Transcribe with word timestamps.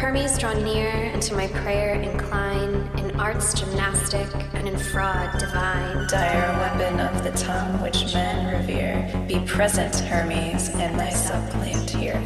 Hermes, 0.00 0.38
draw 0.38 0.54
near, 0.54 0.88
and 0.88 1.20
to 1.20 1.34
my 1.34 1.46
prayer 1.48 1.92
incline, 2.00 2.88
in 2.96 3.20
art's 3.20 3.52
gymnastic 3.52 4.26
and 4.54 4.66
in 4.66 4.78
fraud 4.78 5.38
divine. 5.38 6.06
Dire 6.08 6.58
weapon 6.58 6.98
of 7.00 7.22
the 7.22 7.30
tongue 7.32 7.82
which 7.82 8.14
men 8.14 8.58
revere, 8.58 9.26
be 9.28 9.44
present, 9.44 9.94
Hermes, 9.96 10.70
in 10.70 10.96
thy 10.96 11.10
suppliant 11.10 11.90
here. 11.90 12.18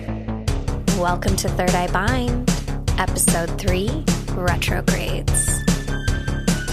Welcome 1.00 1.34
to 1.34 1.48
Third 1.48 1.70
Eye 1.70 1.88
Bind, 1.88 2.48
Episode 3.00 3.58
3 3.60 4.04
Retrogrades. 4.34 5.60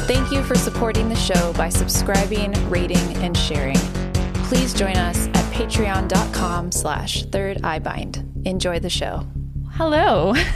Thank 0.06 0.32
you 0.32 0.44
for 0.44 0.54
supporting 0.54 1.10
the 1.10 1.16
show 1.16 1.52
by 1.54 1.70
subscribing, 1.70 2.54
rating, 2.70 3.18
and 3.24 3.36
sharing. 3.36 3.80
Please 4.46 4.72
join 4.72 4.96
us 4.98 5.26
at 5.30 5.52
patreon.com 5.52 6.72
slash 6.72 7.26
third 7.26 7.60
eye 7.64 7.80
bind. 7.80 8.24
Enjoy 8.46 8.78
the 8.78 8.90
show. 8.90 9.26
Hello. 9.84 10.36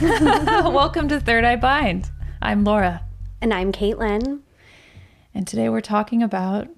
Welcome 0.70 1.08
to 1.08 1.18
Third 1.18 1.42
Eye 1.42 1.56
Bind. 1.56 2.08
I'm 2.40 2.62
Laura. 2.62 3.02
And 3.40 3.52
I'm 3.52 3.72
Kaitlyn. 3.72 4.38
And 5.34 5.48
today 5.48 5.68
we're 5.68 5.80
talking 5.80 6.22
about 6.22 6.68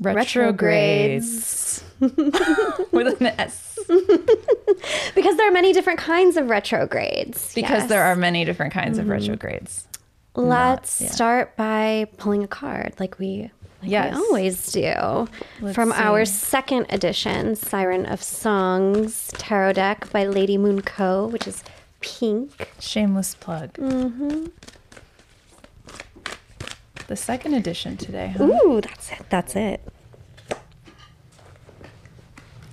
retrogrades. 0.00 1.82
With 1.98 3.20
an 3.20 3.26
S. 3.26 3.76
because 5.16 5.36
there 5.36 5.48
are 5.48 5.50
many 5.50 5.72
different 5.72 5.98
kinds 5.98 6.36
of 6.36 6.48
retrogrades. 6.48 7.52
Because 7.56 7.80
Yes. 7.80 7.88
there 7.88 8.04
are 8.04 8.14
many 8.14 8.44
different 8.44 8.72
kinds 8.72 8.98
of 8.98 9.06
mm-hmm. 9.06 9.12
retrogrades. 9.14 9.88
Let's 10.36 11.00
yeah. 11.00 11.10
start 11.10 11.56
by 11.56 12.06
pulling 12.18 12.44
a 12.44 12.48
card 12.48 12.94
like 13.00 13.18
we 13.18 13.50
like 13.82 13.90
Yes. 13.90 14.14
we 14.14 14.20
always 14.20 14.70
do. 14.72 15.26
Let's 15.60 15.74
From 15.74 15.90
our 15.90 16.24
second 16.24 16.86
edition, 16.88 17.56
Siren 17.56 18.06
of 18.06 18.22
Songs 18.22 19.32
Tarot 19.34 19.72
deck 19.72 20.08
by 20.12 20.24
Lady 20.24 20.56
Moon 20.56 20.82
Co., 20.82 21.26
which 21.26 21.48
is 21.48 21.64
pink. 22.06 22.72
Shameless 22.78 23.34
plug. 23.34 23.72
Mm-hmm. 23.74 24.46
The 27.08 27.16
second 27.16 27.54
edition 27.54 27.96
today, 27.96 28.34
huh? 28.36 28.44
Ooh, 28.44 28.80
that's 28.80 29.12
it. 29.12 29.26
That's 29.28 29.56
it. 29.56 29.80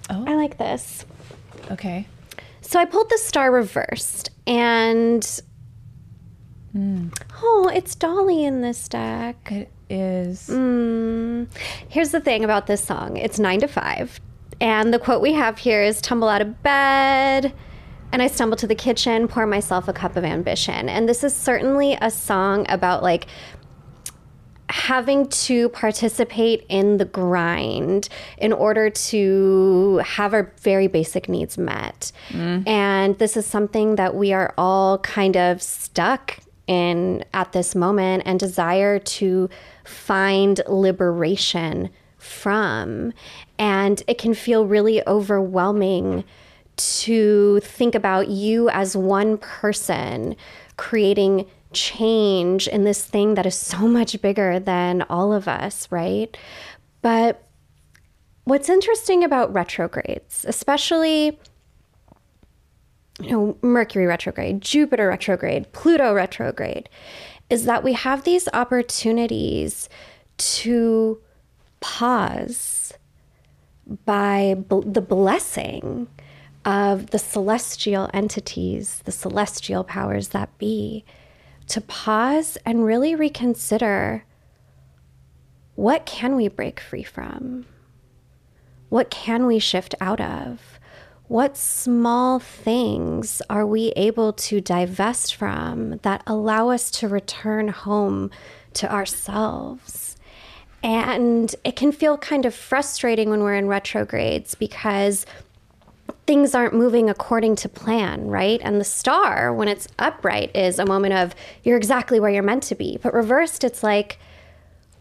Oh. 0.09 0.25
I 0.27 0.35
like 0.35 0.57
this. 0.57 1.05
Okay. 1.71 2.07
So 2.61 2.79
I 2.79 2.85
pulled 2.85 3.09
the 3.09 3.17
star 3.17 3.51
reversed 3.51 4.31
and 4.47 5.41
oh, 6.75 7.71
it's 7.73 7.95
Dolly 7.95 8.43
in 8.43 8.61
this 8.61 8.87
deck. 8.87 9.51
It 9.51 9.71
is. 9.89 10.49
Mm. 10.49 11.47
Here's 11.87 12.11
the 12.11 12.19
thing 12.19 12.43
about 12.43 12.67
this 12.67 12.83
song 12.83 13.17
it's 13.17 13.39
nine 13.39 13.59
to 13.59 13.67
five. 13.67 14.19
And 14.59 14.93
the 14.93 14.99
quote 14.99 15.21
we 15.21 15.33
have 15.33 15.57
here 15.59 15.83
is 15.83 16.01
tumble 16.01 16.29
out 16.29 16.41
of 16.41 16.63
bed. 16.63 17.53
And 18.13 18.21
I 18.21 18.27
stumble 18.27 18.55
to 18.57 18.67
the 18.67 18.75
kitchen, 18.75 19.27
pour 19.27 19.47
myself 19.47 19.87
a 19.87 19.93
cup 19.93 20.15
of 20.15 20.23
ambition. 20.23 20.87
And 20.87 21.09
this 21.09 21.23
is 21.23 21.35
certainly 21.35 21.97
a 21.99 22.11
song 22.11 22.67
about 22.69 23.01
like 23.01 23.25
having 24.69 25.27
to 25.29 25.69
participate 25.69 26.63
in 26.69 26.97
the 26.97 27.05
grind 27.05 28.09
in 28.37 28.53
order 28.53 28.91
to 28.91 29.99
have 30.05 30.33
our 30.33 30.53
very 30.61 30.87
basic 30.87 31.27
needs 31.27 31.57
met. 31.57 32.11
Mm-hmm. 32.29 32.67
And 32.69 33.17
this 33.17 33.35
is 33.35 33.47
something 33.47 33.95
that 33.95 34.13
we 34.13 34.31
are 34.31 34.53
all 34.59 34.99
kind 34.99 35.35
of 35.35 35.61
stuck 35.61 36.37
in 36.67 37.25
at 37.33 37.51
this 37.51 37.73
moment 37.73 38.23
and 38.27 38.39
desire 38.39 38.99
to 38.99 39.49
find 39.85 40.61
liberation 40.67 41.89
from. 42.17 43.11
And 43.57 44.03
it 44.07 44.19
can 44.19 44.35
feel 44.35 44.67
really 44.67 45.05
overwhelming 45.07 46.23
to 46.77 47.59
think 47.61 47.95
about 47.95 48.29
you 48.29 48.69
as 48.69 48.95
one 48.95 49.37
person 49.37 50.35
creating 50.77 51.45
change 51.71 52.67
in 52.67 52.83
this 52.83 53.03
thing 53.03 53.35
that 53.35 53.45
is 53.45 53.55
so 53.55 53.87
much 53.87 54.21
bigger 54.21 54.59
than 54.59 55.01
all 55.03 55.33
of 55.33 55.47
us, 55.47 55.91
right? 55.91 56.35
But 57.01 57.43
what's 58.45 58.69
interesting 58.69 59.23
about 59.23 59.53
retrogrades, 59.53 60.45
especially 60.47 61.39
you 63.19 63.29
know, 63.29 63.57
Mercury 63.61 64.05
retrograde, 64.05 64.61
Jupiter 64.61 65.07
retrograde, 65.07 65.71
Pluto 65.71 66.13
retrograde, 66.13 66.89
is 67.49 67.65
that 67.65 67.83
we 67.83 67.93
have 67.93 68.23
these 68.23 68.47
opportunities 68.53 69.87
to 70.37 71.21
pause 71.79 72.93
by 74.05 74.55
the 74.69 75.01
blessing 75.01 76.07
of 76.65 77.11
the 77.11 77.19
celestial 77.19 78.09
entities, 78.13 79.01
the 79.05 79.11
celestial 79.11 79.83
powers 79.83 80.29
that 80.29 80.57
be, 80.57 81.03
to 81.67 81.81
pause 81.81 82.57
and 82.65 82.85
really 82.85 83.15
reconsider 83.15 84.23
what 85.75 86.05
can 86.05 86.35
we 86.35 86.47
break 86.47 86.79
free 86.79 87.03
from? 87.03 87.65
What 88.89 89.09
can 89.09 89.47
we 89.47 89.57
shift 89.57 89.95
out 89.99 90.21
of? 90.21 90.79
What 91.27 91.57
small 91.57 92.37
things 92.37 93.41
are 93.49 93.65
we 93.65 93.91
able 93.95 94.33
to 94.33 94.61
divest 94.61 95.33
from 95.33 95.97
that 96.03 96.21
allow 96.27 96.69
us 96.69 96.91
to 96.91 97.07
return 97.07 97.69
home 97.69 98.29
to 98.75 98.91
ourselves? 98.91 100.15
And 100.83 101.55
it 101.63 101.75
can 101.75 101.91
feel 101.91 102.17
kind 102.17 102.45
of 102.45 102.53
frustrating 102.53 103.29
when 103.29 103.39
we're 103.39 103.55
in 103.55 103.67
retrogrades 103.67 104.53
because 104.53 105.25
things 106.25 106.55
aren't 106.55 106.73
moving 106.73 107.09
according 107.09 107.55
to 107.57 107.69
plan, 107.69 108.27
right? 108.27 108.61
And 108.63 108.79
the 108.79 108.85
star, 108.85 109.53
when 109.53 109.67
it's 109.67 109.87
upright, 109.99 110.55
is 110.55 110.79
a 110.79 110.85
moment 110.85 111.13
of 111.13 111.35
you're 111.63 111.77
exactly 111.77 112.19
where 112.19 112.31
you're 112.31 112.43
meant 112.43 112.63
to 112.63 112.75
be. 112.75 112.97
But 113.01 113.13
reversed, 113.13 113.63
it's 113.63 113.83
like, 113.83 114.19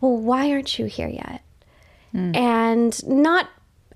well, 0.00 0.16
why 0.16 0.50
aren't 0.50 0.78
you 0.78 0.86
here 0.86 1.08
yet? 1.08 1.42
Hmm. 2.10 2.34
And 2.34 3.06
not 3.08 3.48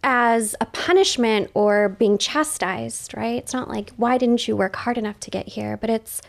as 0.03 0.55
a 0.61 0.67
punishment 0.67 1.51
or 1.55 1.89
being 1.89 2.17
chastised, 2.17 3.17
right? 3.17 3.39
It's 3.39 3.53
not 3.53 3.69
like, 3.69 3.91
why 3.97 4.19
didn't 4.19 4.47
you 4.47 4.57
work 4.57 4.77
hard 4.77 4.99
enough 4.99 5.19
to 5.21 5.31
get 5.31 5.49
here? 5.49 5.77
But 5.77 5.91
it's 5.91 6.23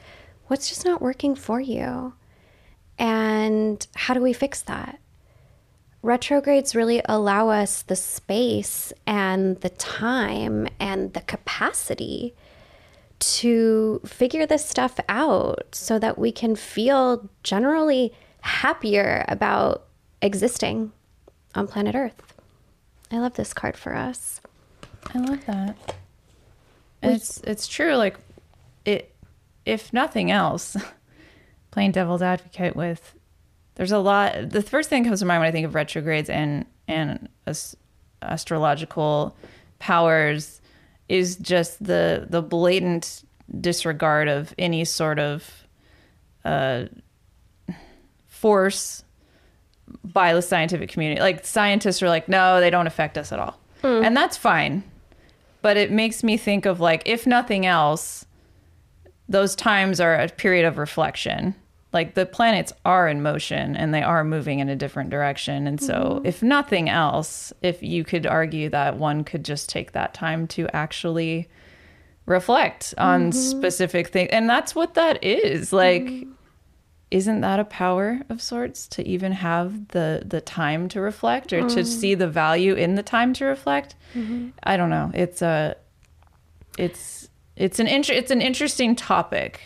what's 0.48 0.68
just 0.68 0.84
not 0.84 1.02
working 1.02 1.36
for 1.36 1.62
you. 1.62 2.14
And 2.98 3.86
how 3.96 4.16
do 4.16 4.22
we 4.22 4.34
fix 4.34 4.62
that? 4.64 5.00
Retrogrades 6.02 6.76
really 6.76 7.02
allow 7.06 7.50
us 7.50 7.82
the 7.82 7.96
space 7.96 8.94
and 9.06 9.60
the 9.62 9.70
time 9.70 10.68
and 10.80 11.14
the 11.14 11.22
capacity 11.22 12.34
to 13.20 14.00
figure 14.06 14.46
this 14.46 14.66
stuff 14.66 15.00
out 15.10 15.64
so 15.72 15.98
that 15.98 16.18
we 16.18 16.32
can 16.32 16.56
feel 16.56 17.30
generally 17.44 18.14
happier 18.42 19.26
about 19.28 19.86
existing 20.22 20.92
on 21.56 21.68
planet 21.68 21.96
Earth. 21.96 22.34
I 23.12 23.20
love 23.20 23.34
this 23.34 23.54
card 23.54 23.76
for 23.76 23.96
us. 23.96 24.42
I 25.14 25.20
love 25.20 25.46
that. 25.46 25.96
It's 27.02 27.40
it's 27.42 27.68
true. 27.68 27.96
Like 27.96 28.18
it, 28.86 29.16
if 29.66 29.94
nothing 29.94 30.30
else, 30.30 30.76
playing 31.72 31.92
devil's 31.92 32.22
advocate 32.22 32.76
with. 32.76 33.17
There's 33.78 33.92
a 33.92 34.00
lot. 34.00 34.50
The 34.50 34.64
first 34.64 34.90
thing 34.90 35.04
that 35.04 35.10
comes 35.10 35.20
to 35.20 35.26
mind 35.26 35.40
when 35.40 35.48
I 35.48 35.52
think 35.52 35.66
of 35.66 35.76
retrogrades 35.76 36.30
and 36.32 36.66
and 36.88 37.30
as, 37.46 37.78
astrological 38.24 39.38
powers 39.78 40.62
is 41.08 41.36
just 41.36 41.84
the 41.84 42.26
the 42.28 42.42
blatant 42.42 43.24
disregard 43.62 44.28
of 44.28 44.52
any 44.58 44.84
sort 44.84 45.20
of 45.20 45.68
uh, 46.44 46.86
force 48.26 49.04
by 50.04 50.34
the 50.34 50.42
scientific 50.42 50.90
community. 50.90 51.22
Like 51.22 51.46
scientists 51.46 52.02
are 52.02 52.10
like, 52.10 52.28
no, 52.28 52.60
they 52.60 52.72
don't 52.72 52.88
affect 52.88 53.16
us 53.16 53.32
at 53.32 53.38
all, 53.38 53.60
and 54.04 54.18
that's 54.18 54.38
fine. 54.38 54.84
But 55.62 55.78
it 55.78 55.92
makes 55.92 56.24
me 56.24 56.36
think 56.36 56.66
of 56.66 56.80
like, 56.80 57.04
if 57.06 57.28
nothing 57.28 57.68
else, 57.68 58.26
those 59.30 59.56
times 59.56 60.00
are 60.00 60.16
a 60.16 60.30
period 60.30 60.66
of 60.66 60.80
reflection. 60.80 61.54
Like 61.94 62.16
the 62.16 62.26
planets 62.26 62.74
are 62.84 63.08
in 63.08 63.22
motion 63.22 63.76
and 63.76 63.94
they 63.94 64.04
are 64.04 64.24
moving 64.24 64.60
in 64.60 64.70
a 64.70 64.76
different 64.76 65.10
direction. 65.10 65.68
And 65.68 65.82
so, 65.82 65.94
mm-hmm. 65.94 66.26
if 66.26 66.44
nothing 66.44 66.90
else, 66.90 67.54
if 67.62 67.82
you 67.82 68.04
could 68.04 68.26
argue 68.26 68.70
that 68.70 68.98
one 68.98 69.24
could 69.24 69.46
just 69.46 69.70
take 69.70 69.94
that 69.94 70.14
time 70.14 70.48
to 70.50 70.68
actually 70.76 71.48
reflect 72.26 72.94
on 72.98 73.32
mm-hmm. 73.32 73.40
specific 73.40 74.10
things. 74.10 74.30
And 74.32 74.50
that's 74.50 74.76
what 74.76 74.94
that 74.96 75.24
is. 75.24 75.74
Like, 75.74 76.04
mm-hmm. 76.04 76.32
isn't 77.10 77.42
that 77.42 77.60
a 77.60 77.66
power 77.66 78.22
of 78.30 78.42
sorts 78.42 78.88
to 78.90 79.08
even 79.08 79.32
have 79.32 79.88
the 79.88 80.24
the 80.26 80.42
time 80.42 80.90
to 80.90 81.02
reflect 81.02 81.54
or 81.54 81.62
to 81.62 81.80
mm. 81.82 81.86
see 81.86 82.16
the 82.16 82.28
value 82.28 82.74
in 82.74 82.96
the 82.96 83.04
time 83.04 83.34
to 83.36 83.46
reflect? 83.46 83.96
I 84.64 84.78
don't 84.78 84.90
know. 84.90 85.10
It's 85.14 85.42
a 85.42 85.78
it's 86.78 87.30
it's 87.56 87.80
an 87.80 87.88
inter- 87.88 88.14
it's 88.14 88.30
an 88.30 88.42
interesting 88.42 88.96
topic 88.96 89.62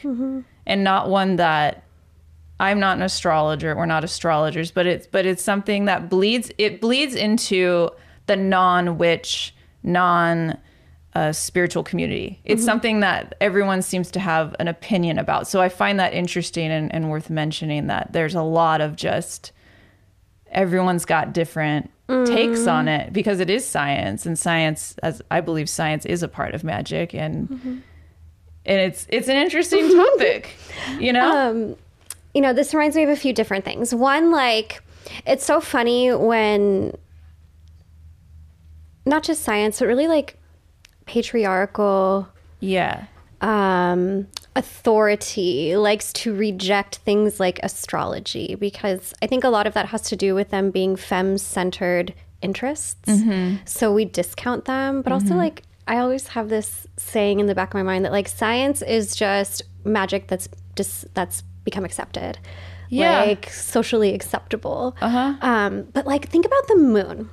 and 0.66 0.84
not 0.84 1.10
one 1.10 1.36
that 1.38 1.84
I'm 2.62 2.80
not 2.80 2.96
an 2.96 3.02
astrologer. 3.02 3.76
We're 3.76 3.88
not 3.88 4.04
astrologers, 4.04 4.70
but 4.70 4.86
it's 4.86 5.08
but 5.08 5.26
it's 5.26 5.44
something 5.44 5.86
that 5.86 6.10
bleeds 6.10 6.52
it 6.60 6.80
bleeds 6.80 7.16
into 7.16 7.90
the 8.28 8.36
non-witch, 8.36 9.56
non 9.82 10.60
a 11.14 11.34
spiritual 11.34 11.84
community. 11.84 12.40
It's 12.46 12.62
mm-hmm. 12.62 12.66
something 12.66 13.00
that 13.02 13.34
everyone 13.42 13.82
seems 13.82 14.12
to 14.12 14.20
have 14.20 14.56
an 14.60 14.68
opinion 14.68 15.18
about. 15.18 15.48
So 15.48 15.60
I 15.60 15.70
find 15.70 16.00
that 16.00 16.14
interesting 16.14 16.72
and, 16.72 16.94
and 16.94 17.10
worth 17.10 17.30
mentioning 17.30 17.88
that 17.88 18.14
there's 18.14 18.36
a 18.36 18.44
lot 18.44 18.80
of 18.80 18.96
just 18.96 19.52
everyone's 20.52 21.04
got 21.04 21.34
different 21.34 21.90
takes 22.26 22.68
on 22.68 22.86
mm. 22.86 23.00
it 23.00 23.14
because 23.14 23.40
it 23.40 23.50
is 23.50 23.66
science 23.66 24.26
and 24.26 24.38
science 24.38 24.96
as 25.02 25.22
I 25.32 25.42
believe 25.42 25.70
science 25.70 26.06
is 26.06 26.24
a 26.24 26.28
part 26.28 26.54
of 26.54 26.64
magic 26.64 27.16
and 27.16 27.50
mm-hmm. 27.50 27.78
and 28.66 28.80
it's 28.82 29.08
it's 29.10 29.30
an 29.30 29.38
interesting 29.38 29.90
topic, 29.96 30.56
you 31.00 31.12
know? 31.12 31.50
Um, 31.50 31.76
you 32.34 32.42
know, 32.42 32.54
this 32.54 32.74
reminds 32.74 32.96
me 32.96 33.04
of 33.04 33.10
a 33.10 33.16
few 33.16 33.34
different 33.34 33.66
things. 33.66 33.94
One, 33.94 34.32
like, 34.32 34.82
it's 35.26 35.46
so 35.46 35.60
funny 35.60 36.14
when 36.14 36.96
not 39.06 39.24
just 39.24 39.44
science, 39.44 39.80
but 39.80 39.88
really 39.88 40.08
like 40.08 40.38
patriarchal 41.06 42.30
yeah. 42.60 43.06
um, 43.42 44.28
authority 44.56 45.76
likes 45.76 46.14
to 46.14 46.34
reject 46.34 46.98
things 46.98 47.40
like 47.40 47.60
astrology 47.64 48.56
because 48.56 49.14
I 49.22 49.28
think 49.28 49.44
a 49.44 49.50
lot 49.50 49.68
of 49.68 49.74
that 49.74 49.88
has 49.88 50.04
to 50.04 50.16
do 50.16 50.36
with 50.36 50.50
them 50.50 50.72
being 50.72 50.96
femme 50.96 51.38
centered 51.38 52.14
interests. 52.42 53.10
So 53.66 53.94
we 53.94 54.06
discount 54.06 54.66
them, 54.66 55.02
but 55.02 55.12
also 55.12 55.36
like 55.36 55.64
I 55.88 55.98
always 55.98 56.28
have 56.30 56.50
this 56.50 56.88
saying 56.98 57.40
in 57.40 57.48
the 57.48 57.56
back 57.56 57.70
of 57.70 57.74
my 57.74 57.84
mind 57.84 58.06
that 58.06 58.12
like 58.12 58.28
science 58.28 58.82
is 58.82 59.16
just 59.16 59.64
magic 59.84 60.28
that's 60.28 60.48
just 60.76 61.12
that's 61.16 61.44
become 61.64 61.86
accepted. 61.86 62.38
Yeah. 62.90 63.24
Like 63.24 63.50
socially 63.50 64.14
acceptable. 64.14 64.96
Uh-huh. 65.02 65.36
Um, 65.42 65.88
but 65.94 66.06
like 66.06 66.28
think 66.30 66.46
about 66.46 66.68
the 66.68 66.76
moon 66.76 67.30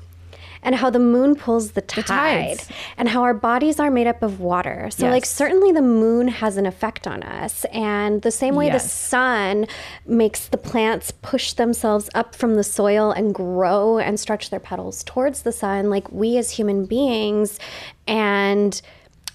and 0.63 0.75
how 0.75 0.91
the 0.91 0.99
moon 0.99 1.35
pulls 1.35 1.73
the 1.73 1.81
tide 1.81 2.07
tides. 2.07 2.69
and 2.97 3.09
how 3.09 3.23
our 3.23 3.35
bodies 3.35 3.79
are 3.79 3.91
made 3.91 4.07
up 4.07 4.23
of 4.23 4.41
water. 4.41 4.89
So, 4.91 5.09
like, 5.09 5.25
certainly 5.25 5.73
the 5.73 5.83
moon 5.83 6.29
has 6.29 6.57
an 6.57 6.67
effect 6.67 7.07
on 7.07 7.23
us. 7.23 7.65
And 7.73 8.23
the 8.23 8.31
same 8.31 8.55
way 8.55 8.71
the 8.71 8.81
sun 8.81 9.67
makes 10.07 10.49
the 10.49 10.59
plants 10.59 11.11
push 11.11 11.53
themselves 11.53 12.11
up 12.15 12.35
from 12.35 12.57
the 12.57 12.65
soil 12.65 13.13
and 13.13 13.35
grow 13.35 13.99
and 13.99 14.19
stretch 14.19 14.51
their 14.51 14.61
petals 14.61 15.05
towards 15.05 15.43
the 15.43 15.53
sun, 15.53 15.91
like 15.91 16.11
we 16.11 16.37
as 16.39 16.51
human 16.51 16.87
beings 16.87 17.59
and 18.07 18.81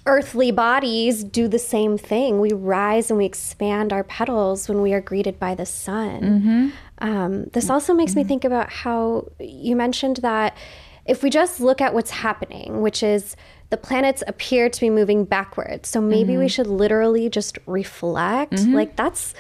earthly 0.06 0.52
bodies 0.52 1.24
do 1.24 1.48
the 1.48 1.60
same 1.60 1.98
thing. 1.98 2.40
We 2.40 2.52
rise 2.52 3.10
and 3.10 3.18
we 3.18 3.26
expand 3.26 3.94
our 3.94 4.04
petals 4.04 4.68
when 4.68 4.82
we 4.82 4.94
are 4.94 5.02
greeted 5.02 5.40
by 5.40 5.56
the 5.56 5.66
sun. 5.66 6.22
Mm-hmm. 6.22 6.70
Um, 6.98 7.46
this 7.54 7.70
also 7.70 7.94
makes 7.94 8.16
me 8.16 8.22
mm-hmm. 8.22 8.30
think 8.30 8.46
about 8.46 8.70
how 8.70 9.30
you 9.40 9.76
mentioned 9.76 10.18
that 10.18 10.58
if 11.06 11.24
we 11.24 11.30
just 11.30 11.60
look 11.60 11.82
at 11.82 11.94
what's 11.94 12.12
happening, 12.12 12.82
which 12.82 13.04
is 13.04 13.36
the 13.70 13.78
planets 13.78 14.24
appear 14.28 14.70
to 14.70 14.80
be 14.80 14.90
moving 14.90 15.26
backwards, 15.26 15.90
so 15.90 16.00
maybe 16.00 16.38
we 16.38 16.44
mm-hmm. 16.44 16.48
should 16.48 16.68
literally 16.68 17.30
just 17.30 17.58
reflect. 17.66 18.54
Like 18.68 18.96
that's 18.96 19.34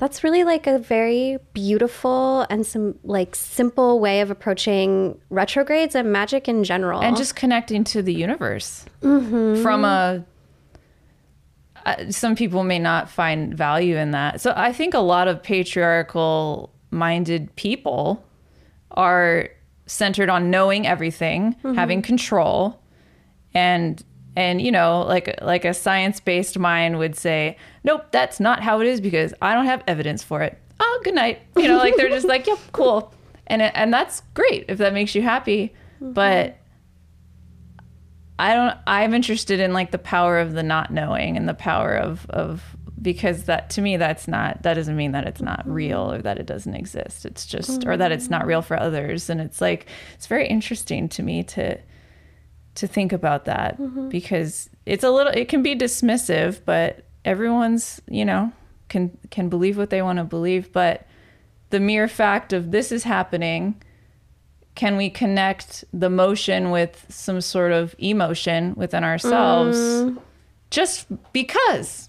that's 0.00 0.24
really 0.24 0.44
like 0.44 0.66
a 0.66 0.78
very 0.78 1.36
beautiful 1.52 2.46
and 2.48 2.64
some 2.66 2.98
like 3.04 3.34
simple 3.34 4.00
way 4.00 4.22
of 4.22 4.30
approaching 4.30 5.20
retrogrades 5.28 5.94
and 5.94 6.10
magic 6.10 6.48
in 6.48 6.64
general. 6.64 7.02
and 7.02 7.18
just 7.18 7.36
connecting 7.36 7.84
to 7.84 8.00
the 8.00 8.14
universe 8.14 8.86
from 9.00 9.84
a 9.84 10.24
uh, 11.84 12.10
some 12.10 12.34
people 12.34 12.64
may 12.64 12.78
not 12.78 13.08
find 13.10 13.54
value 13.54 13.96
in 13.96 14.12
that. 14.12 14.40
So 14.40 14.54
i 14.56 14.72
think 14.72 14.94
a 14.94 15.00
lot 15.00 15.28
of 15.28 15.42
patriarchal 15.42 16.72
minded 16.90 17.54
people 17.56 18.24
are 18.92 19.50
centered 19.84 20.30
on 20.30 20.50
knowing 20.50 20.86
everything 20.86 21.56
having 21.74 22.00
control 22.00 22.80
and 23.52 24.02
and 24.40 24.62
you 24.62 24.72
know 24.72 25.02
like 25.02 25.38
like 25.42 25.64
a 25.66 25.74
science-based 25.74 26.58
mind 26.58 26.98
would 26.98 27.14
say 27.14 27.56
nope 27.84 28.06
that's 28.10 28.40
not 28.40 28.62
how 28.62 28.80
it 28.80 28.86
is 28.86 29.00
because 29.00 29.34
i 29.42 29.54
don't 29.54 29.66
have 29.66 29.82
evidence 29.86 30.22
for 30.22 30.42
it. 30.42 30.58
Oh 30.80 31.00
good 31.04 31.14
night. 31.14 31.42
You 31.56 31.68
know 31.68 31.76
like 31.76 31.96
they're 31.96 32.08
just 32.08 32.26
like 32.26 32.46
yep 32.46 32.58
cool. 32.72 33.12
And 33.46 33.60
and 33.62 33.92
that's 33.92 34.22
great 34.34 34.64
if 34.68 34.78
that 34.78 34.94
makes 34.94 35.14
you 35.14 35.22
happy. 35.22 35.74
Mm-hmm. 36.00 36.12
But 36.14 36.56
I 38.38 38.54
don't 38.54 38.78
I'm 38.86 39.12
interested 39.12 39.60
in 39.60 39.74
like 39.74 39.90
the 39.90 39.98
power 39.98 40.38
of 40.38 40.54
the 40.54 40.62
not 40.62 40.90
knowing 40.90 41.36
and 41.36 41.48
the 41.48 41.54
power 41.54 41.94
of 41.94 42.26
of 42.30 42.62
because 43.02 43.44
that 43.44 43.70
to 43.70 43.82
me 43.82 43.96
that's 43.96 44.26
not 44.26 44.62
that 44.62 44.74
doesn't 44.74 44.96
mean 44.96 45.12
that 45.12 45.26
it's 45.26 45.42
not 45.42 45.60
mm-hmm. 45.60 45.72
real 45.72 46.12
or 46.12 46.22
that 46.22 46.38
it 46.38 46.46
doesn't 46.46 46.74
exist. 46.74 47.26
It's 47.26 47.44
just 47.44 47.86
or 47.86 47.98
that 47.98 48.10
it's 48.10 48.30
not 48.30 48.40
mm-hmm. 48.40 48.48
real 48.48 48.62
for 48.62 48.80
others. 48.80 49.28
And 49.28 49.40
it's 49.40 49.60
like 49.60 49.86
it's 50.14 50.26
very 50.26 50.48
interesting 50.48 51.10
to 51.10 51.22
me 51.22 51.42
to 51.42 51.78
to 52.76 52.86
think 52.86 53.12
about 53.12 53.44
that 53.46 54.08
because 54.08 54.70
it's 54.86 55.04
a 55.04 55.10
little 55.10 55.32
it 55.32 55.48
can 55.48 55.62
be 55.62 55.74
dismissive 55.76 56.60
but 56.64 57.04
everyone's, 57.24 58.00
you 58.08 58.24
know, 58.24 58.52
can 58.88 59.16
can 59.30 59.48
believe 59.48 59.76
what 59.76 59.90
they 59.90 60.02
want 60.02 60.18
to 60.18 60.24
believe. 60.24 60.72
But 60.72 61.06
the 61.70 61.80
mere 61.80 62.08
fact 62.08 62.52
of 62.52 62.70
this 62.70 62.92
is 62.92 63.04
happening 63.04 63.80
can 64.76 64.96
we 64.96 65.10
connect 65.10 65.84
the 65.92 66.08
motion 66.08 66.70
with 66.70 67.04
some 67.08 67.40
sort 67.40 67.72
of 67.72 67.94
emotion 67.98 68.72
within 68.76 69.04
ourselves 69.04 70.16
just 70.70 71.06
because? 71.32 72.08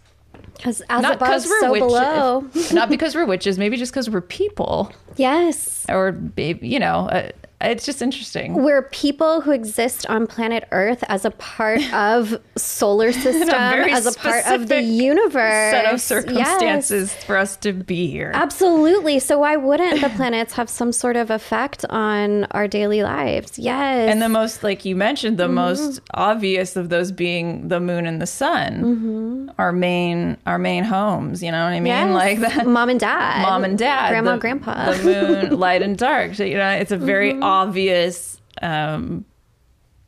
Because 0.56 0.82
as 0.82 1.02
not 1.02 1.16
above, 1.16 1.28
because 1.28 1.48
we're 1.48 1.60
so 1.60 1.72
witches. 1.72 1.88
below. 1.88 2.50
not 2.72 2.90
because 2.90 3.16
we're 3.16 3.26
witches 3.26 3.58
maybe 3.58 3.78
just 3.78 3.92
because 3.92 4.10
we're 4.10 4.22
people. 4.22 4.92
Yes. 5.18 5.86
or 5.90 6.22
you 6.38 6.80
know 6.80 7.10
uh, 7.10 7.32
it's 7.64 7.86
just 7.86 8.02
interesting 8.02 8.54
We're 8.56 8.82
people 8.84 9.42
who 9.42 9.52
exist 9.52 10.06
on 10.08 10.28
planet 10.28 10.68
Earth 10.72 11.04
as 11.08 11.26
a 11.26 11.32
part 11.32 11.82
of 12.12 12.40
solar 12.58 13.12
system, 13.12 13.48
very 13.50 13.92
as 13.92 14.06
a 14.06 14.18
part 14.18 14.46
of 14.48 14.68
the 14.68 14.82
universe. 14.82 15.72
set 15.72 15.86
of 15.86 15.92
Yes. 15.94 16.04
circumstances 16.04 17.14
for 17.26 17.38
us 17.38 17.56
to 17.58 17.74
be 17.74 18.08
here 18.08 18.32
Absolutely. 18.34 19.20
So 19.20 19.40
why 19.40 19.56
wouldn't 19.56 20.02
the 20.02 20.10
planets 20.10 20.54
have 20.54 20.70
some 20.70 20.92
sort 20.92 21.16
of 21.16 21.30
effect 21.30 21.86
on 21.90 22.46
our 22.52 22.68
daily 22.68 23.04
lives? 23.04 23.58
Yes. 23.58 24.10
and 24.12 24.22
the 24.22 24.30
most 24.30 24.64
like 24.64 24.86
you 24.86 24.96
mentioned 24.96 25.38
the 25.38 25.46
mm-hmm. 25.46 25.56
most 25.56 26.02
obvious 26.14 26.76
of 26.76 26.90
those 26.90 27.12
being 27.12 27.68
the 27.68 27.80
moon 27.80 28.06
and 28.06 28.22
the 28.22 28.28
sun 28.28 28.72
mm-hmm. 28.84 29.50
our 29.58 29.72
main 29.72 30.38
our 30.46 30.58
main 30.58 30.84
homes 30.84 31.42
you 31.44 31.52
know 31.52 31.64
what 31.64 31.72
i 31.74 31.80
mean 31.80 31.88
Yes. 31.92 32.14
like 32.14 32.40
that 32.40 32.66
Mom 32.68 32.90
and 32.90 33.00
dad. 33.00 33.42
mom 33.44 33.64
and 33.64 33.78
dad 33.78 34.10
Grandma, 34.10 34.34
the, 34.34 34.38
grandpa. 34.40 34.92
the 34.92 35.04
moon 35.04 35.60
light 35.66 35.82
and 35.82 35.98
dark 35.98 36.36
so, 36.36 36.44
you 36.44 36.58
know 36.58 36.70
it's 36.70 36.92
a 36.92 36.98
very 36.98 37.32
mm-hmm. 37.34 37.44
Obvious 37.52 38.42
um 38.62 39.26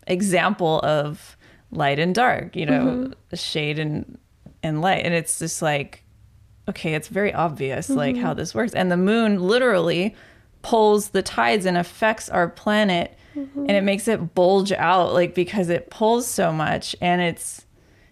example 0.07 0.79
of 0.81 1.37
light 1.71 1.97
and 1.97 2.13
dark 2.13 2.55
you 2.55 2.65
know 2.65 2.83
mm-hmm. 2.83 3.35
shade 3.35 3.79
and 3.79 4.17
and 4.63 4.81
light. 4.81 5.05
And 5.05 5.13
it's 5.13 5.37
just 5.37 5.61
like 5.61 6.03
okay 6.67 6.95
it's 6.95 7.09
very 7.09 7.33
obvious 7.33 7.89
like 7.89 8.15
how 8.15 8.29
mm-hmm. 8.29 8.39
this 8.39 8.55
works. 8.55 8.73
And 8.73 8.91
the 8.91 8.97
moon 8.97 9.39
literally 9.39 10.15
pulls 10.61 11.09
the 11.09 11.21
tides 11.21 11.65
and 11.65 11.77
affects 11.77 12.29
our 12.29 12.47
planet. 12.47 13.15
Mm-hmm. 13.35 13.59
And 13.59 13.71
it 13.71 13.83
makes 13.83 14.07
it 14.07 14.33
bulge 14.33 14.71
out 14.71 15.13
like 15.13 15.35
because 15.35 15.69
it 15.69 15.89
pulls 15.89 16.25
so 16.25 16.51
much. 16.51 16.95
And 17.01 17.21
it's 17.21 17.65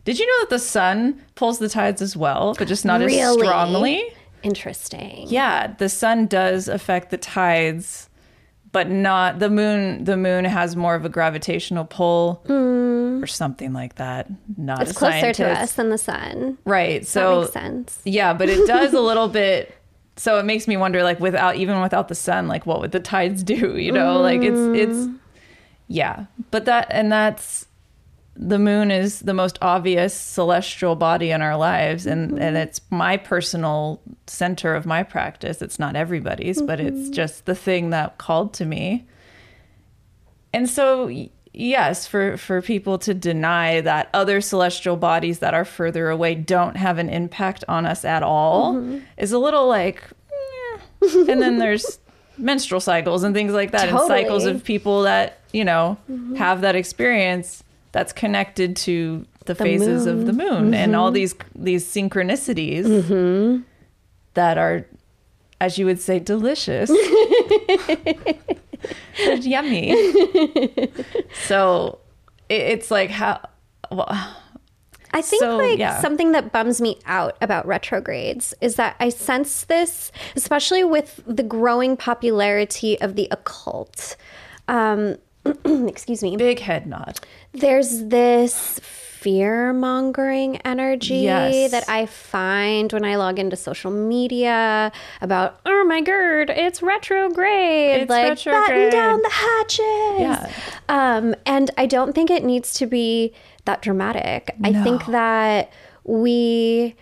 did 0.04 0.20
you 0.20 0.28
know 0.28 0.40
that 0.42 0.50
the 0.50 0.60
sun 0.60 1.22
pulls 1.36 1.60
the 1.60 1.70
tides 1.70 2.02
as 2.02 2.18
well 2.18 2.56
but 2.58 2.68
just 2.68 2.86
not 2.86 3.02
as 3.02 3.34
strongly? 3.34 4.04
Interesting. 4.44 5.28
yeah, 5.28 5.68
the 5.78 5.88
sun 5.88 6.26
does 6.26 6.68
affect 6.68 7.12
the 7.12 7.18
tides, 7.18 8.10
but 8.72 8.90
not 8.90 9.40
the 9.40 9.50
moon. 9.50 10.04
The 10.04 10.18
moon 10.18 10.46
has 10.46 10.76
more 10.76 10.96
of 10.96 11.06
a 11.06 11.10
gravitational 11.10 11.86
pull 11.86 12.42
mm. 12.48 13.22
or 13.22 13.28
something 13.28 13.74
like 13.74 13.96
that. 13.96 14.28
Not. 14.58 14.82
It's 14.82 14.94
closer 14.94 15.34
to 15.34 15.50
us 15.50 15.74
than 15.74 15.90
the 15.90 15.98
sun. 15.98 16.58
right? 16.66 17.02
That 17.02 17.08
So 17.08 17.42
makes 17.42 17.54
sense. 17.54 18.02
yeah, 18.06 18.34
but 18.34 18.50
it 18.50 18.66
does 18.76 18.94
a 18.94 19.02
little 19.02 19.28
bit. 19.28 19.76
So 20.18 20.38
it 20.38 20.46
makes 20.46 20.68
me 20.68 20.78
wonder, 20.78 21.04
like, 21.04 21.20
without 21.20 21.56
even 21.56 21.82
without 21.82 22.08
the 22.08 22.16
sun, 22.16 22.48
like, 22.48 22.66
what 22.66 22.80
would 22.82 22.92
the 22.92 23.00
tides 23.00 23.44
do? 23.44 23.78
You 23.78 23.92
know, 23.92 24.20
like 24.22 24.42
it's 24.42 24.60
it's 24.60 25.08
mm. 25.08 25.18
yeah, 25.88 26.26
but 26.52 26.66
that 26.66 26.88
and 26.92 27.12
that's 27.12 27.66
the 28.42 28.58
moon 28.58 28.90
is 28.90 29.20
the 29.20 29.36
most 29.36 29.60
obvious 29.62 30.16
celestial 30.16 30.96
body 30.96 31.30
in 31.30 31.44
our 31.44 31.56
lives 31.56 32.08
and 32.08 32.32
mm-hmm. 32.32 32.42
and 32.42 32.58
it's 32.58 32.82
my 32.90 33.16
personal 33.16 34.02
center 34.26 34.74
of 34.74 34.86
my 34.86 35.04
practice. 35.04 35.62
It's 35.62 35.78
not 35.78 35.96
everybody's 35.96 36.60
but 36.62 36.80
it's 36.80 36.98
mm-hmm. 36.98 37.12
just 37.14 37.46
the 37.46 37.56
thing 37.56 37.92
that 37.92 38.18
called 38.18 38.54
to 38.56 38.66
me. 38.66 39.06
And 40.54 40.68
so 40.68 41.10
yes 41.54 42.08
for 42.08 42.36
for 42.36 42.62
people 42.62 42.98
to 42.98 43.14
deny 43.14 43.80
that 43.82 44.10
other 44.14 44.42
celestial 44.42 44.98
bodies 44.98 45.40
that 45.40 45.54
are 45.54 45.66
further 45.66 46.10
away 46.10 46.34
don't 46.34 46.78
have 46.78 46.98
an 46.98 47.10
impact 47.10 47.64
on 47.68 47.86
us 47.86 48.04
at 48.04 48.24
all 48.24 48.74
mm-hmm. 48.74 49.00
is 49.18 49.32
a 49.32 49.38
little 49.38 49.68
like 49.68 50.02
eh. 50.32 50.80
and 51.04 51.42
then 51.42 51.60
there's 51.60 52.00
menstrual 52.38 52.80
cycles 52.80 53.24
and 53.24 53.36
things 53.36 53.54
like 53.54 53.72
that 53.72 53.90
and 53.90 54.00
cycles 54.08 54.46
of 54.46 54.64
people 54.64 55.04
that 55.04 55.40
you 55.52 55.66
know 55.66 55.98
have 56.38 56.62
that 56.62 56.76
experience 56.76 57.64
that's 57.92 58.14
connected 58.14 58.76
to 58.78 59.26
the, 59.46 59.56
phases 59.56 60.06
of 60.06 60.26
the 60.26 60.34
moon. 60.34 60.74
and 60.74 60.96
all 60.96 61.12
these 61.12 61.36
these 61.56 61.86
synchronicities 61.86 63.64
that 64.34 64.58
are 64.58 64.86
as 65.60 65.78
you 65.78 65.86
would 65.86 66.02
say 66.02 66.20
delicious. 66.20 66.90
Yummy. 69.42 69.96
So 71.46 72.00
it, 72.50 72.62
it's 72.62 72.90
like 72.90 73.12
how 73.12 73.42
well, 73.92 74.08
I 75.14 75.22
think 75.22 75.42
So, 75.42 75.58
like 75.58 75.78
yeah. 75.78 76.02
something 76.02 76.32
that 76.32 76.52
bums 76.52 76.82
me 76.82 76.98
out 77.06 77.38
about 77.42 77.66
retrogrades 77.68 78.54
is 78.62 78.76
that 78.76 78.96
I 79.00 79.10
sense 79.10 79.66
this, 79.66 80.12
especially 80.36 80.84
with 80.84 81.22
the 81.28 81.44
growing 81.44 81.98
popularity 81.98 83.00
of 83.02 83.16
the 83.16 83.28
occult. 83.32 84.16
Um, 84.68 85.18
excuse 85.66 86.22
me. 86.24 86.36
big 86.38 86.60
head 86.60 86.86
nod. 86.88 87.20
There's 87.54 88.06
this 88.06 88.80
fear 88.84 89.72
mongering 89.72 90.58
energy 90.58 91.18
Yes. 91.18 91.70
that 91.72 91.88
I 91.88 92.08
find 92.08 92.92
when 92.92 93.06
I 93.06 93.18
log 93.18 93.38
into 93.38 93.56
social 93.56 93.92
media 93.92 94.92
about, 95.22 95.60
oh 95.66 95.84
my 95.86 96.02
god, 96.02 96.50
it's 96.50 96.82
retrograde. 96.82 98.02
It's 98.02 98.10
like, 98.10 98.30
retrograde. 98.30 98.66
batten 98.68 98.90
down 98.90 99.22
the 99.22 99.30
hatches. 99.30 100.20
Yeah. 100.20 100.52
Um, 100.90 101.36
and 101.46 101.70
I 101.78 101.86
don't 101.86 102.14
think 102.14 102.32
it 102.32 102.44
needs 102.44 102.74
to 102.76 102.88
be 102.88 103.34
that 103.66 103.84
dramatic. 103.84 104.56
I 104.64 104.74
think 104.84 105.06
that 105.08 105.72
we 106.04 106.96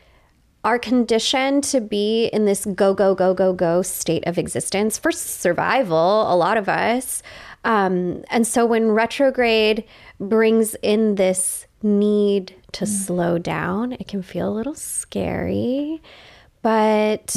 are 0.66 0.78
conditioned 0.78 1.64
to 1.64 1.80
be 1.80 2.26
in 2.34 2.44
this 2.44 2.66
go, 2.66 2.94
go, 2.94 3.16
go, 3.16 3.34
go, 3.34 3.54
go 3.54 3.82
state 3.82 4.28
of 4.28 4.38
existence 4.38 4.98
for 4.98 5.10
survival, 5.14 6.32
a 6.32 6.36
lot 6.36 6.58
of 6.58 6.68
us. 6.68 7.24
Um, 7.64 8.24
and 8.30 8.48
so 8.48 8.66
when 8.66 8.92
retrograde 8.92 9.84
brings 10.20 10.76
in 10.82 11.16
this 11.16 11.68
need 11.82 12.56
to 12.74 12.86
slow 12.86 13.38
down, 13.38 13.94
it 13.94 14.08
can 14.08 14.22
feel 14.22 14.50
a 14.50 14.54
little 14.54 14.76
scary. 14.76 16.02
But 16.62 17.36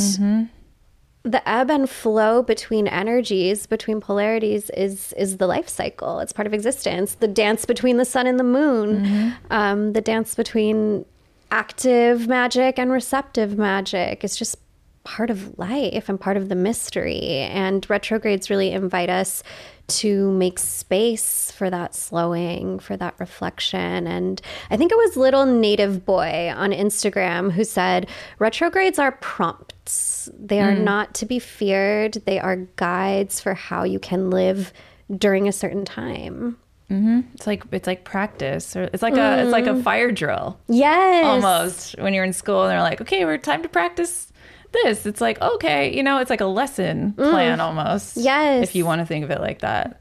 the 1.24 1.48
ebb 1.48 1.70
and 1.70 1.88
flow 1.88 2.42
between 2.42 2.88
energies 2.88 3.66
between 3.66 4.00
polarities 4.00 4.70
is 4.70 5.12
is 5.16 5.36
the 5.36 5.46
life 5.46 5.68
cycle. 5.68 6.18
It's 6.18 6.32
part 6.32 6.46
of 6.46 6.54
existence. 6.54 7.14
The 7.14 7.28
dance 7.28 7.64
between 7.64 7.96
the 7.96 8.04
sun 8.04 8.26
and 8.26 8.38
the 8.38 8.44
moon 8.44 9.34
um, 9.50 9.92
the 9.92 10.00
dance 10.00 10.34
between 10.34 11.04
active 11.50 12.26
magic 12.26 12.78
and 12.78 12.90
receptive 12.90 13.56
magic 13.56 14.24
is 14.24 14.36
just 14.36 14.56
part 15.04 15.30
of 15.30 15.58
life 15.58 16.08
and 16.08 16.20
part 16.20 16.36
of 16.36 16.48
the 16.48 16.54
mystery. 16.54 17.20
And 17.20 17.88
retrogrades 17.88 18.50
really 18.50 18.72
invite 18.72 19.10
us 19.10 19.42
to 19.88 20.30
make 20.32 20.58
space 20.58 21.50
for 21.50 21.70
that 21.70 21.94
slowing 21.94 22.78
for 22.78 22.96
that 22.96 23.14
reflection. 23.18 24.06
And 24.06 24.40
i 24.70 24.76
think 24.76 24.92
it 24.92 24.96
was 24.98 25.16
little 25.16 25.46
native 25.46 26.04
boy 26.04 26.52
on 26.54 26.70
instagram 26.70 27.52
who 27.52 27.64
said 27.64 28.08
retrogrades 28.38 28.98
are 28.98 29.12
prompts. 29.12 30.28
They 30.38 30.60
are 30.60 30.72
mm. 30.72 30.82
not 30.82 31.14
to 31.14 31.26
be 31.26 31.38
feared. 31.38 32.14
They 32.24 32.38
are 32.38 32.56
guides 32.76 33.40
for 33.40 33.54
how 33.54 33.84
you 33.84 33.98
can 33.98 34.30
live 34.30 34.72
during 35.10 35.48
a 35.48 35.52
certain 35.52 35.84
time. 35.84 36.56
Mm-hmm. 36.90 37.20
It's 37.34 37.46
like 37.46 37.64
it's 37.72 37.86
like 37.86 38.04
practice, 38.04 38.76
or 38.76 38.82
it's 38.92 39.02
like 39.02 39.16
a 39.16 39.42
it's 39.42 39.52
like 39.52 39.66
a 39.66 39.70
mm. 39.70 39.82
fire 39.82 40.12
drill 40.12 40.58
yes. 40.68 41.24
almost. 41.24 41.98
When 41.98 42.12
you're 42.12 42.24
in 42.24 42.34
school 42.34 42.62
and 42.62 42.70
they're 42.70 42.82
like, 42.82 43.00
okay, 43.00 43.24
we're 43.24 43.38
time 43.38 43.62
to 43.62 43.68
practice 43.68 44.31
this. 44.72 45.06
It's 45.06 45.20
like 45.20 45.40
okay, 45.40 45.94
you 45.94 46.02
know, 46.02 46.18
it's 46.18 46.30
like 46.30 46.40
a 46.40 46.46
lesson 46.46 47.12
mm. 47.16 47.30
plan 47.30 47.60
almost. 47.60 48.16
Yes. 48.16 48.62
if 48.62 48.74
you 48.74 48.84
want 48.84 49.00
to 49.00 49.06
think 49.06 49.24
of 49.24 49.30
it 49.30 49.40
like 49.40 49.60
that, 49.60 50.00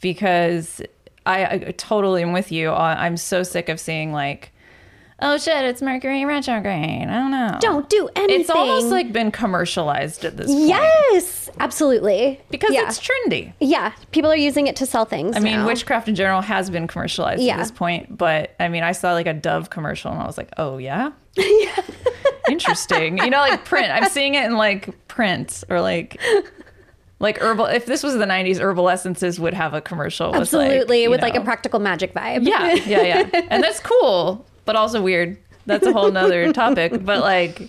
because 0.00 0.80
I, 1.26 1.44
I 1.44 1.58
totally 1.76 2.22
am 2.22 2.32
with 2.32 2.50
you. 2.50 2.70
I'm 2.70 3.16
so 3.16 3.42
sick 3.42 3.68
of 3.68 3.78
seeing 3.78 4.12
like, 4.12 4.52
oh 5.20 5.36
shit, 5.36 5.64
it's 5.66 5.82
Mercury 5.82 6.24
retrograde. 6.24 7.06
I 7.08 7.14
don't 7.14 7.30
know. 7.30 7.58
don't 7.60 7.88
do 7.90 8.08
anything 8.16 8.40
It's 8.40 8.50
almost 8.50 8.86
like 8.86 9.12
been 9.12 9.30
commercialized 9.30 10.24
at 10.24 10.36
this 10.38 10.46
point. 10.46 10.68
yes 10.68 11.50
absolutely 11.58 12.40
Because 12.50 12.72
yeah. 12.72 12.86
it's 12.86 12.98
trendy. 12.98 13.52
yeah 13.60 13.92
people 14.12 14.30
are 14.30 14.36
using 14.36 14.66
it 14.66 14.76
to 14.76 14.86
sell 14.86 15.04
things 15.04 15.36
I 15.36 15.40
mean, 15.40 15.56
now. 15.56 15.66
witchcraft 15.66 16.08
in 16.08 16.14
general 16.14 16.40
has 16.40 16.70
been 16.70 16.86
commercialized 16.86 17.42
Yeah. 17.42 17.54
at 17.54 17.58
this 17.58 17.70
point, 17.70 18.16
but 18.16 18.54
I 18.58 18.68
mean, 18.68 18.82
I 18.82 18.92
saw 18.92 19.12
like 19.12 19.26
a 19.26 19.34
Dove 19.34 19.68
commercial 19.68 20.10
and 20.10 20.20
I 20.22 20.26
was 20.26 20.38
like, 20.38 20.50
oh 20.56 20.78
yeah. 20.78 21.10
yeah, 21.36 21.82
interesting. 22.52 23.18
You 23.18 23.30
know, 23.30 23.38
like 23.38 23.64
print. 23.64 23.90
I'm 23.90 24.08
seeing 24.08 24.34
it 24.34 24.44
in 24.44 24.56
like 24.56 25.08
print 25.08 25.64
or 25.68 25.80
like 25.80 26.20
like 27.20 27.38
herbal. 27.38 27.66
If 27.66 27.86
this 27.86 28.02
was 28.02 28.14
the 28.14 28.24
'90s, 28.24 28.60
herbal 28.60 28.88
essences 28.88 29.38
would 29.38 29.54
have 29.54 29.74
a 29.74 29.80
commercial. 29.80 30.28
with, 30.28 30.34
like, 30.34 30.42
absolutely 30.42 31.02
you 31.02 31.10
with 31.10 31.22
like 31.22 31.36
a 31.36 31.40
practical 31.42 31.78
magic 31.78 32.14
vibe 32.14 32.46
yeah, 32.46 32.72
yeah, 32.74 33.02
yeah, 33.02 33.46
and 33.48 33.62
that's 33.62 33.80
cool, 33.80 34.44
but 34.64 34.76
also 34.76 35.00
weird. 35.00 35.38
That's 35.66 35.86
a 35.86 35.92
whole 35.92 36.10
nother 36.10 36.52
topic. 36.54 37.04
But 37.04 37.20
like, 37.20 37.68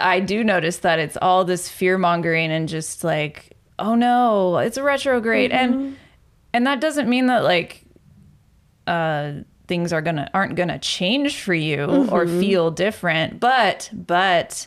I 0.00 0.20
do 0.20 0.42
notice 0.42 0.78
that 0.78 0.98
it's 0.98 1.16
all 1.20 1.44
this 1.44 1.68
fear 1.68 1.98
mongering 1.98 2.50
and 2.50 2.68
just 2.68 3.04
like, 3.04 3.56
oh 3.78 3.94
no, 3.94 4.58
it's 4.58 4.76
a 4.76 4.82
retrograde, 4.82 5.52
and 5.52 5.96
and 6.52 6.66
that 6.66 6.80
doesn't 6.80 7.08
mean 7.08 7.26
that 7.26 7.44
like, 7.44 7.84
uh, 8.86 9.32
things 9.68 9.92
are 9.92 10.02
gonna 10.02 10.28
aren't 10.34 10.56
gonna 10.56 10.78
change 10.78 11.40
for 11.40 11.54
you 11.54 11.84
or 11.84 12.24
mm-hmm. 12.24 12.40
feel 12.40 12.70
different. 12.70 13.38
But 13.40 13.90
but. 13.92 14.66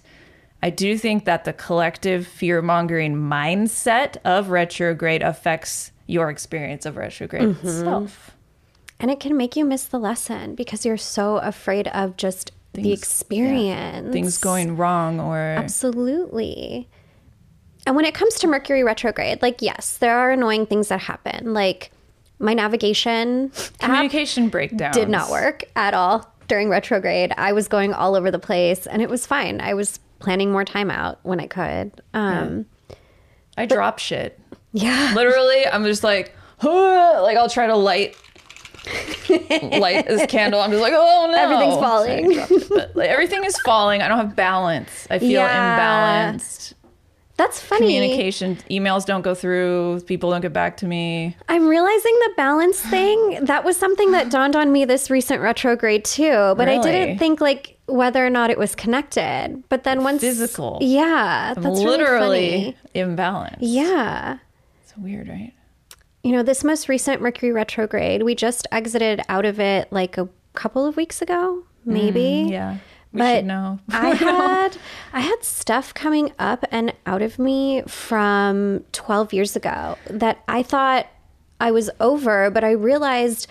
I 0.64 0.70
do 0.70 0.96
think 0.96 1.26
that 1.26 1.44
the 1.44 1.54
collective 1.54 2.28
fear 2.28 2.62
mongering 2.62 3.16
mindset 3.16 4.18
of 4.24 4.50
retrograde 4.52 5.24
affects 5.24 5.92
your 6.06 6.30
experience 6.30 6.86
of 6.86 6.98
retrograde 6.98 7.56
mm-hmm. 7.56 7.68
itself. 7.68 8.36
And 9.00 9.10
it 9.10 9.20
can 9.20 9.36
make 9.36 9.56
you 9.56 9.66
miss 9.66 9.86
the 9.86 9.98
lesson 9.98 10.54
because 10.54 10.86
you're 10.86 10.98
so 10.98 11.38
afraid 11.38 11.88
of 11.88 12.16
just 12.16 12.52
the 12.74 12.84
Things- 12.84 13.00
experience. 13.00 14.14
Things 14.14 14.38
going 14.38 14.78
wrong 14.78 15.20
or 15.20 15.38
Absolutely. 15.38 16.88
And 17.88 17.96
when 17.96 18.06
it 18.06 18.14
comes 18.14 18.36
to 18.36 18.48
Mercury 18.48 18.84
retrograde, 18.84 19.42
like, 19.42 19.64
yes, 19.64 19.98
there 19.98 20.16
are 20.16 20.30
annoying 20.30 20.68
things 20.68 20.90
that 20.90 21.00
happen. 21.00 21.56
Like, 21.56 21.92
my 22.42 22.54
navigation 22.54 23.52
app 23.56 23.80
communication 23.80 24.50
breakdowns 24.50 24.96
did 24.96 25.10
not 25.10 25.30
work 25.30 25.64
at 25.76 25.94
all 25.94 26.30
during 26.48 26.68
retrograde. 26.70 27.34
I 27.38 27.54
was 27.54 27.68
going 27.68 27.94
all 27.94 28.16
over 28.16 28.30
the 28.32 28.40
place 28.40 28.86
and 28.88 29.02
it 29.02 29.10
was 29.10 29.26
fine. 29.26 29.62
I 29.62 29.74
was 29.74 30.00
planning 30.20 30.52
more 30.52 30.66
time 30.66 30.92
out 30.92 31.20
when 31.24 31.40
I 31.40 31.48
could. 31.48 31.92
Um, 32.14 32.66
I 33.58 33.66
drop 33.66 34.00
shit. 34.00 34.40
yeah. 34.74 35.14
Literally, 35.16 35.66
I'm 35.68 35.84
just 35.86 36.04
like, 36.04 36.34
"Huh," 36.60 37.20
like 37.24 37.38
I'll 37.38 37.50
try 37.50 37.68
to 37.68 37.76
light 37.76 38.16
light 39.30 40.08
this 40.08 40.26
candle. 40.28 40.60
I'm 40.62 40.72
just 40.72 40.82
like, 40.82 40.94
oh 40.96 41.30
no, 41.32 41.38
Everything's 41.38 41.76
falling. 41.76 42.32
It. 42.32 42.70
But, 42.70 42.96
like, 42.96 43.10
everything 43.10 43.44
is 43.44 43.58
falling. 43.62 44.02
I 44.02 44.08
don't 44.08 44.18
have 44.18 44.36
balance. 44.36 45.08
I 45.10 45.20
feel 45.20 45.30
Yeah. 45.32 46.34
imbalanced. 46.34 46.74
That's 47.42 47.60
funny. 47.60 47.88
Communication, 47.88 48.58
emails 48.70 49.04
don't 49.04 49.24
go 49.24 49.34
through. 49.34 50.02
People 50.06 50.30
don't 50.30 50.42
get 50.42 50.54
back 50.54 50.78
to 50.78 50.86
me. 50.86 51.36
I'm 51.50 51.68
realizing 51.68 52.14
the 52.28 52.34
balance 52.38 52.80
thing. 52.80 53.40
That 53.46 53.64
was 53.66 53.76
something 53.78 54.12
that 54.12 54.30
dawned 54.36 54.56
on 54.56 54.72
me 54.72 54.86
this 54.86 55.10
recent 55.10 55.42
retrograde 55.42 56.06
too, 56.06 56.54
but 56.56 56.70
I 56.70 56.80
didn't 56.80 57.18
think 57.18 57.42
like 57.42 57.80
whether 57.88 58.24
or 58.24 58.30
not 58.30 58.52
it 58.52 58.60
was 58.60 58.76
connected. 58.76 59.64
But 59.70 59.84
then 59.86 60.04
once 60.04 60.22
Physical. 60.22 60.78
yeah, 60.82 61.56
that's 61.56 61.80
literally 61.80 62.76
really 62.76 62.78
imbalanced. 62.94 63.58
Yeah. 63.62 64.38
It's 64.84 64.96
weird, 64.96 65.28
right? 65.28 65.54
You 66.24 66.34
know, 66.34 66.44
this 66.44 66.64
most 66.64 66.88
recent 66.90 67.24
Mercury 67.24 67.52
retrograde, 67.52 68.22
we 68.22 68.36
just 68.36 68.68
exited 68.72 69.20
out 69.30 69.46
of 69.46 69.60
it 69.60 69.92
like 69.92 70.20
a 70.20 70.30
couple 70.54 70.86
of 70.86 70.96
weeks 70.96 71.24
ago, 71.24 71.64
maybe. 71.86 72.46
Mm, 72.46 72.52
Yeah. 72.52 72.78
We 73.14 73.20
But 73.20 73.36
should 73.38 73.46
know. 73.46 73.80
I 73.90 74.16
had 74.16 74.78
I 75.14 75.20
had 75.20 75.44
stuff 75.44 75.94
coming 75.94 76.32
up 76.40 76.66
and 76.72 76.94
out 77.06 77.22
of 77.22 77.40
me 77.40 77.82
from 77.84 78.84
12 78.92 79.34
years 79.34 79.56
ago 79.56 79.98
that 80.10 80.40
I 80.48 80.64
thought 80.64 81.08
I 81.60 81.72
was 81.72 81.90
over, 82.00 82.50
but 82.50 82.64
I 82.64 82.72
realized 82.72 83.48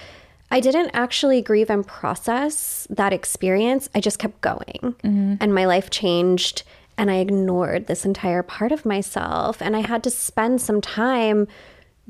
I 0.51 0.61
didn't 0.61 0.91
actually 0.95 1.43
grieve 1.43 1.71
and 1.71 1.87
process 1.87 2.87
that 2.91 3.13
experience. 3.13 3.89
I 3.95 4.01
just 4.01 4.19
kept 4.19 4.41
going. 4.41 4.97
Mm-hmm. 5.05 5.35
And 5.41 5.55
my 5.55 5.65
life 5.67 5.91
changed 5.91 6.65
and 6.99 7.11
I 7.11 7.17
ignored 7.17 7.87
this 7.87 8.05
entire 8.05 8.43
part 8.43 8.73
of 8.73 8.85
myself 8.85 9.63
and 9.63 9.77
I 9.77 9.81
had 9.81 10.03
to 10.05 10.11
spend 10.11 10.61
some 10.61 10.81
time 10.81 11.47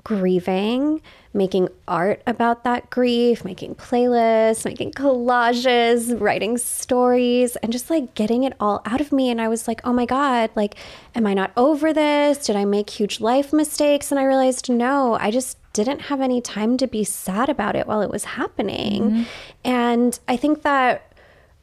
grieving, 0.03 1.03
making 1.33 1.69
art 1.87 2.23
about 2.27 2.65
that 2.65 2.91
grief, 2.91 3.45
making 3.45 3.75
playlists, 3.75 4.65
making 4.65 4.93
collages, 4.93 6.19
writing 6.21 6.59
stories, 6.59 7.57
and 7.57 7.73
just 7.73 7.91
like 7.91 8.15
getting 8.15 8.45
it 8.45 8.55
all 8.59 8.83
out 8.85 9.01
of 9.01 9.13
me. 9.13 9.31
And 9.31 9.41
I 9.41 9.49
was 9.49 9.69
like, 9.69 9.81
oh 9.85 9.93
my 9.93 10.07
God, 10.07 10.51
like, 10.55 10.75
am 11.15 11.27
I 11.27 11.35
not 11.35 11.53
over 11.57 11.93
this? 11.93 12.39
Did 12.47 12.57
I 12.57 12.65
make 12.65 12.91
huge 12.91 13.21
life 13.21 13.53
mistakes? 13.53 14.11
And 14.11 14.19
I 14.19 14.25
realized, 14.25 14.71
no, 14.71 15.17
I 15.21 15.31
just 15.31 15.59
didn't 15.73 16.01
have 16.03 16.21
any 16.21 16.41
time 16.41 16.77
to 16.79 16.87
be 16.87 17.05
sad 17.05 17.49
about 17.49 17.77
it 17.77 17.87
while 17.87 18.03
it 18.03 18.11
was 18.11 18.25
happening. 18.25 19.03
Mm-hmm. 19.03 19.23
And 19.65 20.19
I 20.27 20.37
think 20.37 20.63
that 20.63 21.13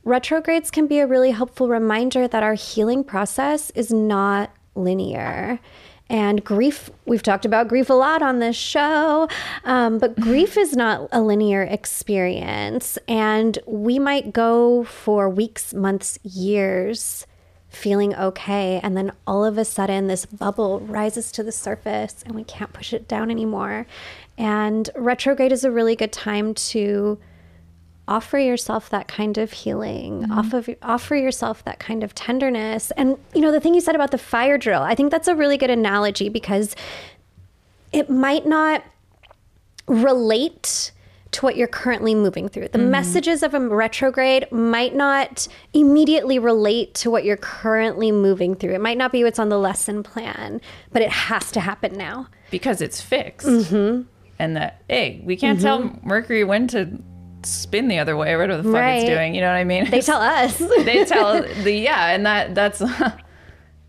retrogrades 0.03 0.72
can 0.72 0.88
be 0.88 1.00
a 1.00 1.07
really 1.07 1.31
helpful 1.31 1.67
reminder 1.67 2.27
that 2.27 2.43
our 2.43 2.53
healing 2.53 3.03
process 3.03 3.69
is 3.72 3.91
not 3.91 4.51
linear. 4.75 5.60
And 6.10 6.44
grief, 6.44 6.90
we've 7.06 7.24
talked 7.24 7.46
about 7.46 7.68
grief 7.68 7.90
a 7.90 7.94
lot 7.94 8.22
on 8.22 8.40
this 8.40 8.56
show, 8.56 9.28
um, 9.66 9.98
but 9.98 10.20
grief 10.20 10.58
is 10.58 10.76
not 10.76 11.10
a 11.12 11.22
linear 11.22 11.64
experience. 11.64 12.98
And 13.08 13.60
we 13.66 14.00
might 14.00 14.34
go 14.34 14.84
for 14.84 15.30
weeks, 15.30 15.74
months, 15.74 16.18
years 16.24 17.26
feeling 17.70 18.16
okay. 18.16 18.80
And 18.82 18.96
then 18.96 19.12
all 19.26 19.44
of 19.44 19.58
a 19.58 19.66
sudden, 19.66 20.08
this 20.08 20.26
bubble 20.26 20.80
rises 20.80 21.32
to 21.34 21.44
the 21.44 21.52
surface 21.52 22.24
and 22.26 22.34
we 22.34 22.44
can't 22.44 22.74
push 22.74 22.94
it 22.94 23.08
down 23.08 23.30
anymore. 23.30 23.86
And 24.38 24.90
retrograde 24.96 25.52
is 25.52 25.64
a 25.64 25.72
really 25.72 25.96
good 25.96 26.12
time 26.12 26.54
to 26.54 27.20
offer 28.08 28.38
yourself 28.40 28.90
that 28.90 29.08
kind 29.08 29.38
of 29.38 29.52
healing, 29.52 30.22
Mm-hmm. 30.22 30.32
off 30.32 30.54
of 30.54 30.70
offer 30.82 31.16
yourself 31.16 31.64
that 31.66 31.80
kind 31.80 32.04
of 32.04 32.16
tenderness. 32.16 32.92
And 32.92 33.18
you 33.36 33.42
know, 33.42 33.52
the 33.52 33.60
thing 33.60 33.74
you 33.76 33.82
said 33.82 33.96
about 33.96 34.12
the 34.12 34.18
fire 34.18 34.58
drill, 34.58 34.82
I 34.82 34.96
think 34.96 35.12
that's 35.12 35.28
a 35.28 35.36
really 35.36 35.58
good 35.58 35.70
analogy 35.70 36.30
because 36.30 36.76
it 37.92 38.10
might 38.10 38.46
not 38.46 38.84
relate 39.88 40.92
to 41.32 41.42
what 41.46 41.58
you're 41.58 41.68
currently 41.68 42.16
moving 42.16 42.48
through. 42.48 42.70
The 42.70 42.78
messages 42.78 43.44
of 43.44 43.54
a 43.54 43.60
retrograde 43.60 44.50
might 44.52 44.96
not 44.96 45.48
immediately 45.74 46.40
relate 46.40 46.94
to 46.96 47.12
what 47.12 47.26
you're 47.26 47.38
currently 47.38 48.12
moving 48.12 48.56
through. 48.56 48.74
It 48.74 48.82
might 48.82 48.98
not 48.98 49.12
be 49.12 49.24
what's 49.24 49.38
on 49.40 49.50
the 49.50 49.58
lesson 49.60 50.04
plan, 50.04 50.62
but 50.92 51.02
it 51.02 51.10
has 51.10 51.52
to 51.52 51.60
happen 51.60 51.98
now. 51.98 52.28
because 52.50 52.82
it's 52.82 53.02
fixed. 53.02 53.46
Mm-hmm. 53.48 54.04
And 54.40 54.56
that, 54.56 54.82
hey, 54.88 55.22
we 55.26 55.36
can't 55.36 55.60
tell 55.60 56.00
Mercury 56.04 56.44
when 56.46 56.68
to 56.70 56.98
spin 57.44 57.88
the 57.88 58.00
other 58.00 58.15
way, 58.17 58.32
or 58.34 58.38
whatever 58.38 58.62
the 58.62 58.70
fuck 58.70 58.82
Right. 58.82 58.96
it's 59.03 59.10
doing. 59.10 59.36
You 59.36 59.41
know 59.41 59.48
what 59.48 59.58
I 59.58 59.63
mean? 59.63 59.89
They 59.89 60.01
tell 60.01 60.22
us. 60.22 60.58
they 60.58 61.06
tell 61.06 61.41
the 61.63 61.72
yeah, 61.74 62.10
and 62.10 62.25
that 62.25 62.56
that's 62.56 62.82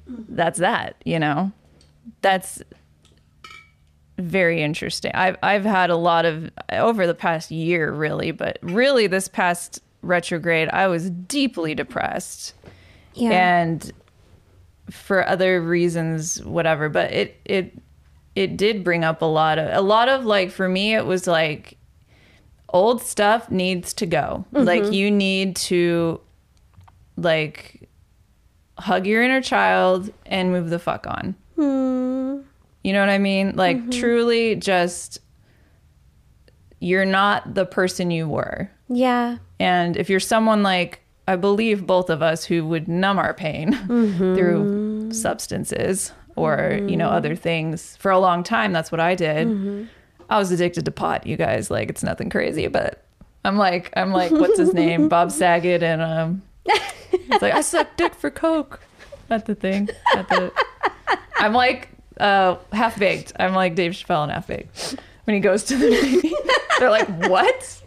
that's 0.07 0.59
that. 0.59 0.97
You 1.05 1.19
know, 1.19 1.53
that's 2.23 2.63
very 4.19 4.63
interesting. 4.63 5.13
I've 5.15 5.37
I've 5.43 5.65
had 5.65 5.91
a 5.91 5.97
lot 5.97 6.25
of 6.25 6.51
over 6.71 7.07
the 7.07 7.15
past 7.15 7.51
year, 7.51 7.93
really, 7.93 8.31
but 8.33 8.59
really 8.63 9.07
this 9.07 9.29
past 9.29 9.81
retrograde, 10.03 10.69
I 10.69 10.87
was 10.89 11.11
deeply 11.11 11.75
depressed 11.75 12.55
yeah. 13.15 13.31
and 13.61 13.93
for 14.91 15.27
other 15.29 15.61
reasons 15.61 16.43
whatever 16.45 16.89
but 16.89 17.13
it 17.13 17.39
it 17.45 17.79
it 18.35 18.57
did 18.57 18.83
bring 18.83 19.05
up 19.05 19.21
a 19.21 19.27
lot 19.27 19.59
of 19.59 19.69
a 19.75 19.83
lot 19.83 20.09
of 20.09 20.25
like 20.25 20.51
for 20.51 20.67
me 20.67 20.95
it 20.95 21.05
was 21.05 21.27
like 21.27 21.77
old 22.71 23.03
stuff 23.03 23.51
needs 23.51 23.95
to 23.95 24.07
go. 24.07 24.45
Like 24.53 24.83
mm-hmm. 24.83 24.93
you 24.93 25.11
need 25.11 25.57
to 25.57 26.21
like 27.17 27.89
hug 28.79 29.07
your 29.07 29.23
inner 29.23 29.43
child 29.43 30.11
and 30.27 30.53
move 30.53 30.71
the 30.71 30.79
fuck 30.79 31.07
on. 31.07 31.35
Hmm. 31.57 32.41
You 32.85 32.93
know 32.93 33.01
what 33.01 33.09
i 33.09 33.19
mean? 33.19 33.55
Like 33.57 33.79
mm-hmm. 33.79 33.91
truly 33.91 34.55
just 34.55 35.19
you're 36.81 37.05
not 37.05 37.55
the 37.55 37.67
person 37.67 38.11
you 38.11 38.29
were. 38.29 38.71
Yeah. 38.89 39.39
and 39.61 39.97
if 39.97 40.09
you're 40.09 40.21
someone 40.21 40.63
like 40.63 41.01
I 41.27 41.37
believe 41.37 41.87
both 41.87 42.09
of 42.09 42.23
us 42.23 42.45
who 42.45 42.67
would 42.67 42.89
numb 42.89 43.19
our 43.19 43.35
pain 43.35 43.73
through 43.87 44.65
mm-hmm. 44.65 45.11
substances 45.11 46.11
or, 46.37 46.81
you 46.89 46.97
know, 46.97 47.09
other 47.09 47.37
things. 47.37 47.97
For 47.97 48.11
a 48.11 48.19
long 48.19 48.43
time, 48.43 48.73
that's 48.73 48.91
what 48.91 49.01
I 49.01 49.15
did. 49.15 49.89
I 50.29 50.39
was 50.39 50.51
addicted 50.51 50.85
to 50.85 50.91
pot, 50.91 51.27
you 51.27 51.37
guys. 51.37 51.71
Like 51.71 51.89
it's 51.89 52.03
nothing 52.03 52.31
crazy, 52.31 52.67
but 52.69 53.03
I'm 53.45 53.57
like 53.57 53.93
I'm 53.97 54.13
like 54.13 54.31
what's 54.31 54.59
his 54.59 54.75
name? 54.75 55.09
Bob 55.11 55.31
Saget 55.31 55.83
and 55.83 56.03
um 56.03 56.43
it's 56.67 57.43
like 57.43 57.55
I 57.55 57.61
suck 57.63 57.97
dick 57.97 58.15
for 58.15 58.31
coke 58.31 58.81
at 59.31 59.47
the 59.47 59.55
thing. 59.55 59.89
At 60.15 60.29
the 60.29 60.53
I'm 61.37 61.53
like 61.53 61.89
uh 62.21 62.57
half 62.73 62.99
baked. 62.99 63.33
I'm 63.39 63.55
like 63.55 63.75
Dave 63.75 63.93
Chappelle 63.93 64.25
and 64.25 64.33
half 64.33 64.47
baked. 64.47 64.97
When 65.25 65.35
he 65.35 65.41
goes 65.41 65.65
to 65.65 65.77
the 65.77 65.91
meeting. 66.03 66.33
They're 66.79 66.91
like, 66.91 67.09
"What?" 67.29 67.83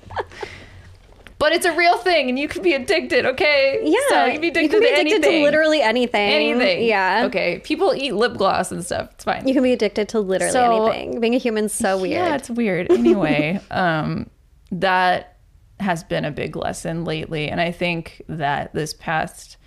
But 1.42 1.54
it's 1.54 1.66
a 1.66 1.74
real 1.76 1.98
thing, 1.98 2.30
and 2.30 2.38
you 2.38 2.48
can 2.48 2.62
be 2.62 2.74
addicted. 2.74 3.26
Okay. 3.26 3.80
Yeah. 3.84 3.98
So 4.10 4.26
you 4.26 4.32
can 4.34 4.42
be 4.42 4.48
addicted, 4.50 4.70
can 4.74 4.80
be 4.80 4.86
to 4.86 4.94
addicted 4.94 5.14
anything. 5.16 5.40
to 5.40 5.44
literally 5.44 5.82
anything. 5.82 6.32
anything. 6.32 6.86
Yeah. 6.86 7.24
Okay. 7.26 7.58
People 7.64 7.96
eat 7.96 8.14
lip 8.14 8.38
gloss 8.38 8.72
and 8.72 8.86
stuff. 8.86 9.10
It's 9.16 9.24
fine. 9.24 9.48
You 9.48 9.56
can 9.56 9.64
be 9.64 9.74
addicted 9.74 10.08
to 10.10 10.20
literally 10.20 10.52
So- 10.54 10.86
anything. 10.92 11.20
Being 11.20 11.34
a 11.34 11.40
human's 11.40 11.74
so 11.74 11.98
weird. 11.98 12.12
Yeah, 12.14 12.36
it's 12.36 12.52
weird. 12.52 12.92
Anyway, 12.92 13.60
um, 13.72 14.30
that 14.72 15.40
has 15.80 16.04
been 16.04 16.26
a 16.26 16.32
big 16.32 16.56
lesson 16.56 17.06
lately, 17.06 17.50
and 17.50 17.60
I 17.60 17.72
think 17.72 18.22
that 18.30 18.72
this 18.76 18.94
past 18.94 19.58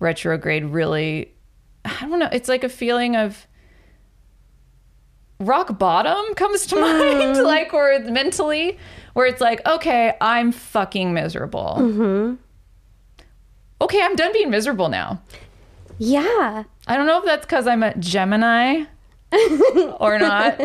retrograde 0.00 0.66
really, 0.66 1.32
I 1.86 1.96
don't 2.02 2.18
know, 2.18 2.28
it's 2.30 2.48
like 2.50 2.62
a 2.62 2.68
feeling 2.68 3.16
of 3.16 3.46
rock 5.38 5.78
bottom 5.78 6.34
comes 6.34 6.66
to 6.66 6.76
mind, 6.80 7.42
like 7.42 7.72
or 7.72 7.98
mentally, 8.00 8.76
where 9.20 9.28
it's 9.28 9.42
like, 9.42 9.60
okay, 9.66 10.14
I'm 10.18 10.50
fucking 10.50 11.12
miserable. 11.12 11.76
Mm-hmm. 11.78 12.34
Okay, 13.82 14.02
I'm 14.02 14.16
done 14.16 14.32
being 14.32 14.48
miserable 14.48 14.88
now. 14.88 15.20
yeah. 15.98 16.64
I 16.86 16.96
don't 16.96 17.06
know 17.06 17.18
if 17.18 17.26
that's 17.26 17.44
because 17.44 17.66
I'm 17.66 17.82
a 17.82 17.94
Gemini 17.98 18.84
or 20.00 20.18
not. 20.18 20.58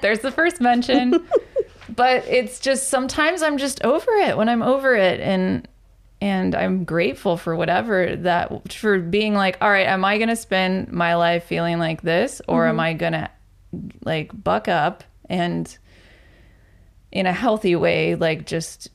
There's 0.00 0.20
the 0.20 0.30
first 0.30 0.60
mention. 0.60 1.26
But 1.88 2.24
it's 2.28 2.60
just 2.60 2.86
sometimes 2.86 3.42
I'm 3.42 3.58
just 3.58 3.84
over 3.84 4.12
it 4.12 4.36
when 4.36 4.48
I'm 4.48 4.62
over 4.62 4.94
it 4.94 5.18
and 5.18 5.66
and 6.20 6.54
I'm 6.54 6.84
grateful 6.84 7.36
for 7.36 7.56
whatever 7.56 8.14
that 8.14 8.72
for 8.72 9.00
being 9.00 9.34
like, 9.34 9.58
all 9.60 9.68
right, 9.68 9.88
am 9.88 10.04
I 10.04 10.18
gonna 10.18 10.36
spend 10.36 10.92
my 10.92 11.16
life 11.16 11.44
feeling 11.44 11.80
like 11.80 12.00
this 12.00 12.40
or 12.46 12.68
am 12.68 12.74
mm-hmm. 12.74 12.80
I 12.80 12.92
gonna 12.94 13.30
like 14.04 14.30
buck 14.44 14.68
up 14.68 15.02
and 15.28 15.76
in 17.12 17.26
a 17.26 17.32
healthy 17.32 17.76
way, 17.76 18.14
like 18.14 18.46
just 18.46 18.88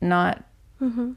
not 0.00 0.44
mm-hmm. 0.80 1.12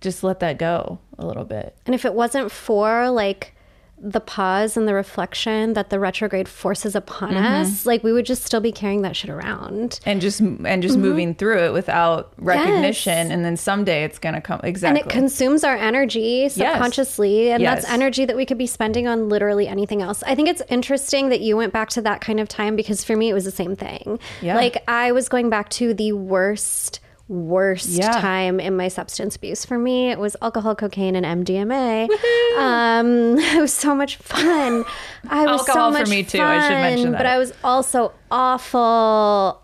just 0.00 0.22
let 0.24 0.40
that 0.40 0.58
go 0.58 0.98
a 1.18 1.26
little 1.26 1.44
bit. 1.44 1.76
And 1.84 1.94
if 1.94 2.04
it 2.04 2.14
wasn't 2.14 2.50
for 2.50 3.10
like 3.10 3.55
the 3.98 4.20
pause 4.20 4.76
and 4.76 4.86
the 4.86 4.92
reflection 4.92 5.72
that 5.72 5.88
the 5.88 5.98
retrograde 5.98 6.48
forces 6.48 6.94
upon 6.94 7.30
Mm-hmm. 7.30 7.44
us, 7.62 7.86
like 7.86 8.04
we 8.04 8.12
would 8.12 8.26
just 8.26 8.44
still 8.44 8.60
be 8.60 8.70
carrying 8.70 9.02
that 9.02 9.16
shit 9.16 9.30
around. 9.30 10.00
and 10.04 10.20
just 10.20 10.40
and 10.40 10.82
just 10.82 10.98
moving 10.98 11.34
through 11.34 11.64
it 11.64 11.72
without 11.72 12.32
recognition 12.36 13.32
and 13.32 13.44
then 13.44 13.56
someday 13.56 14.04
it's 14.04 14.18
gonna 14.18 14.40
come 14.40 14.60
exactly. 14.64 15.00
And 15.00 15.08
it 15.08 15.10
consumes 15.12 15.64
our 15.64 15.76
energy 15.76 16.48
subconsciously. 16.48 17.50
And 17.50 17.64
that's 17.64 17.88
energy 17.88 18.24
that 18.26 18.36
we 18.36 18.44
could 18.46 18.58
be 18.58 18.66
spending 18.66 19.06
on 19.08 19.28
literally 19.28 19.66
anything 19.66 20.02
else. 20.02 20.22
I 20.24 20.34
think 20.34 20.48
it's 20.48 20.62
interesting 20.68 21.30
that 21.30 21.40
you 21.40 21.56
went 21.56 21.72
back 21.72 21.88
to 21.90 22.02
that 22.02 22.20
kind 22.20 22.38
of 22.38 22.48
time 22.48 22.76
because 22.76 23.02
for 23.02 23.16
me, 23.16 23.30
it 23.30 23.34
was 23.34 23.44
the 23.44 23.50
same 23.50 23.76
thing. 23.76 24.18
Yeah. 24.42 24.56
Like 24.56 24.82
I 24.88 25.12
was 25.12 25.28
going 25.28 25.48
back 25.50 25.68
to 25.70 25.94
the 25.94 26.12
worst, 26.12 27.00
worst 27.28 27.88
Yeah. 27.88 28.12
time 28.20 28.60
in 28.60 28.76
my 28.76 28.88
substance 28.88 29.36
abuse. 29.36 29.64
For 29.64 29.78
me, 29.78 30.10
it 30.10 30.18
was 30.18 30.36
alcohol, 30.42 30.74
cocaine, 30.76 31.16
and 31.16 31.26
MDMA. 31.26 32.08
Um, 32.58 33.38
it 33.38 33.60
was 33.60 33.72
so 33.72 33.94
much 33.94 34.16
fun. 34.16 34.84
I 35.28 35.46
was 35.46 35.60
Alcohol 35.60 35.90
so 35.92 35.92
for 35.92 35.98
much 36.00 36.10
me, 36.10 36.22
too. 36.22 36.40
I 36.40 36.60
should 36.68 36.74
mention 36.74 37.12
that 37.12 37.18
But. 37.18 37.26
I 37.26 37.38
was 37.38 37.52
also 37.64 38.12
awful, 38.30 38.80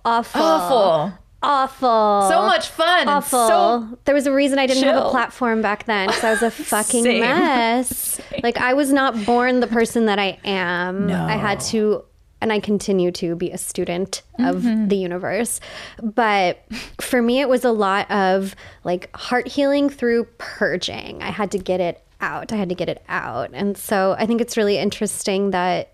awful, 0.04 0.42
awful 0.42 1.12
awful. 1.44 2.28
so 2.28 2.42
much 2.42 2.68
fun 2.68 3.08
Awful. 3.08 3.48
so 3.48 3.98
there 4.04 4.14
was 4.14 4.28
a 4.28 4.32
reason 4.32 4.60
I 4.60 4.66
didn't 4.68 4.84
have 4.84 5.06
a 5.06 5.10
platform 5.10 5.60
back 5.60 5.86
then 5.86 6.06
because 6.06 6.22
I 6.22 6.30
was 6.30 6.42
a 6.42 6.50
fucking 6.64 7.02
Same. 7.02 7.20
mess. 7.20 8.20
Like 8.42 8.58
I 8.58 8.74
was 8.74 8.92
not 8.92 9.24
born 9.26 9.60
the 9.60 9.66
person 9.66 10.06
that 10.06 10.18
I 10.18 10.38
am. 10.44 11.06
No. 11.08 11.20
I 11.24 11.32
had 11.32 11.60
to, 11.72 12.04
and 12.42 12.52
I 12.52 12.60
continue 12.60 13.10
to 13.12 13.34
be 13.36 13.50
a 13.50 13.56
student 13.58 14.22
of 14.38 14.56
Mm-hmm. 14.56 14.88
the 14.88 14.96
universe. 14.96 15.60
But 16.02 16.62
for 17.00 17.22
me, 17.22 17.40
it 17.40 17.48
was 17.48 17.64
a 17.64 17.72
lot 17.72 18.10
of 18.10 18.54
like 18.84 19.14
heart 19.16 19.48
healing 19.48 19.88
through 19.88 20.24
purging. 20.38 21.22
I 21.22 21.30
had 21.30 21.50
to 21.52 21.58
get 21.58 21.80
it 21.80 22.04
out. 22.20 22.52
I 22.52 22.56
had 22.56 22.68
to 22.68 22.74
get 22.74 22.88
it 22.88 23.02
out. 23.08 23.50
And 23.54 23.78
so 23.78 24.14
I 24.18 24.26
think 24.26 24.40
it's 24.40 24.56
really 24.56 24.76
interesting 24.78 25.50
that 25.52 25.88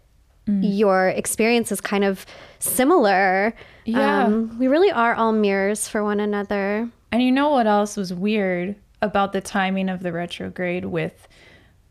Mm. 0.48 0.60
your 0.78 1.08
experience 1.10 1.70
is 1.70 1.78
kind 1.82 2.04
of 2.04 2.24
similar. 2.58 3.52
Yeah. 3.84 4.24
Um, 4.24 4.58
we 4.58 4.66
really 4.66 4.90
are 4.90 5.14
all 5.14 5.32
mirrors 5.32 5.86
for 5.86 6.02
one 6.02 6.20
another. 6.20 6.88
and 7.12 7.22
you 7.22 7.30
know 7.30 7.50
what 7.50 7.66
else 7.66 7.98
was 7.98 8.14
weird 8.14 8.74
about 9.02 9.32
the 9.34 9.42
timing 9.42 9.90
of 9.90 10.02
the 10.02 10.10
retrograde 10.10 10.86
with 10.86 11.28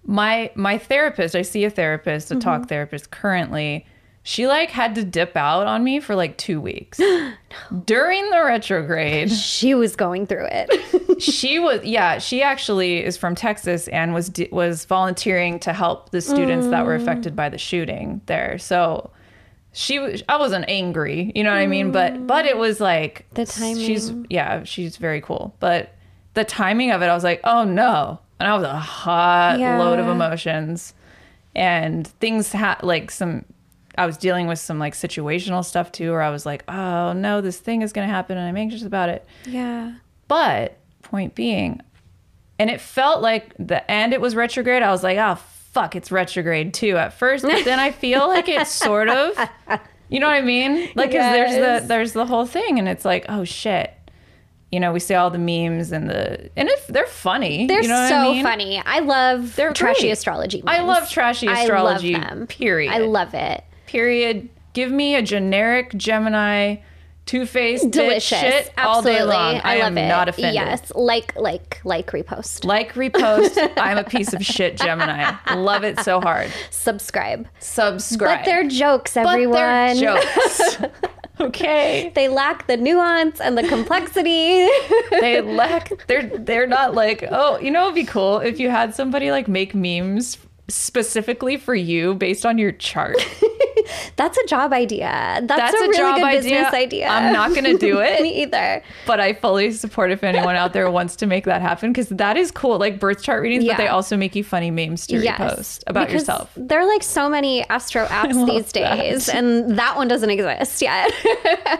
my 0.03 0.49
my 0.55 0.77
therapist 0.77 1.35
i 1.35 1.41
see 1.41 1.65
a 1.65 1.69
therapist 1.69 2.31
a 2.31 2.33
Mm-hmm. 2.33 2.39
talk 2.41 2.69
therapist 2.69 3.11
currently 3.11 3.85
she 4.29 4.45
like 4.45 4.69
had 4.71 4.93
to 4.95 5.05
dip 5.05 5.37
out 5.37 5.67
on 5.67 5.85
me 5.85 6.01
for 6.01 6.13
like 6.13 6.35
two 6.37 6.59
weeks 6.59 6.99
during 7.85 8.29
the 8.29 8.43
retrograde 8.43 9.31
She 9.57 9.73
was 9.73 9.95
going 9.95 10.27
through 10.27 10.47
it. 10.51 11.21
she 11.21 11.59
was 11.59 11.81
yeah 11.83 12.19
she 12.19 12.43
actually 12.43 13.03
is 13.03 13.15
from 13.17 13.33
texas 13.35 13.87
and 13.87 14.13
was 14.13 14.29
was 14.51 14.83
volunteering 14.85 15.59
to 15.59 15.71
help 15.73 16.09
the 16.11 16.19
students 16.21 16.67
that 16.67 16.85
were 16.85 16.93
affected 16.95 17.35
by 17.35 17.47
the 17.49 17.57
shooting 17.57 18.21
there 18.27 18.57
so 18.59 19.09
she 19.73 19.97
was 19.97 20.21
i 20.29 20.37
wasn't 20.37 20.65
angry 20.67 21.31
you 21.33 21.43
know 21.43 21.49
what 21.51 21.57
i 21.59 21.65
mean 21.67 21.91
but 21.91 22.27
but 22.27 22.45
it 22.45 22.57
was 22.57 22.79
like 22.79 23.25
The 23.33 23.45
timing. 23.45 23.77
she's 23.77 24.11
yeah 24.29 24.63
she's 24.63 24.97
very 24.97 25.21
cool 25.21 25.55
but 25.59 25.95
the 26.35 26.43
timing 26.43 26.91
of 26.91 27.01
it 27.01 27.05
i 27.07 27.15
was 27.15 27.23
like 27.23 27.39
oh 27.45 27.63
no 27.63 28.19
and 28.39 28.47
i 28.47 28.53
was 28.53 28.63
a 28.63 28.75
hot 28.77 29.57
Yeah. 29.59 29.79
load 29.79 29.97
of 29.99 30.07
emotions 30.07 30.93
and 31.55 32.05
things 32.19 32.51
had 32.51 32.83
like 32.83 33.09
some 33.09 33.43
i 33.97 34.05
was 34.05 34.17
dealing 34.17 34.47
with 34.47 34.59
some 34.59 34.79
like 34.79 34.93
situational 34.93 35.63
stuff 35.63 35.91
too 35.91 36.11
where 36.11 36.21
i 36.21 36.29
was 36.29 36.45
like 36.45 36.63
oh 36.69 37.13
no 37.13 37.41
this 37.41 37.57
thing 37.59 37.81
is 37.81 37.91
going 37.93 38.07
to 38.07 38.13
happen 38.13 38.37
and 38.37 38.47
i'm 38.47 38.57
anxious 38.57 38.83
about 38.83 39.09
it 39.09 39.25
yeah. 39.45 39.93
but 40.27 40.77
point 41.03 41.35
being, 41.35 41.79
and 42.59 42.69
it 42.69 42.81
felt 42.81 43.21
like 43.21 43.53
the 43.57 43.89
end 43.89 44.11
it 44.13 44.19
was 44.19 44.35
retrograde. 44.35 44.83
I 44.83 44.91
was 44.91 45.03
like, 45.03 45.17
oh 45.17 45.35
fuck, 45.71 45.95
it's 45.95 46.11
retrograde 46.11 46.73
too 46.73 46.97
at 46.97 47.13
first, 47.13 47.45
but 47.45 47.63
then 47.63 47.79
I 47.79 47.91
feel 47.91 48.27
like 48.27 48.49
it's 48.49 48.69
sort 48.71 49.07
of, 49.09 49.31
you 50.09 50.19
know 50.19 50.27
what 50.27 50.33
I 50.35 50.41
mean? 50.41 50.89
Like, 50.95 51.11
'cause 51.11 51.21
there's 51.31 51.55
the 51.81 51.87
there's 51.87 52.11
the 52.13 52.25
whole 52.25 52.45
thing, 52.45 52.77
and 52.77 52.89
it's 52.89 53.05
like, 53.05 53.25
oh 53.29 53.45
shit, 53.45 53.93
you 54.71 54.81
know, 54.81 54.91
we 54.91 54.99
see 54.99 55.13
all 55.13 55.29
the 55.29 55.37
memes 55.37 55.93
and 55.93 56.09
the 56.09 56.49
and 56.57 56.67
if 56.67 56.87
they're 56.87 57.05
funny. 57.07 57.67
They're 57.67 57.81
you 57.83 57.87
know 57.87 58.01
what 58.01 58.09
so 58.09 58.15
I 58.15 58.31
mean? 58.33 58.43
funny. 58.43 58.81
I 58.85 58.99
love 58.99 59.55
They're 59.55 59.71
trashy 59.71 60.01
great. 60.01 60.11
astrology. 60.11 60.61
I 60.67 60.79
memes. 60.79 60.87
love 60.89 61.09
trashy 61.09 61.47
I 61.47 61.61
astrology. 61.61 62.13
love 62.15 62.23
them. 62.23 62.47
Period. 62.47 62.91
I 62.91 62.97
love 62.97 63.33
it. 63.33 63.63
Period. 63.87 64.49
Give 64.73 64.91
me 64.91 65.15
a 65.15 65.21
generic 65.23 65.95
Gemini, 65.97 66.77
two 67.25 67.45
faced 67.45 67.89
Delicious. 67.91 68.39
shit 68.39 68.73
Absolutely. 68.77 68.85
all 68.85 69.01
day 69.01 69.23
long. 69.23 69.55
I, 69.63 69.75
I, 69.75 69.79
love 69.79 69.87
am 69.87 69.97
it. 69.97 70.07
not 70.07 70.29
offended. 70.29 70.53
Yes. 70.53 70.91
Like, 70.95 71.35
like, 71.35 71.81
like 71.83 72.11
repost. 72.11 72.63
Like 72.63 72.93
repost. 72.93 73.71
I'm 73.77 73.97
a 73.97 74.03
piece 74.03 74.33
of 74.33 74.43
shit, 74.45 74.77
Gemini. 74.77 75.33
Love 75.55 75.83
it 75.83 75.99
so 76.01 76.21
hard. 76.21 76.51
Subscribe. 76.69 77.47
Subscribe. 77.59 78.39
But 78.39 78.45
they're 78.45 78.67
jokes, 78.67 79.15
But 79.15 79.27
everyone. 79.27 79.55
they're 79.55 79.95
jokes. 79.95 80.77
okay. 81.39 82.11
They 82.13 82.27
lack 82.27 82.67
the 82.67 82.77
nuance 82.77 83.41
and 83.41 83.57
the 83.57 83.67
complexity. 83.67 84.67
They 85.09 85.41
lack. 85.41 86.05
They're 86.07 86.27
they're 86.27 86.67
not 86.67 86.93
like. 86.93 87.23
Oh, 87.31 87.57
you 87.59 87.71
know, 87.71 87.83
it'd 87.85 87.95
be 87.95 88.03
cool 88.03 88.39
if 88.39 88.59
you 88.59 88.69
had 88.69 88.93
somebody 88.93 89.31
like 89.31 89.47
make 89.47 89.73
memes 89.73 90.37
specifically 90.69 91.57
for 91.57 91.75
you 91.75 92.15
based 92.15 92.45
on 92.45 92.57
your 92.57 92.71
chart. 92.73 93.17
That's 94.17 94.37
a 94.37 94.45
job 94.47 94.73
idea. 94.73 95.07
That's, 95.43 95.47
That's 95.47 95.73
a, 95.75 95.77
a 95.77 95.87
really 95.87 95.97
job 95.97 96.15
good 96.17 96.23
idea. 96.25 96.41
business 96.41 96.73
idea. 96.73 97.07
I'm 97.07 97.31
not 97.31 97.55
gonna 97.55 97.77
do 97.77 97.99
it. 98.01 98.21
Me 98.21 98.41
either. 98.43 98.83
but 99.05 99.21
I 99.21 99.31
fully 99.33 99.71
support 99.71 100.11
if 100.11 100.23
anyone 100.25 100.55
out 100.57 100.73
there 100.73 100.91
wants 100.91 101.15
to 101.17 101.25
make 101.25 101.45
that 101.45 101.61
happen 101.61 101.93
because 101.93 102.09
that 102.09 102.35
is 102.35 102.51
cool. 102.51 102.79
Like 102.79 102.99
birth 102.99 103.23
chart 103.23 103.41
readings, 103.41 103.65
but 103.65 103.77
they 103.77 103.87
also 103.87 104.17
make 104.17 104.35
you 104.35 104.43
funny 104.43 104.71
memes 104.71 105.07
to 105.07 105.17
Yes. 105.17 105.39
repost 105.39 105.83
about 105.87 106.11
yourself. 106.11 106.51
There 106.57 106.81
are 106.81 106.87
like 106.87 107.03
so 107.03 107.29
many 107.29 107.63
astro 107.69 108.05
apps 108.07 108.45
these 108.45 108.71
days, 108.73 109.27
that. 109.27 109.35
and 109.35 109.79
that 109.79 109.95
one 109.95 110.09
doesn't 110.09 110.29
exist 110.29 110.81
yet. 110.81 111.09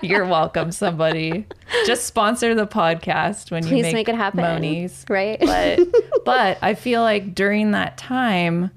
You're 0.02 0.26
welcome, 0.26 0.72
somebody. 0.72 1.46
Just 1.86 2.06
sponsor 2.06 2.56
the 2.56 2.68
podcast 2.68 3.52
when 3.52 3.68
you 3.68 3.82
make, 3.82 3.94
make 3.94 4.10
it 4.10 4.16
happen. 4.16 4.42
Monies. 4.42 5.04
Right? 5.10 5.40
But 5.42 5.80
but 6.24 6.58
I 6.62 6.74
feel 6.76 7.02
like 7.02 7.36
during 7.36 7.72
that 7.72 7.98
time, 7.98 8.72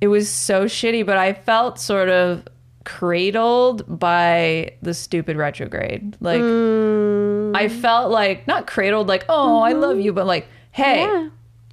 it 0.00 0.08
was 0.08 0.28
so 0.28 0.64
shitty. 0.66 1.04
But 1.06 1.16
I 1.18 1.32
felt 1.32 1.78
sort 1.78 2.08
of 2.08 2.46
cradled 2.84 3.84
by 3.98 4.72
the 4.82 4.94
stupid 4.94 5.36
retrograde. 5.36 6.16
Like 6.20 6.40
Mm. 6.40 7.56
I 7.56 7.68
felt 7.68 8.10
like 8.10 8.46
not 8.46 8.66
cradled, 8.66 9.08
like 9.08 9.24
oh 9.28 9.58
I 9.60 9.72
love 9.72 9.98
you, 10.00 10.12
but 10.12 10.26
like 10.26 10.48
hey. 10.72 11.00
Mm-hmm. 11.06 11.22
Yeah. 11.24 11.30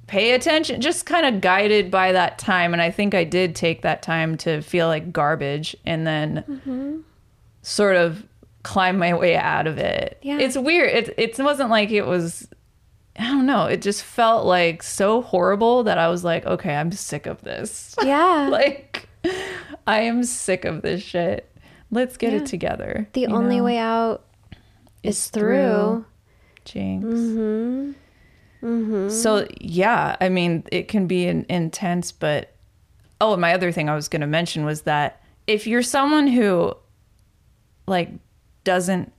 Pay 0.08 0.34
attention, 0.34 0.80
just 0.80 1.04
kind 1.04 1.26
of 1.26 1.40
guided 1.40 1.90
by 1.90 2.12
that 2.12 2.38
time. 2.38 2.72
And 2.72 2.80
I 2.80 2.92
think 2.92 3.12
I 3.12 3.24
did 3.24 3.56
take 3.56 3.82
that 3.82 4.02
time 4.02 4.36
to 4.36 4.60
feel 4.62 4.86
like 4.86 5.12
garbage 5.12 5.74
and 5.84 6.06
then 6.06 6.44
Mm-hmm. 6.48 6.98
sort 7.62 7.96
of 7.96 8.24
climb 8.62 8.98
my 8.98 9.14
way 9.14 9.36
out 9.36 9.66
of 9.66 9.78
it. 9.78 10.18
Yeah. 10.22 10.38
It's 10.38 10.56
weird. 10.56 10.90
It 10.90 11.14
it 11.18 11.38
wasn't 11.42 11.70
like 11.70 11.90
it 11.90 12.06
was 12.06 12.48
I 13.18 13.24
don't 13.24 13.46
know. 13.46 13.66
It 13.66 13.82
just 13.82 14.02
felt 14.04 14.46
like 14.46 14.82
so 14.82 15.22
horrible 15.22 15.84
that 15.84 15.98
I 15.98 16.08
was 16.08 16.24
like, 16.24 16.44
okay, 16.46 16.74
I'm 16.74 16.92
sick 16.92 17.26
of 17.26 17.40
this. 17.42 17.94
yeah. 18.04 18.48
like 18.50 19.08
I 19.86 20.00
am 20.00 20.24
sick 20.24 20.64
of 20.64 20.82
this 20.82 21.02
shit. 21.02 21.50
Let's 21.90 22.16
get 22.16 22.32
Yeah. 22.32 22.40
it 22.40 22.46
together. 22.46 23.08
the 23.12 23.26
only 23.28 23.58
know? 23.58 23.64
way 23.64 23.78
out 23.78 24.24
is 25.02 25.16
It's 25.16 25.28
through. 25.30 26.04
Jinx. 26.64 27.04
Mm-hmm. 27.06 27.92
So 29.10 29.46
yeah, 29.60 30.16
I 30.20 30.28
mean, 30.28 30.64
it 30.72 30.88
can 30.88 31.06
be 31.06 31.26
in, 31.26 31.46
intense, 31.48 32.12
but 32.12 32.52
oh, 33.20 33.32
and 33.32 33.40
my 33.40 33.54
other 33.54 33.72
thing 33.72 33.88
I 33.88 33.94
was 33.94 34.08
going 34.08 34.20
to 34.22 34.26
mention 34.26 34.64
was 34.64 34.82
that 34.82 35.22
if 35.46 35.66
you're 35.66 35.82
someone 35.82 36.26
who 36.26 36.74
like 37.86 38.10
doesn't 38.64 39.12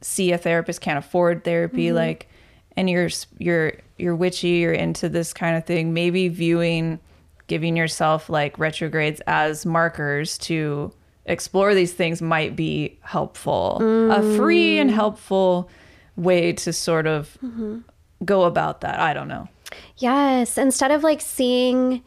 see 0.00 0.32
a 0.32 0.38
therapist, 0.38 0.80
can't 0.80 0.98
afford 0.98 1.44
therapy, 1.44 1.92
like, 1.92 2.28
and 2.78 2.88
you're 2.88 3.10
you're 3.38 3.72
you're 3.98 4.14
witchy, 4.14 4.48
you're 4.48 4.72
into 4.72 5.08
this 5.08 5.32
kind 5.32 5.56
of 5.56 5.66
thing, 5.66 5.92
maybe 5.92 6.28
viewing 6.28 7.00
giving 7.48 7.76
yourself 7.76 8.30
like 8.30 8.56
retrogrades 8.58 9.20
as 9.26 9.66
markers 9.66 10.38
to 10.38 10.92
explore 11.26 11.74
these 11.74 11.92
things 11.92 12.22
might 12.22 12.54
be 12.54 12.96
helpful. 13.00 13.78
A 14.12 14.36
free 14.36 14.76
mm. 14.76 14.82
and 14.82 14.90
helpful 14.90 15.68
way 16.16 16.52
to 16.52 16.72
sort 16.72 17.06
of 17.06 17.36
mm-hmm. 17.44 17.78
go 18.24 18.44
about 18.44 18.82
that. 18.82 19.00
I 19.00 19.12
don't 19.12 19.28
know. 19.28 19.48
Yes. 19.96 20.56
Instead 20.56 20.90
of 20.92 21.02
like 21.02 21.20
seeing 21.20 22.02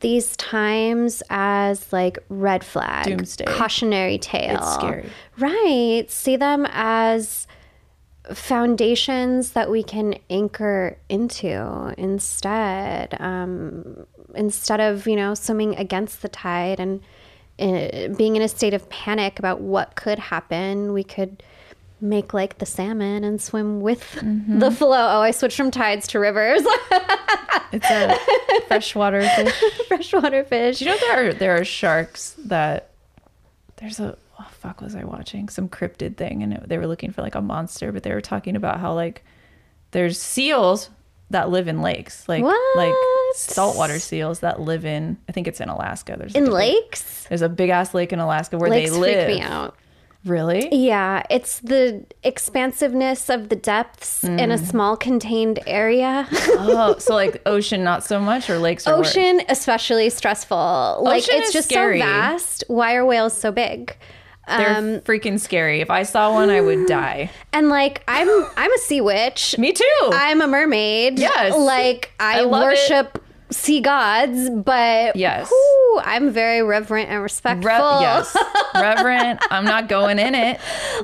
these 0.00 0.36
times 0.36 1.22
as 1.28 1.92
like 1.92 2.18
red 2.28 2.64
flag, 2.64 3.06
Doomsday. 3.06 3.44
cautionary 3.44 4.18
tale. 4.18 4.56
It's 4.56 4.74
scary. 4.74 5.10
Right. 5.38 6.06
See 6.08 6.36
them 6.36 6.66
as 6.70 7.46
foundations 8.32 9.50
that 9.52 9.70
we 9.70 9.82
can 9.82 10.14
anchor 10.30 10.96
into 11.08 11.94
instead. 11.98 13.16
Um, 13.20 14.06
instead 14.34 14.80
of, 14.80 15.06
you 15.06 15.16
know, 15.16 15.34
swimming 15.34 15.76
against 15.76 16.22
the 16.22 16.28
tide 16.28 16.80
and 16.80 17.00
uh, 17.58 18.08
being 18.16 18.36
in 18.36 18.42
a 18.42 18.48
state 18.48 18.74
of 18.74 18.88
panic 18.88 19.38
about 19.38 19.60
what 19.60 19.94
could 19.94 20.18
happen, 20.18 20.92
we 20.92 21.04
could 21.04 21.42
make 22.00 22.34
like 22.34 22.58
the 22.58 22.66
salmon 22.66 23.24
and 23.24 23.40
swim 23.40 23.80
with 23.80 24.02
Mm-hmm. 24.16 24.58
the 24.58 24.70
flow. 24.70 24.90
Oh, 25.16 25.20
I 25.20 25.30
switched 25.30 25.56
from 25.56 25.70
tides 25.70 26.06
to 26.08 26.18
rivers. 26.18 26.62
It's 27.72 27.90
a 27.90 28.16
freshwater 28.68 29.22
fish. 29.22 29.62
Freshwater 29.88 30.44
fish. 30.44 30.78
Do 30.78 30.84
you 30.84 30.90
know 30.92 30.96
there 31.00 31.28
are 31.28 31.32
there 31.32 31.56
are 31.56 31.64
sharks 31.64 32.36
that 32.44 32.90
there's 33.76 33.98
a 33.98 34.16
oh, 34.40 34.46
fuck 34.50 34.80
was 34.80 34.94
I 34.94 35.04
watching 35.04 35.48
some 35.48 35.68
cryptid 35.68 36.16
thing 36.16 36.42
and 36.42 36.52
it, 36.54 36.68
they 36.68 36.78
were 36.78 36.86
looking 36.86 37.10
for 37.12 37.22
like 37.22 37.34
a 37.34 37.40
monster, 37.42 37.92
but 37.92 38.02
they 38.02 38.12
were 38.12 38.20
talking 38.20 38.56
about 38.56 38.80
how 38.80 38.92
like 38.94 39.24
there's 39.92 40.20
seals 40.20 40.90
that 41.30 41.50
live 41.50 41.68
in 41.68 41.80
lakes, 41.82 42.28
like 42.28 42.44
like 42.76 42.92
saltwater 43.34 43.98
seals 43.98 44.40
that 44.40 44.60
live 44.60 44.84
in 44.84 45.16
I 45.28 45.32
think 45.32 45.48
it's 45.48 45.60
in 45.60 45.68
Alaska. 45.68 46.16
There's 46.18 46.34
in 46.34 46.44
like 46.44 46.48
a 46.48 46.50
big- 46.72 46.84
lakes? 46.84 47.26
There's 47.28 47.42
a 47.42 47.48
big 47.48 47.70
ass 47.70 47.94
lake 47.94 48.12
in 48.12 48.18
Alaska 48.18 48.58
where 48.58 48.70
Lakes 48.70 48.90
they 48.92 48.96
live. 48.98 49.26
freak 49.26 49.38
me 49.38 49.42
out. 49.42 49.76
Really? 50.24 50.68
Yeah, 50.74 51.22
it's 51.28 51.60
the 51.60 52.04
expansiveness 52.22 53.28
of 53.28 53.50
the 53.50 53.56
depths 53.56 54.24
in 54.24 54.36
Mm. 54.38 54.52
a 54.54 54.58
small 54.58 54.96
contained 54.96 55.58
area. 55.66 56.26
oh, 56.32 56.96
so 56.98 57.14
like 57.22 57.42
ocean 57.46 57.84
not 57.84 58.04
so 58.04 58.18
much 58.20 58.48
or 58.48 58.58
lakes 58.58 58.86
are 58.86 58.96
worse? 58.98 59.10
Ocean, 59.16 59.42
especially 59.48 60.08
stressful. 60.10 61.00
Like 61.02 61.24
Ocean 61.24 61.34
it's 61.36 61.48
is 61.48 61.52
just 61.52 61.68
scary. 61.68 62.00
so 62.00 62.06
vast. 62.06 62.64
Why 62.68 62.94
are 62.94 63.04
whales 63.04 63.36
so 63.36 63.52
big? 63.52 63.96
They're 64.46 64.76
Um, 64.76 65.00
freaking 65.00 65.40
scary. 65.40 65.80
If 65.80 65.90
I 65.90 66.02
saw 66.02 66.32
one, 66.32 66.50
I 66.50 66.60
would 66.60 66.86
die. 66.86 67.30
and 67.52 67.68
like 67.68 68.02
I'm, 68.08 68.28
I'm 68.56 68.72
a 68.72 68.78
sea 68.78 69.00
witch. 69.00 69.56
Me 69.58 69.72
too. 69.72 69.84
I'm 70.12 70.40
a 70.40 70.46
mermaid. 70.46 71.18
Yes. 71.18 71.54
Like 71.56 72.12
I, 72.20 72.38
I 72.38 72.42
love 72.42 72.62
it. 72.62 72.64
worship 72.66 73.20
sea 73.50 73.80
gods, 73.80 74.50
but 74.50 75.14
Yes. 75.14 75.48
whew, 75.48 76.00
I'm 76.04 76.30
very 76.30 76.62
reverent 76.62 77.08
and 77.08 77.22
respectful. 77.22 77.70
Re- 77.70 78.00
yes, 78.00 78.36
reverent. 78.74 79.40
I'm 79.50 79.64
not 79.64 79.88
going 79.88 80.18
in 80.18 80.34
it. 80.34 80.58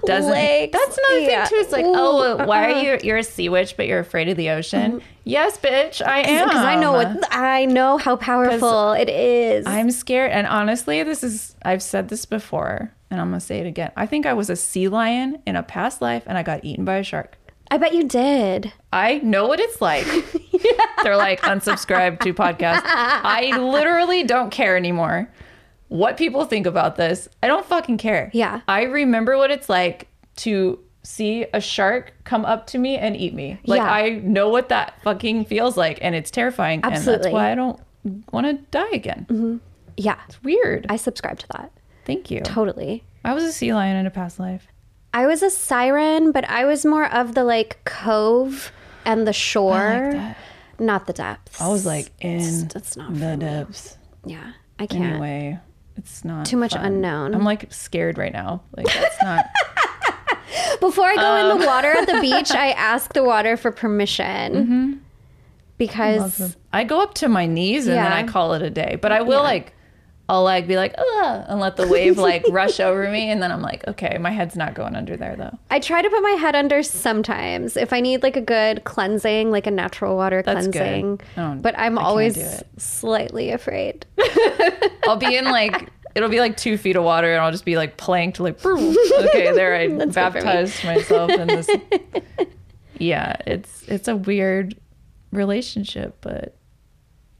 Doesn't. 0.04 0.32
Lakes, 0.32 0.76
that's 0.76 0.98
another 0.98 1.20
yeah. 1.20 1.44
thing 1.46 1.58
too. 1.58 1.62
It's 1.62 1.72
like, 1.72 1.84
Ooh, 1.84 1.92
oh, 1.94 2.44
why 2.46 2.70
are 2.70 2.74
uh-uh. 2.74 2.80
you? 2.82 2.98
You're 3.04 3.18
a 3.18 3.22
sea 3.22 3.48
witch, 3.48 3.76
but 3.76 3.86
you're 3.86 4.00
afraid 4.00 4.28
of 4.28 4.36
the 4.36 4.50
ocean. 4.50 5.00
Yes, 5.24 5.58
bitch, 5.58 6.04
I 6.04 6.20
am. 6.20 6.48
because 6.48 6.64
I 6.64 6.74
know 6.76 6.92
what 6.92 7.28
I 7.30 7.66
know 7.66 7.98
how 7.98 8.16
powerful 8.16 8.92
it 8.94 9.08
is. 9.08 9.66
I'm 9.66 9.90
scared, 9.92 10.32
and 10.32 10.46
honestly, 10.46 11.02
this 11.04 11.22
is. 11.22 11.54
I've 11.62 11.82
said 11.82 12.08
this 12.08 12.24
before, 12.24 12.92
and 13.10 13.20
I'm 13.20 13.28
gonna 13.28 13.40
say 13.40 13.58
it 13.60 13.66
again. 13.66 13.92
I 13.96 14.06
think 14.06 14.26
I 14.26 14.32
was 14.34 14.50
a 14.50 14.56
sea 14.56 14.88
lion 14.88 15.42
in 15.46 15.56
a 15.56 15.62
past 15.62 16.00
life, 16.00 16.22
and 16.26 16.36
I 16.38 16.42
got 16.42 16.64
eaten 16.64 16.84
by 16.84 16.96
a 16.96 17.02
shark. 17.02 17.36
I 17.72 17.78
bet 17.78 17.94
you 17.94 18.04
did. 18.04 18.72
I 18.92 19.18
know 19.18 19.46
what 19.46 19.60
it's 19.60 19.80
like. 19.80 20.04
They're 21.04 21.16
like 21.16 21.40
unsubscribe 21.42 22.18
to 22.20 22.34
podcast. 22.34 22.82
I 22.84 23.56
literally 23.58 24.24
don't 24.24 24.50
care 24.50 24.76
anymore 24.76 25.30
what 25.88 26.16
people 26.16 26.44
think 26.44 26.66
about 26.66 26.96
this. 26.96 27.28
I 27.42 27.46
don't 27.46 27.64
fucking 27.66 27.98
care. 27.98 28.30
Yeah. 28.32 28.60
I 28.66 28.82
remember 28.82 29.36
what 29.36 29.50
it's 29.50 29.68
like 29.68 30.08
to 30.36 30.78
see 31.02 31.46
a 31.54 31.60
shark 31.60 32.12
come 32.24 32.44
up 32.44 32.66
to 32.68 32.78
me 32.78 32.96
and 32.96 33.16
eat 33.16 33.34
me. 33.34 33.58
Like 33.64 33.78
Yeah. 33.78 33.90
I 33.92 34.10
know 34.22 34.48
what 34.48 34.68
that 34.68 35.00
fucking 35.02 35.44
feels 35.46 35.76
like 35.76 35.98
and 36.02 36.14
it's 36.14 36.30
terrifying 36.30 36.80
and 36.84 36.94
Absolutely. 36.94 37.24
that's 37.24 37.32
why 37.32 37.52
I 37.52 37.54
don't 37.54 37.80
want 38.32 38.46
to 38.46 38.54
die 38.70 38.90
again. 38.92 39.26
Mm-hmm. 39.28 39.56
Yeah, 39.96 40.16
It's 40.28 40.42
weird. 40.42 40.86
I 40.88 40.96
subscribe 40.96 41.38
to 41.40 41.46
that. 41.52 41.72
Thank 42.04 42.30
you. 42.30 42.40
Totally. 42.40 43.04
I 43.24 43.34
was 43.34 43.44
a 43.44 43.52
sea 43.52 43.72
lion 43.74 43.96
in 43.96 44.06
a 44.06 44.10
past 44.10 44.38
life. 44.40 44.66
I 45.12 45.26
was 45.26 45.42
a 45.42 45.50
siren, 45.50 46.32
but 46.32 46.48
I 46.48 46.64
was 46.64 46.84
more 46.86 47.06
of 47.12 47.34
the 47.34 47.44
like 47.44 47.84
cove 47.84 48.72
and 49.04 49.26
the 49.26 49.32
shore, 49.32 50.10
that. 50.12 50.36
not 50.78 51.06
the 51.06 51.12
depths. 51.12 51.60
I 51.60 51.68
was 51.68 51.84
like 51.84 52.12
in 52.20 52.36
It's- 52.36 52.66
it's 52.76 52.96
not 52.96 53.12
the 53.14 53.18
for 53.20 53.26
me. 53.30 53.36
depths. 53.36 53.98
yeah, 54.24 54.52
I 54.78 54.86
can't. 54.86 55.04
Anyway, 55.04 55.58
it's 55.96 56.24
not 56.24 56.46
Too 56.46 56.56
much 56.56 56.72
fun. 56.74 56.84
unknown. 56.84 57.34
I'm 57.34 57.44
like 57.44 57.72
scared 57.72 58.18
right 58.18 58.32
now. 58.32 58.62
Like 58.76 58.86
that's 58.86 59.22
not. 59.22 59.44
Before 60.80 61.04
I 61.06 61.16
go 61.16 61.36
in 61.36 61.50
Um. 61.52 61.58
the 61.60 61.66
water 61.66 61.88
at 61.92 62.06
the 62.06 62.20
beach, 62.22 62.50
I 62.52 62.70
ask 62.72 63.12
the 63.12 63.22
water 63.24 63.56
for 63.56 63.70
permission 63.70 64.54
Mm-hmm. 64.54 64.92
because 65.78 66.56
I 66.72 66.84
go 66.84 67.00
up 67.02 67.14
to 67.14 67.28
my 67.28 67.46
knees 67.46 67.86
and 67.86 67.96
then 67.96 68.12
I 68.12 68.22
call 68.24 68.54
it 68.54 68.62
a 68.62 68.70
day. 68.70 68.96
But 69.00 69.12
I 69.12 69.22
will 69.22 69.38
Yeah. 69.38 69.40
like, 69.40 69.72
I'll 70.30 70.44
like 70.44 70.68
be 70.68 70.76
like, 70.76 70.94
Ugh, 70.96 71.44
and 71.48 71.58
let 71.58 71.76
the 71.76 71.88
wave 71.88 72.16
like 72.16 72.44
rush 72.50 72.78
over 72.78 73.10
me, 73.10 73.30
and 73.30 73.42
then 73.42 73.50
I'm 73.50 73.62
like, 73.62 73.84
okay, 73.88 74.16
my 74.16 74.30
head's 74.30 74.54
not 74.54 74.74
going 74.74 74.94
under 74.94 75.16
there 75.16 75.34
though. 75.34 75.58
I 75.70 75.80
try 75.80 76.02
to 76.02 76.08
put 76.08 76.22
my 76.22 76.36
head 76.38 76.54
under 76.54 76.84
sometimes 76.84 77.76
if 77.76 77.92
I 77.92 77.98
need 78.00 78.22
like 78.22 78.36
a 78.36 78.40
good 78.40 78.84
cleansing, 78.84 79.50
like 79.50 79.66
a 79.66 79.72
natural 79.72 80.16
water 80.16 80.40
That's 80.40 80.68
cleansing. 80.68 81.20
But 81.34 81.76
I'm 81.76 81.98
I 81.98 82.02
always 82.02 82.62
slightly 82.76 83.50
afraid. 83.50 84.06
I'll 85.08 85.16
be 85.16 85.36
in 85.36 85.46
like 85.46 85.90
it'll 86.14 86.28
be 86.28 86.38
like 86.38 86.56
two 86.56 86.78
feet 86.78 86.94
of 86.94 87.02
water, 87.02 87.32
and 87.32 87.42
I'll 87.42 87.50
just 87.50 87.64
be 87.64 87.76
like 87.76 87.96
planked, 87.96 88.38
like 88.38 88.64
okay, 88.64 89.50
there 89.52 89.74
I 89.74 89.88
That's 89.88 90.14
good 90.14 90.14
for 90.14 90.38
me. 90.38 90.44
baptized 90.44 90.84
myself 90.84 91.32
in 91.32 91.48
this. 91.48 91.68
yeah, 92.98 93.34
it's 93.48 93.82
it's 93.88 94.06
a 94.06 94.14
weird 94.14 94.76
relationship, 95.32 96.18
but 96.20 96.54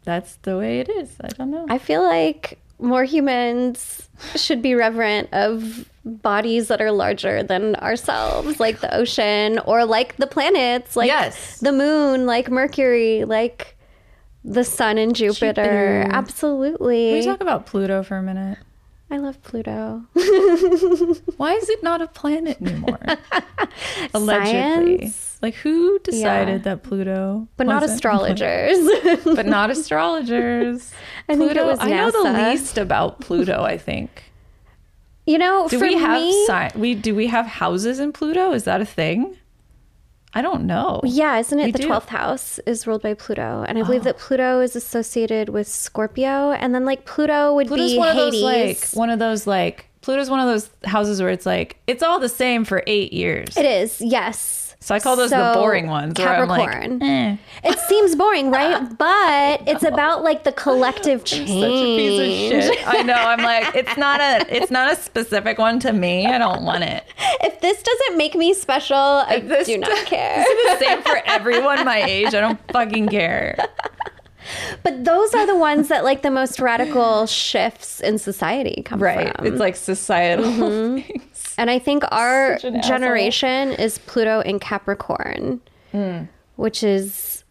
that's 0.03 0.37
the 0.43 0.59
way 0.59 0.81
it 0.81 0.89
is. 0.89 1.15
I 1.21 1.29
don't 1.29 1.53
know. 1.53 1.67
I 1.69 1.79
feel 1.79 2.03
like 2.03 2.59
more 2.81 3.05
humans 3.05 4.09
should 4.37 4.61
be 4.63 4.75
reverent 4.75 5.29
of 5.33 5.89
bodies 6.05 6.69
that 6.69 6.81
are 6.81 6.91
larger 6.93 7.43
than 7.43 7.75
ourselves, 7.77 8.59
like 8.61 8.81
the 8.81 8.95
ocean 8.95 9.59
or 9.67 9.85
like 9.85 10.17
the 10.17 10.27
planets, 10.27 10.97
like 10.97 11.07
Yes. 11.09 11.59
the 11.61 11.73
moon, 11.73 12.27
like 12.27 12.51
Mercury, 12.51 13.25
like 13.25 13.77
the 14.45 14.65
sun 14.65 14.97
and 14.99 15.15
Jupiter. 15.15 15.47
Jupiter. 15.53 16.07
Absolutely. 16.11 17.11
Can 17.11 17.19
we 17.21 17.25
talk 17.25 17.41
about 17.41 17.67
Pluto 17.67 18.03
for 18.03 18.17
a 18.17 18.23
minute? 18.23 18.59
I 19.11 19.19
love 19.19 19.43
Pluto. 19.43 20.03
Why 21.37 21.53
is 21.55 21.69
it 21.69 21.83
not 21.83 22.01
a 22.01 22.07
planet 22.07 22.61
anymore? 22.63 22.99
Allegedly. 24.15 24.99
Science? 25.11 25.30
Like 25.43 25.55
who 25.55 25.99
decided 26.01 26.53
Yeah. 26.53 26.59
that 26.65 26.83
Pluto? 26.83 27.49
But 27.57 27.67
not 27.67 27.81
wasn't 27.83 28.05
a 28.05 28.09
planet? 28.09 28.41
astrologers. 28.43 29.25
But 29.25 29.47
not 29.47 29.71
astrologers. 29.77 30.93
I 31.29 31.37
think 31.37 31.55
it 31.57 31.65
was 31.65 31.79
I 31.81 31.89
know 31.91 32.11
the 32.11 32.33
least 32.51 32.77
about 32.79 33.21
Pluto, 33.21 33.63
I 33.63 33.79
think. 33.79 34.25
you 35.27 35.39
know, 35.39 35.69
Do 35.69 35.79
for 35.79 35.87
we 35.87 35.95
have 35.97 36.21
me, 36.21 36.47
si- 36.47 36.79
we 36.79 36.95
do 36.95 37.15
we 37.15 37.27
have 37.29 37.47
houses 37.47 38.01
in 38.01 38.13
Pluto? 38.13 38.53
Is 38.53 38.65
that 38.65 38.81
a 38.81 38.85
thing? 38.85 39.37
I 40.33 40.43
don't 40.43 40.65
know. 40.67 41.01
Yeah, 41.03 41.39
isn't 41.39 41.59
We 41.59 41.65
it 41.65 41.73
the 41.73 41.79
do. 41.81 41.89
12th 41.89 42.07
house 42.07 42.59
is 42.61 42.87
ruled 42.87 43.03
by 43.03 43.15
Pluto? 43.15 43.65
And 43.67 43.77
I 43.79 43.81
Oh. 43.81 43.85
believe 43.85 44.05
that 44.05 44.15
oh. 44.17 44.19
Pluto 44.21 44.61
is 44.61 44.77
associated 44.77 45.49
with 45.49 45.67
Scorpio. 45.67 46.53
And 46.53 46.73
then, 46.73 46.85
like, 46.85 47.05
Pluto 47.05 47.53
would 47.55 47.67
Pluto's 47.67 47.93
be 47.93 47.99
one 47.99 48.09
of 48.11 48.17
those 48.17 48.41
like 48.41 48.89
one 48.93 49.11
of 49.11 49.19
those 49.19 49.47
like 49.49 49.87
Pluto's 50.03 50.31
one 50.31 50.39
of 50.41 50.47
those 50.47 50.71
houses 50.85 51.21
where 51.21 51.31
it's 51.31 51.47
like 51.47 51.79
it's 51.89 52.03
all 52.03 52.21
the 52.21 52.29
same 52.29 52.65
for 52.65 52.85
eight 52.87 53.13
years. 53.13 53.57
it 53.57 53.65
is, 53.67 54.01
yes. 54.01 54.70
So 54.81 54.95
I 54.95 54.99
call 55.01 55.15
those 55.17 55.31
the 55.31 55.53
boring 55.55 55.89
ones. 55.89 56.15
Capricorn. 56.15 56.99
like, 57.01 57.09
eh. 57.09 57.37
It 57.65 57.79
seems 57.81 58.17
boring, 58.17 58.51
right? 58.51 58.81
But 58.99 59.63
it's 59.69 59.83
about, 59.85 60.23
like, 60.25 60.45
the 60.45 60.53
collective 60.53 61.25
change. 61.25 61.49
such 61.51 61.71
a 61.71 61.97
piece 61.97 62.63
of 62.63 62.75
shit. 62.75 62.89
I 62.89 63.03
know. 63.03 63.13
I'm 63.15 63.43
like, 63.43 63.75
it's 63.75 63.97
not 63.99 64.21
a, 64.21 64.47
it's 64.55 64.71
not 64.71 64.91
a 64.93 64.97
specific 64.97 65.59
one 65.59 65.81
to 65.81 65.93
me. 65.93 66.27
I 66.27 66.39
don't 66.39 66.65
want 66.65 66.85
it. 66.85 67.05
If 67.43 67.61
this 67.61 67.83
doesn't 67.83 68.17
make 68.17 68.35
me 68.35 68.55
special, 68.55 68.97
I 68.97 69.39
do 69.41 69.79
not 69.79 69.91
does- 69.91 70.05
care. 70.05 70.45
It's 70.47 70.81
the 70.81 70.85
same 70.87 71.03
for 71.03 71.21
everyone 71.27 71.85
my 71.85 72.03
age. 72.03 72.29
I 72.35 72.41
don't 72.41 72.61
fucking 72.73 73.09
care. 73.09 73.57
But 74.83 75.05
those 75.05 75.33
are 75.35 75.47
the 75.47 75.57
ones 75.57 75.89
that, 75.89 76.03
like, 76.05 76.23
the 76.23 76.31
most 76.31 76.59
radical 76.59 77.27
shifts 77.27 78.01
in 78.01 78.19
society 78.19 78.83
come 78.85 78.99
Right. 79.01 79.37
from. 79.37 79.47
It's 79.47 79.61
like 79.61 79.77
societal 79.77 80.51
things. 81.01 81.30
And 81.61 81.69
I 81.69 81.79
think 81.79 82.05
our 82.11 82.53
an 82.53 82.77
asshole. 82.77 82.81
generation 82.81 83.73
is 83.73 83.99
Pluto 83.99 84.41
in 84.41 84.59
Capricorn, 84.59 85.61
Hmm. 85.93 86.23
which 86.57 86.83
is 86.83 87.45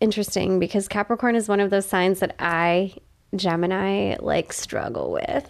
interesting 0.00 0.60
because 0.60 0.86
Capricorn 0.86 1.34
is 1.34 1.48
one 1.48 1.58
of 1.58 1.70
those 1.70 1.84
signs 1.84 2.20
that 2.20 2.36
I, 2.38 2.94
Gemini, 3.34 4.14
like 4.20 4.52
struggle 4.52 5.10
with. 5.10 5.48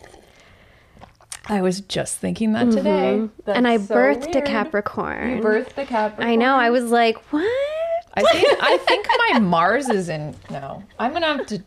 I 1.46 1.60
was 1.60 1.82
just 1.82 2.16
thinking 2.16 2.52
that 2.54 2.70
today. 2.70 3.28
and 3.46 3.68
I 3.68 3.76
so 3.76 3.94
birthed 3.94 4.34
a. 4.34 4.40
Capricorn. 4.40 5.36
You 5.36 5.42
birthed 5.42 5.76
a 5.76 5.84
Capricorn. 5.84 6.26
I 6.26 6.36
know. 6.36 6.54
I 6.56 6.70
was 6.70 6.90
like, 6.90 7.18
what? 7.32 7.44
I 8.14 8.22
think 8.22 8.58
I 8.62 8.76
think 8.78 9.06
my 9.32 9.40
Mars 9.40 9.88
is 9.90 10.08
in. 10.08 10.34
No, 10.50 10.82
I'm 10.98 11.12
gonna 11.12 11.26
have 11.26 11.46
to 11.48 11.62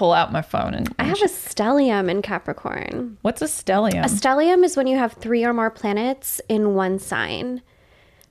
pull 0.00 0.14
out 0.14 0.32
my 0.32 0.40
phone 0.40 0.72
and. 0.72 0.90
I 0.98 1.04
have 1.04 1.20
a 1.20 1.26
stellium 1.26 2.10
in 2.10 2.22
Capricorn. 2.22 3.18
What's 3.20 3.42
a 3.42 3.44
stellium? 3.44 4.02
A 4.02 4.08
stellium 4.08 4.64
is 4.64 4.74
when 4.74 4.86
you 4.86 4.96
have 4.96 5.12
three 5.12 5.44
or 5.44 5.52
more 5.52 5.68
planets 5.68 6.40
in 6.48 6.74
one 6.74 6.98
sign. 6.98 7.60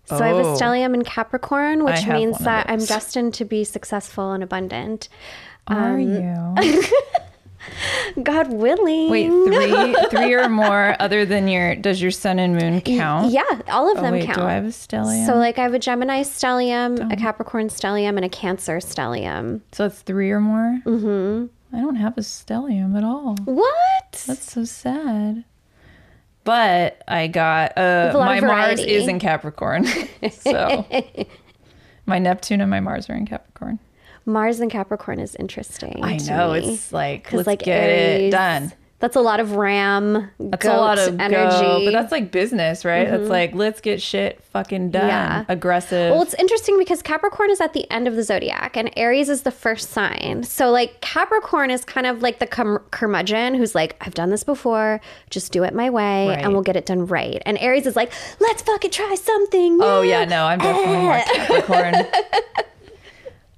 So 0.05 0.15
I 0.15 0.29
have 0.29 0.37
a 0.37 0.39
Oh. 0.39 0.55
stellium 0.55 0.95
in 0.95 1.03
Capricorn, 1.03 1.83
which 1.85 2.07
means 2.07 2.39
that 2.39 2.67
I'm 2.67 2.83
destined 2.83 3.35
to 3.35 3.45
be 3.45 3.63
successful 3.63 4.31
and 4.31 4.41
abundant. 4.41 5.09
Are 5.67 5.93
um, 5.93 5.99
you? 5.99 6.83
God 8.23 8.51
willing. 8.51 9.11
Wait, 9.11 9.29
three, 9.29 9.95
three 10.09 10.33
or 10.33 10.49
more 10.49 10.95
other 10.99 11.23
than 11.23 11.47
your. 11.47 11.75
Does 11.75 12.01
your 12.01 12.09
sun 12.09 12.39
and 12.39 12.55
moon 12.55 12.81
count? 12.81 13.31
Yeah, 13.31 13.43
all 13.67 13.91
of 13.91 13.99
Oh, 13.99 14.01
them 14.01 14.13
wait, 14.13 14.25
count. 14.25 14.39
do 14.39 14.43
I 14.43 14.53
have 14.53 14.65
a 14.65 14.69
stellium? 14.69 15.27
So, 15.27 15.35
like, 15.35 15.59
I 15.59 15.63
have 15.63 15.75
a 15.75 15.79
Gemini 15.79 16.23
stellium, 16.23 17.13
a 17.13 17.15
Capricorn 17.15 17.67
stellium, 17.67 18.15
and 18.15 18.25
a 18.25 18.29
Cancer 18.29 18.77
stellium. 18.77 19.61
So 19.71 19.85
it's 19.85 20.01
three 20.01 20.31
or 20.31 20.41
more. 20.41 20.79
Mm-hmm. 20.83 21.45
I 21.71 21.79
don't 21.79 21.95
have 21.95 22.17
a 22.17 22.21
stellium 22.21 22.97
at 22.97 23.03
all. 23.03 23.35
What? 23.45 24.23
That's 24.25 24.51
so 24.51 24.63
sad. 24.63 25.43
But 26.43 27.03
I 27.07 27.27
got 27.27 27.77
uh 27.77 28.11
my 28.15 28.39
Mars 28.39 28.79
is 28.79 29.07
in 29.07 29.19
Capricorn. 29.19 29.85
so 30.31 30.85
my 32.05 32.17
Neptune 32.17 32.61
and 32.61 32.69
my 32.69 32.79
Mars 32.79 33.09
are 33.09 33.15
in 33.15 33.25
Capricorn. 33.25 33.79
Mars 34.25 34.59
and 34.59 34.71
Capricorn 34.71 35.19
is 35.19 35.35
interesting. 35.35 35.99
I 36.03 36.17
know 36.17 36.53
it's 36.53 36.91
like 36.91 37.31
let's 37.33 37.47
like, 37.47 37.59
get 37.59 37.89
it 37.89 38.31
done. 38.31 38.71
That's 38.99 39.15
a 39.15 39.21
lot 39.21 39.39
of 39.39 39.53
ram. 39.53 40.29
That's 40.39 40.65
a 40.65 40.75
lot 40.75 40.99
of 40.99 41.19
energy. 41.21 41.35
Mm-hmm. 41.55 41.61
go, 41.61 41.85
but 41.85 41.91
that's 41.93 42.11
like 42.11 42.31
business, 42.31 42.83
right? 42.83 43.09
That's 43.09 43.29
like 43.29 43.53
let's 43.55 43.79
get 43.79 44.01
shit 44.01 44.43
fucking 44.51 44.91
done. 44.91 45.07
Yeah. 45.07 45.45
Aggressive. 45.47 46.11
Well, 46.11 46.21
it's 46.21 46.33
interesting 46.33 46.77
because 46.77 47.01
Capricorn 47.01 47.49
is 47.49 47.61
at 47.61 47.71
the 47.71 47.89
end 47.89 48.09
of 48.09 48.15
the 48.17 48.23
zodiac 48.23 48.75
and 48.75 48.91
Aries 48.97 49.29
is 49.29 49.43
the 49.43 49.51
first 49.51 49.91
sign. 49.91 50.43
So, 50.43 50.69
like, 50.69 50.99
Capricorn 50.99 51.71
is 51.71 51.85
kind 51.85 52.07
of 52.07 52.21
like 52.21 52.39
the 52.39 52.47
cum- 52.47 52.83
curmudgeon 52.91 53.53
who's 53.55 53.73
like, 53.73 53.95
I've 54.01 54.13
done 54.15 54.31
this 54.31 54.43
before, 54.43 54.99
just 55.29 55.53
do 55.53 55.63
it 55.63 55.73
my 55.73 55.89
way 55.89 56.27
Right. 56.27 56.39
and 56.39 56.51
we'll 56.51 56.61
get 56.63 56.75
it 56.75 56.85
done 56.85 57.05
right. 57.05 57.41
And 57.45 57.57
Aries 57.59 57.85
is 57.87 57.95
like, 57.95 58.11
let's 58.41 58.61
fucking 58.63 58.91
try 58.91 59.15
something. 59.15 59.79
oh 59.81 60.01
yeah, 60.01 60.25
no, 60.35 60.43
I'm 60.45 60.59
definitely 60.59 60.97
more 60.97 61.19
Capricorn. 61.35 61.95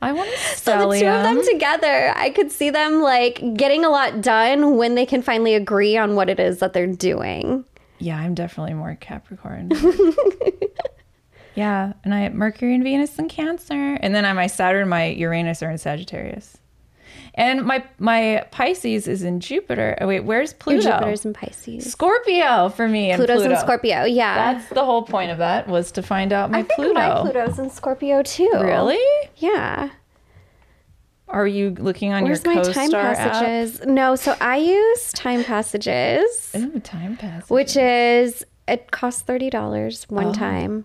I 0.01 0.13
want 0.13 0.29
a 0.29 0.37
So 0.57 0.89
the 0.89 0.99
two 0.99 1.07
of 1.07 1.23
them 1.23 1.43
together, 1.45 2.13
I 2.15 2.31
could 2.31 2.51
see 2.51 2.69
them 2.69 3.01
like 3.01 3.41
getting 3.55 3.85
a 3.85 3.89
lot 3.89 4.21
done 4.21 4.77
when 4.77 4.95
they 4.95 5.05
can 5.05 5.21
finally 5.21 5.53
agree 5.53 5.95
on 5.97 6.15
what 6.15 6.29
it 6.29 6.39
is 6.39 6.59
that 6.59 6.73
they're 6.73 6.87
doing. 6.87 7.65
Yeah, 7.99 8.17
I'm 8.17 8.33
definitely 8.33 8.73
more 8.73 8.97
Capricorn. 8.99 9.71
yeah, 11.55 11.93
and 12.03 12.13
I 12.15 12.21
have 12.21 12.33
Mercury 12.33 12.73
and 12.73 12.83
Venus 12.83 13.19
in 13.19 13.29
Cancer, 13.29 13.93
and 14.01 14.15
then 14.15 14.25
I 14.25 14.33
my 14.33 14.47
Saturn, 14.47 14.89
my 14.89 15.05
Uranus 15.05 15.61
are 15.61 15.69
in 15.69 15.77
Sagittarius, 15.77 16.57
and 17.35 17.63
my 17.63 17.83
my 17.99 18.45
Pisces 18.51 19.07
is 19.07 19.23
in 19.23 19.39
Jupiter. 19.39 19.97
Oh 20.01 20.07
wait, 20.07 20.21
where's 20.21 20.53
Pluto? 20.53 20.81
Jupiter's 20.81 21.25
in 21.25 21.33
Pisces. 21.33 21.89
Scorpio 21.91 22.69
for 22.69 22.87
me. 22.87 23.15
Pluto's 23.15 23.41
Pluto. 23.41 23.53
in 23.55 23.59
Scorpio. 23.59 24.03
Yeah. 24.03 24.53
That's 24.53 24.69
the 24.69 24.83
whole 24.85 25.03
point 25.03 25.31
of 25.31 25.37
that 25.37 25.67
was 25.67 25.91
to 25.93 26.01
find 26.03 26.33
out 26.33 26.51
my 26.51 26.59
I 26.59 26.63
think 26.63 26.75
Pluto. 26.75 26.93
my 26.93 27.21
Pluto's 27.21 27.57
in 27.59 27.69
Scorpio 27.69 28.21
too. 28.23 28.51
Really? 28.53 28.99
Yeah. 29.37 29.89
Are 31.27 31.47
you 31.47 31.69
looking 31.79 32.11
on 32.11 32.23
Where's 32.25 32.43
your 32.43 32.55
my 32.55 32.61
time 32.61 32.91
passages? 32.91 33.81
No, 33.85 34.15
so 34.17 34.35
I 34.41 34.57
use 34.57 35.13
time 35.13 35.45
passages, 35.45 36.51
Ooh, 36.57 36.77
time 36.81 37.15
passes. 37.15 37.49
which 37.49 37.77
is 37.77 38.45
it 38.67 38.91
costs 38.91 39.21
thirty 39.21 39.49
dollars 39.49 40.05
one 40.09 40.27
Oh. 40.27 40.33
time, 40.33 40.83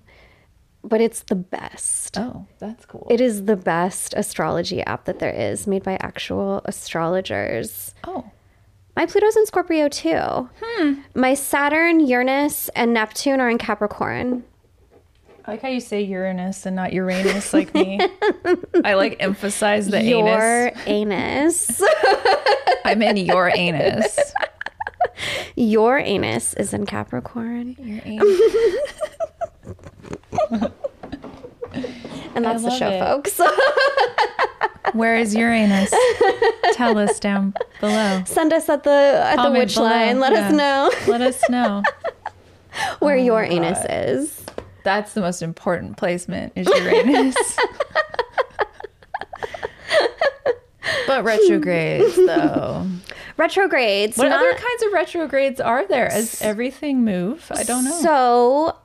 but 0.88 1.00
it's 1.00 1.22
the 1.24 1.34
best. 1.34 2.16
oh, 2.18 2.46
that's 2.58 2.84
cool. 2.86 3.06
It 3.10 3.20
is 3.20 3.44
the 3.44 3.56
best 3.56 4.14
astrology 4.16 4.82
app 4.82 5.04
that 5.06 5.18
there 5.18 5.32
is, 5.32 5.66
made 5.66 5.82
by 5.82 5.96
actual 6.00 6.62
astrologers. 6.64 7.94
oh, 8.04 8.30
My 8.96 9.06
Pluto's 9.06 9.36
in 9.36 9.46
Scorpio 9.46 9.88
too. 9.88 10.48
Hmm. 10.62 10.94
My 11.14 11.34
Saturn, 11.34 12.00
Uranus, 12.00 12.68
and 12.70 12.92
Neptune 12.94 13.40
are 13.40 13.50
in 13.50 13.58
Capricorn. 13.58 14.44
I 15.44 15.52
like 15.52 15.62
how 15.62 15.68
you 15.68 15.78
say 15.80 16.02
Uranus 16.02 16.66
and 16.66 16.74
not 16.74 16.92
Uranus 16.92 17.52
like 17.52 17.72
me. 17.72 18.00
I 18.84 18.94
like 18.94 19.16
emphasize 19.20 19.86
the 19.86 19.98
anus. 19.98 20.08
Your 20.08 20.72
anus. 20.86 21.80
anus. 21.80 21.82
I'm 22.84 23.00
in 23.00 23.16
your 23.16 23.48
anus. 23.54 24.18
Your 25.54 25.98
anus 25.98 26.52
is 26.54 26.74
in 26.74 26.84
Capricorn. 26.84 27.76
Your 27.78 28.00
anus. 28.04 28.40
And 32.34 32.44
that's 32.44 32.62
the 32.62 32.70
show, 32.70 32.88
it. 32.90 33.00
folks. 33.00 33.40
Where 34.92 35.16
is 35.16 35.34
Uranus? 35.34 35.92
Tell 36.72 36.96
us 36.98 37.18
down 37.18 37.54
below. 37.80 38.22
Send 38.26 38.52
us 38.52 38.68
at 38.68 38.84
the 38.84 38.90
at 39.24 39.36
the 39.36 39.42
Comment 39.42 39.58
witch 39.64 39.74
below. 39.74 39.86
line. 39.88 40.20
Let 40.20 40.32
us 40.32 40.52
know 40.52 40.90
Let 41.10 41.20
us 41.22 41.40
know. 41.50 41.82
Oh 42.78 42.96
where 43.00 43.16
your 43.16 43.42
anus 43.42 43.78
is. 43.88 44.44
That's 44.84 45.14
the 45.14 45.22
most 45.22 45.40
important 45.40 45.96
placement 45.96 46.52
is 46.56 46.66
Uranus. 46.68 47.34
but 51.06 51.24
retrogrades 51.24 52.16
though. 52.16 52.86
retrogrades. 53.38 54.18
What 54.18 54.28
not- 54.28 54.40
other 54.40 54.52
kinds 54.52 54.82
of 54.84 54.92
retrogrades 54.92 55.60
are 55.60 55.86
there? 55.86 56.08
As 56.10 56.40
everything 56.42 57.02
move? 57.04 57.50
I 57.54 57.62
don't 57.62 57.84
know. 57.84 57.90
So 58.02 58.76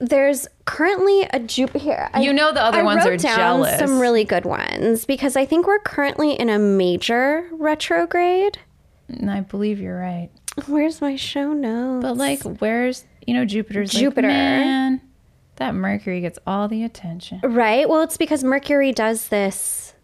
there's 0.00 0.48
currently 0.64 1.22
a 1.32 1.38
Jupiter 1.38 1.78
here. 1.78 2.10
I- 2.12 2.22
You 2.22 2.32
know 2.32 2.52
the 2.52 2.62
other 2.62 2.78
I 2.78 2.82
ones 2.82 3.04
wrote 3.04 3.12
are 3.14 3.16
down 3.18 3.36
jealous. 3.36 3.78
Some 3.78 4.00
really 4.00 4.24
good 4.24 4.44
ones 4.44 5.04
because 5.04 5.36
I 5.36 5.44
think 5.44 5.66
we're 5.66 5.78
currently 5.78 6.32
in 6.32 6.48
a 6.48 6.58
major 6.58 7.46
retrograde. 7.52 8.58
And 9.08 9.30
I 9.30 9.40
believe 9.40 9.80
you're 9.80 9.98
right. 9.98 10.30
Where's 10.66 11.00
my 11.00 11.16
show 11.16 11.52
notes? 11.52 12.02
But 12.02 12.16
like, 12.16 12.42
where's 12.60 13.04
you 13.26 13.34
know 13.34 13.44
Jupiter's 13.44 13.92
like, 13.94 14.00
Jupiter. 14.02 14.28
Man, 14.28 15.00
that 15.56 15.74
Mercury 15.74 16.20
gets 16.20 16.38
all 16.46 16.66
the 16.68 16.82
attention. 16.84 17.40
right. 17.44 17.88
Well, 17.88 18.02
it's 18.02 18.16
because 18.16 18.42
Mercury 18.42 18.92
does 18.92 19.28
this 19.28 19.94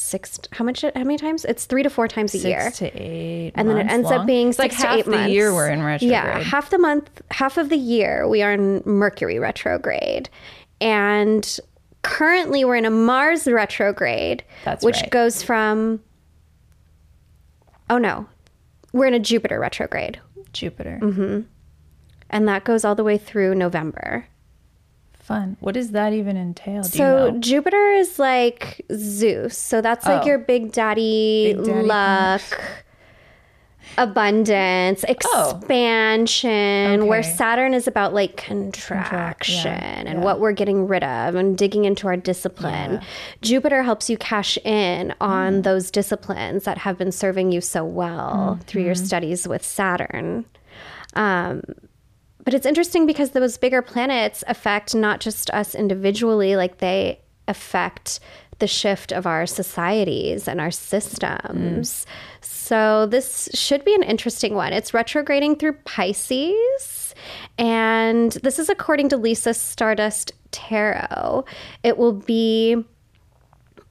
six. 0.00 0.38
How 0.52 0.64
much? 0.64 0.80
How 0.82 0.90
many 0.96 1.16
times? 1.18 1.44
It's 1.44 1.66
three 1.66 1.82
to 1.82 1.90
four 1.90 2.08
times 2.08 2.34
a 2.34 2.38
year. 2.38 2.60
Six 2.62 2.78
to 2.78 2.86
eight, 3.00 3.52
and 3.54 3.68
then 3.68 3.78
it 3.78 3.86
ends 3.90 4.06
long. 4.10 4.20
up 4.20 4.26
being 4.26 4.48
It's 4.48 4.58
like 4.58 4.72
six 4.72 4.82
to 4.82 4.88
half 4.88 4.98
eight 4.98 5.04
the 5.04 5.10
months. 5.12 5.32
year 5.32 5.54
we're 5.54 5.68
in 5.70 5.82
retrograde. 5.82 6.10
Yeah, 6.10 6.40
half 6.42 6.70
the 6.70 6.78
month, 6.78 7.08
half 7.30 7.56
of 7.58 7.68
the 7.68 7.76
year 7.76 8.26
we 8.28 8.42
are 8.42 8.52
in 8.52 8.82
Mercury 8.86 9.38
retrograde, 9.38 10.28
and 10.80 11.58
currently 12.02 12.64
we're 12.64 12.76
in 12.76 12.86
a 12.86 12.90
Mars 12.90 13.46
retrograde, 13.46 14.42
That's 14.64 14.84
which 14.84 14.96
right. 15.02 15.10
goes 15.10 15.42
from. 15.42 16.00
Oh 17.88 17.98
no, 17.98 18.26
we're 18.92 19.06
in 19.06 19.14
a 19.14 19.18
Jupiter 19.20 19.58
retrograde, 19.60 20.20
Jupiter. 20.52 20.98
Mm-hmm. 21.02 21.40
and 22.30 22.48
that 22.48 22.64
goes 22.64 22.84
all 22.84 22.94
the 22.94 23.04
way 23.04 23.18
through 23.18 23.54
November. 23.54 24.26
Fun. 25.30 25.56
What 25.60 25.74
does 25.74 25.92
that 25.92 26.12
even 26.12 26.36
entail? 26.36 26.82
Do 26.82 26.88
So 26.88 27.26
you 27.26 27.32
know? 27.32 27.38
Jupiter 27.38 27.92
is 27.92 28.18
like 28.18 28.84
Zeus. 28.92 29.56
So 29.56 29.80
that's 29.80 30.04
like 30.04 30.22
Oh. 30.22 30.26
your 30.26 30.38
big 30.38 30.72
daddy, 30.72 31.54
Big 31.54 31.64
daddy 31.64 31.86
luck, 31.86 32.42
abundance, 33.98 35.04
expansion. 35.04 37.06
Where 37.06 37.20
Okay. 37.20 37.28
Saturn 37.36 37.74
is 37.74 37.86
about 37.86 38.14
like 38.14 38.36
contraction 38.36 39.72
yeah, 39.72 40.02
and 40.06 40.22
what 40.24 40.40
we're 40.40 40.52
getting 40.52 40.86
rid 40.86 41.04
of 41.04 41.34
and 41.34 41.56
digging 41.56 41.84
into 41.84 42.06
our 42.08 42.16
discipline. 42.16 43.00
Jupiter 43.42 43.82
helps 43.82 44.08
you 44.10 44.16
cash 44.16 44.58
in 44.64 45.14
on 45.20 45.60
Mm. 45.60 45.62
those 45.64 45.90
disciplines 45.90 46.64
that 46.64 46.78
have 46.78 46.96
been 46.98 47.12
serving 47.12 47.52
you 47.52 47.60
so 47.60 47.84
well 47.84 48.58
through 48.66 48.82
Mm-hmm. 48.82 48.86
your 48.86 48.94
studies 48.94 49.46
with 49.46 49.64
Saturn. 49.64 50.44
Um, 51.14 51.62
but 52.44 52.54
it's 52.54 52.66
interesting 52.66 53.06
because 53.06 53.30
those 53.30 53.56
bigger 53.56 53.82
planets 53.82 54.42
affect 54.46 54.94
not 54.94 55.20
just 55.20 55.50
us 55.50 55.74
individually, 55.74 56.56
like 56.56 56.78
they 56.78 57.20
affect 57.48 58.20
the 58.60 58.66
shift 58.66 59.10
of 59.12 59.26
our 59.26 59.46
societies 59.46 60.46
and 60.46 60.60
our 60.60 60.70
systems. 60.70 62.06
So 62.40 63.06
this 63.06 63.48
should 63.54 63.84
be 63.84 63.94
an 63.94 64.02
interesting 64.02 64.54
one. 64.54 64.72
It's 64.72 64.94
retrograding 64.94 65.56
through 65.56 65.72
Pisces. 65.84 67.14
And 67.58 68.32
this 68.32 68.58
is 68.58 68.68
according 68.68 69.08
to 69.10 69.16
Lisa 69.16 69.54
Stardust 69.54 70.32
Tarot. 70.52 71.44
It 71.82 71.98
will 71.98 72.12
be 72.12 72.84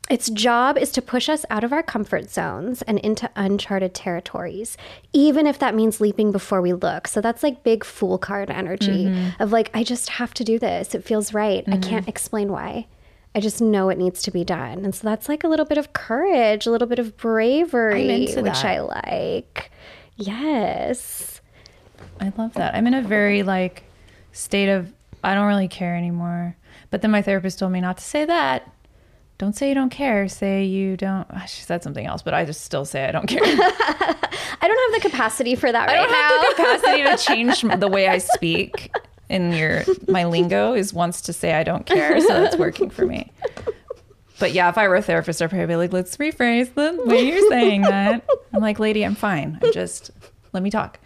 its 0.10 0.30
job 0.32 0.78
is 0.78 0.92
to 0.92 1.02
push 1.02 1.30
us 1.30 1.46
out 1.52 1.64
of 1.64 1.72
our 1.72 1.84
comfort 1.84 2.30
zones 2.30 2.82
and 2.84 2.98
into 3.00 3.30
uncharted 3.36 3.94
territories, 3.94 4.76
even 5.14 5.46
if 5.46 5.60
that 5.60 5.76
means 5.76 6.02
leaping 6.02 6.32
before 6.32 6.62
we 6.62 6.74
look. 6.74 7.08
So 7.08 7.22
that's 7.22 7.44
like 7.44 7.64
big 7.64 7.84
fool 7.84 8.18
card 8.18 8.50
energy 8.50 9.06
mm-hmm. 9.06 9.42
of 9.42 9.52
like, 9.52 9.70
I 9.74 9.84
just 9.84 10.10
have 10.10 10.34
to 10.36 10.44
do 10.44 10.58
this. 10.58 10.96
It 10.96 11.04
feels 11.04 11.34
right. 11.34 11.64
I 11.68 11.78
can't 11.78 11.84
mm-hmm. 11.84 12.10
explain 12.10 12.52
why. 12.52 12.88
I 13.36 13.40
just 13.40 13.62
know 13.62 13.90
it 13.90 14.00
needs 14.00 14.24
to 14.24 14.32
be 14.32 14.44
done. 14.44 14.84
And 14.84 14.96
so 14.96 15.08
that's 15.08 15.30
like 15.30 15.44
a 15.44 15.48
little 15.48 15.66
bit 15.66 15.78
of 15.78 15.94
courage, 15.94 16.66
a 16.66 16.72
little 16.72 16.88
bit 16.88 16.98
of 16.98 17.16
bravery, 17.16 18.26
which 18.26 18.36
that. 18.36 18.66
I 18.66 18.80
like. 18.82 19.72
Yes. 20.16 21.40
I 22.20 22.34
love 22.36 22.56
that. 22.56 22.74
I'm 22.74 22.88
in 22.88 22.96
a 22.96 23.04
very 23.04 23.44
like 23.44 23.84
state 24.32 24.70
of 24.70 24.92
I 25.24 25.36
don't 25.36 25.48
really 25.48 25.68
care 25.68 25.96
anymore. 25.96 26.56
But 26.90 27.04
then 27.04 27.12
my 27.12 27.22
therapist 27.22 27.60
told 27.60 27.72
me 27.72 27.82
not 27.82 27.98
to 27.98 28.04
say 28.04 28.26
that. 28.26 28.72
Don't 29.40 29.56
say 29.56 29.70
you 29.70 29.74
don't 29.74 29.90
care. 29.90 30.28
Say 30.28 30.66
you 30.66 30.96
don't. 30.96 31.26
She 31.48 31.64
said 31.64 31.82
something 31.82 32.06
else, 32.06 32.22
but 32.22 32.36
I 32.36 32.46
just 32.46 32.62
still 32.62 32.86
say 32.86 33.06
I 33.06 33.12
don't 33.12 33.26
care. 33.26 33.40
I 33.44 34.68
don't 34.68 34.94
have 34.94 35.02
the 35.02 35.10
capacity 35.10 35.56
for 35.56 35.72
that 35.72 35.88
right 35.88 35.96
now. 35.96 36.02
I 36.02 36.06
don't 36.06 36.12
now. 36.12 36.28
have 36.28 36.42
the 36.42 36.64
capacity 36.64 37.04
to 37.04 37.18
change 37.18 37.80
the 37.80 37.88
way 37.88 38.08
I 38.08 38.18
speak. 38.36 38.96
In 39.30 39.54
your 39.54 39.84
my 40.08 40.26
lingo 40.26 40.74
is 40.74 40.92
once 40.92 41.22
to 41.22 41.34
say 41.34 41.54
I 41.54 41.64
don't 41.64 41.86
care, 41.86 42.20
so 42.20 42.42
that's 42.42 42.58
working 42.58 42.90
for 42.90 43.06
me. 43.06 43.32
But 44.40 44.54
yeah, 44.54 44.70
if 44.70 44.78
I 44.78 44.88
were 44.88 44.96
a 44.96 45.04
therapist, 45.04 45.40
I'd 45.40 45.52
probably 45.52 45.68
be 45.68 45.76
like, 45.76 45.94
let's 45.94 46.18
rephrase 46.18 46.74
the 46.74 47.00
way 47.06 47.28
you're 47.28 47.48
saying 47.48 47.84
that. 47.84 48.28
I'm 48.54 48.62
like, 48.62 48.80
lady, 48.80 49.06
I'm 49.06 49.14
fine. 49.14 49.60
I'm 49.62 49.72
just 49.72 50.10
let 50.52 50.64
me 50.64 50.72
talk. 50.72 51.00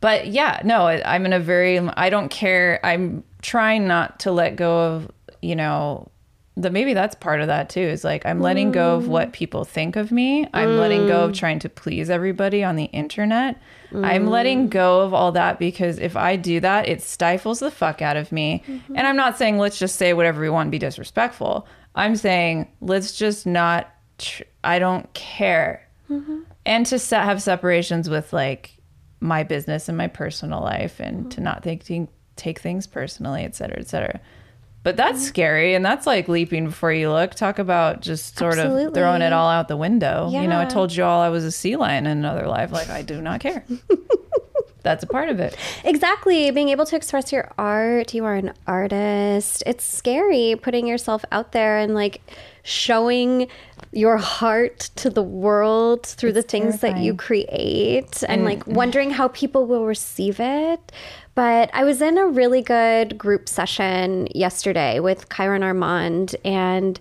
But 0.00 0.28
yeah, 0.28 0.62
no, 0.64 0.86
I'm 0.86 1.26
in 1.26 1.34
a 1.34 1.40
very 1.40 1.78
I 1.78 2.08
don't 2.08 2.30
care. 2.30 2.80
I'm 2.82 3.22
trying 3.42 3.86
not 3.86 4.18
to 4.20 4.32
let 4.32 4.56
go 4.56 4.94
of, 4.94 5.10
you 5.42 5.56
know, 5.56 6.10
the 6.56 6.70
maybe 6.70 6.94
that's 6.94 7.14
part 7.14 7.40
of 7.40 7.48
that 7.48 7.68
too. 7.68 7.80
Is 7.80 8.02
like 8.02 8.24
I'm 8.24 8.40
letting 8.40 8.72
go 8.72 8.96
of 8.96 9.08
what 9.08 9.28
mm. 9.28 9.32
people 9.32 9.64
think 9.64 9.94
of 9.96 10.10
me. 10.10 10.48
I'm 10.54 10.78
letting 10.78 11.06
go 11.06 11.24
of 11.24 11.32
mm. 11.32 11.36
trying 11.36 11.58
to 11.60 11.68
please 11.68 12.08
everybody 12.08 12.64
on 12.64 12.76
the 12.76 12.84
internet. 12.84 13.60
I'm 13.94 14.26
letting 14.26 14.66
mm. 14.66 14.70
go 14.70 15.02
of 15.02 15.12
all 15.12 15.32
that 15.32 15.58
because 15.58 15.98
if 15.98 16.16
I 16.16 16.36
do 16.36 16.60
that, 16.60 16.88
it 16.88 17.02
stifles 17.02 17.60
the 17.60 17.70
fuck 17.70 18.02
out 18.02 18.16
of 18.16 18.32
me. 18.32 18.62
Mm-hmm. 18.66 18.96
And 18.96 19.06
I'm 19.06 19.16
not 19.16 19.36
saying 19.36 19.58
let's 19.58 19.78
just 19.78 19.96
say 19.96 20.12
whatever 20.14 20.40
we 20.40 20.48
want 20.48 20.66
and 20.66 20.72
be 20.72 20.78
disrespectful. 20.78 21.68
I'm 21.94 22.16
saying 22.16 22.70
let's 22.80 23.16
just 23.16 23.46
not. 23.46 23.92
Tr- 24.18 24.44
I 24.64 24.78
don't 24.78 25.12
care. 25.12 25.86
Mm-hmm. 26.10 26.40
And 26.64 26.86
to 26.86 26.98
se- 26.98 27.16
have 27.16 27.42
separations 27.42 28.08
with 28.08 28.32
like 28.32 28.72
my 29.20 29.42
business 29.42 29.88
and 29.88 29.98
my 29.98 30.08
personal 30.08 30.62
life, 30.62 31.00
and 31.00 31.30
to 31.32 31.36
mm-hmm. 31.36 31.44
not 31.44 31.62
take 31.62 31.84
take 32.36 32.58
things 32.60 32.86
personally, 32.86 33.44
et 33.44 33.54
cetera, 33.54 33.78
et 33.78 33.88
cetera. 33.88 34.20
But 34.86 34.96
that's 34.96 35.18
mm-hmm. 35.18 35.26
scary, 35.26 35.74
and 35.74 35.84
that's 35.84 36.06
like 36.06 36.28
leaping 36.28 36.66
before 36.66 36.92
you 36.92 37.10
look. 37.10 37.34
Talk 37.34 37.58
about 37.58 38.02
just 38.02 38.38
sort 38.38 38.56
of 38.56 38.94
throwing 38.94 39.20
it 39.20 39.32
all 39.32 39.48
out 39.48 39.66
the 39.66 39.76
window. 39.76 40.30
You 40.30 40.46
know, 40.46 40.60
I 40.60 40.64
told 40.64 40.94
you 40.94 41.02
all 41.02 41.20
I 41.20 41.28
was 41.28 41.42
a 41.42 41.50
sea 41.50 41.74
lion 41.74 42.06
in 42.06 42.18
another 42.18 42.46
life. 42.46 42.70
Like 42.70 42.88
I 42.88 43.02
do 43.02 43.20
not 43.20 43.40
care. 43.40 43.64
that's 44.84 45.02
a 45.02 45.08
part 45.08 45.28
of 45.28 45.40
it. 45.40 45.56
Exactly. 45.82 46.52
Being 46.52 46.68
able 46.68 46.86
to 46.86 46.94
express 46.94 47.32
your 47.32 47.50
art. 47.58 48.14
You 48.14 48.26
are 48.26 48.36
an 48.36 48.54
artist. 48.68 49.64
It's 49.66 49.82
scary 49.82 50.54
putting 50.62 50.86
yourself 50.86 51.24
out 51.32 51.50
there 51.50 51.78
and 51.78 51.92
like 51.92 52.22
showing 52.62 53.48
your 53.90 54.18
heart 54.18 54.90
to 54.96 55.10
the 55.10 55.22
world 55.22 56.06
through 56.06 56.32
the 56.32 56.42
things 56.42 56.80
that 56.80 56.98
you 56.98 57.14
create 57.14 58.22
and, 58.28 58.44
like 58.44 58.64
wondering 58.68 59.10
how 59.10 59.26
people 59.28 59.66
will 59.66 59.84
receive 59.84 60.38
it. 60.38 60.92
But 61.36 61.70
I 61.74 61.84
was 61.84 62.00
in 62.00 62.16
a 62.16 62.26
really 62.26 62.62
good 62.62 63.18
group 63.18 63.46
session 63.46 64.26
yesterday 64.34 65.00
with 65.00 65.28
Kyron 65.28 65.62
Armand 65.62 66.34
and 66.46 66.98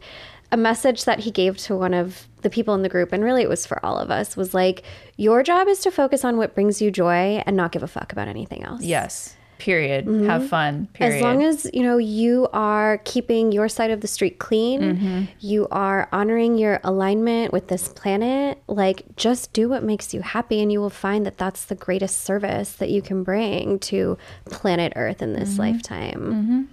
a 0.52 0.58
message 0.58 1.06
that 1.06 1.20
he 1.20 1.32
gave 1.32 1.58
to 1.60 1.76
one 1.76 1.94
of 1.94 2.28
the 2.42 2.50
people 2.50 2.76
in 2.76 2.82
the 2.82 2.90
group, 2.90 3.14
and 3.14 3.24
really 3.24 3.44
it 3.44 3.50
was 3.50 3.66
for 3.66 3.84
all 3.84 3.98
of 3.98 4.12
us, 4.12 4.36
was 4.36 4.54
like, 4.54 4.84
Your 5.16 5.42
job 5.42 5.70
is 5.70 5.80
to 5.80 5.90
focus 5.90 6.26
on 6.26 6.36
what 6.36 6.54
brings 6.54 6.82
you 6.82 6.92
joy 6.92 7.42
and 7.46 7.56
not 7.56 7.72
give 7.72 7.82
a 7.82 7.88
fuck 7.88 8.12
about 8.12 8.28
anything 8.28 8.64
else. 8.64 8.84
Yes. 8.84 9.35
Period. 9.58 10.06
Have 10.26 10.50
fun. 10.50 10.88
Period. 10.94 11.16
As 11.16 11.22
long 11.22 11.44
as 11.44 11.70
you 11.74 11.82
know 11.82 11.98
you 11.98 12.48
are 12.54 13.00
keeping 13.06 13.52
your 13.52 13.70
side 13.70 13.90
of 13.92 14.02
the 14.02 14.08
street 14.08 14.38
clean, 14.40 14.82
Mm-hmm. 14.82 15.24
you 15.40 15.68
are 15.72 16.10
honoring 16.12 16.58
your 16.58 16.80
alignment 16.84 17.54
with 17.54 17.68
this 17.70 17.88
planet, 17.88 18.62
like 18.68 19.04
just 19.16 19.54
do 19.54 19.70
what 19.70 19.84
makes 19.84 20.14
you 20.14 20.22
happy 20.22 20.62
and 20.62 20.72
you 20.72 20.80
will 20.82 20.90
find 20.90 21.26
that 21.26 21.38
that's 21.38 21.66
the 21.66 21.76
greatest 21.76 22.24
service 22.24 22.74
that 22.74 22.90
you 22.90 23.02
can 23.02 23.24
bring 23.24 23.80
to 23.80 24.18
planet 24.46 24.94
Earth 24.96 25.22
in 25.22 25.30
Mm-hmm. 25.32 25.40
this 25.40 25.58
lifetime. 25.58 26.70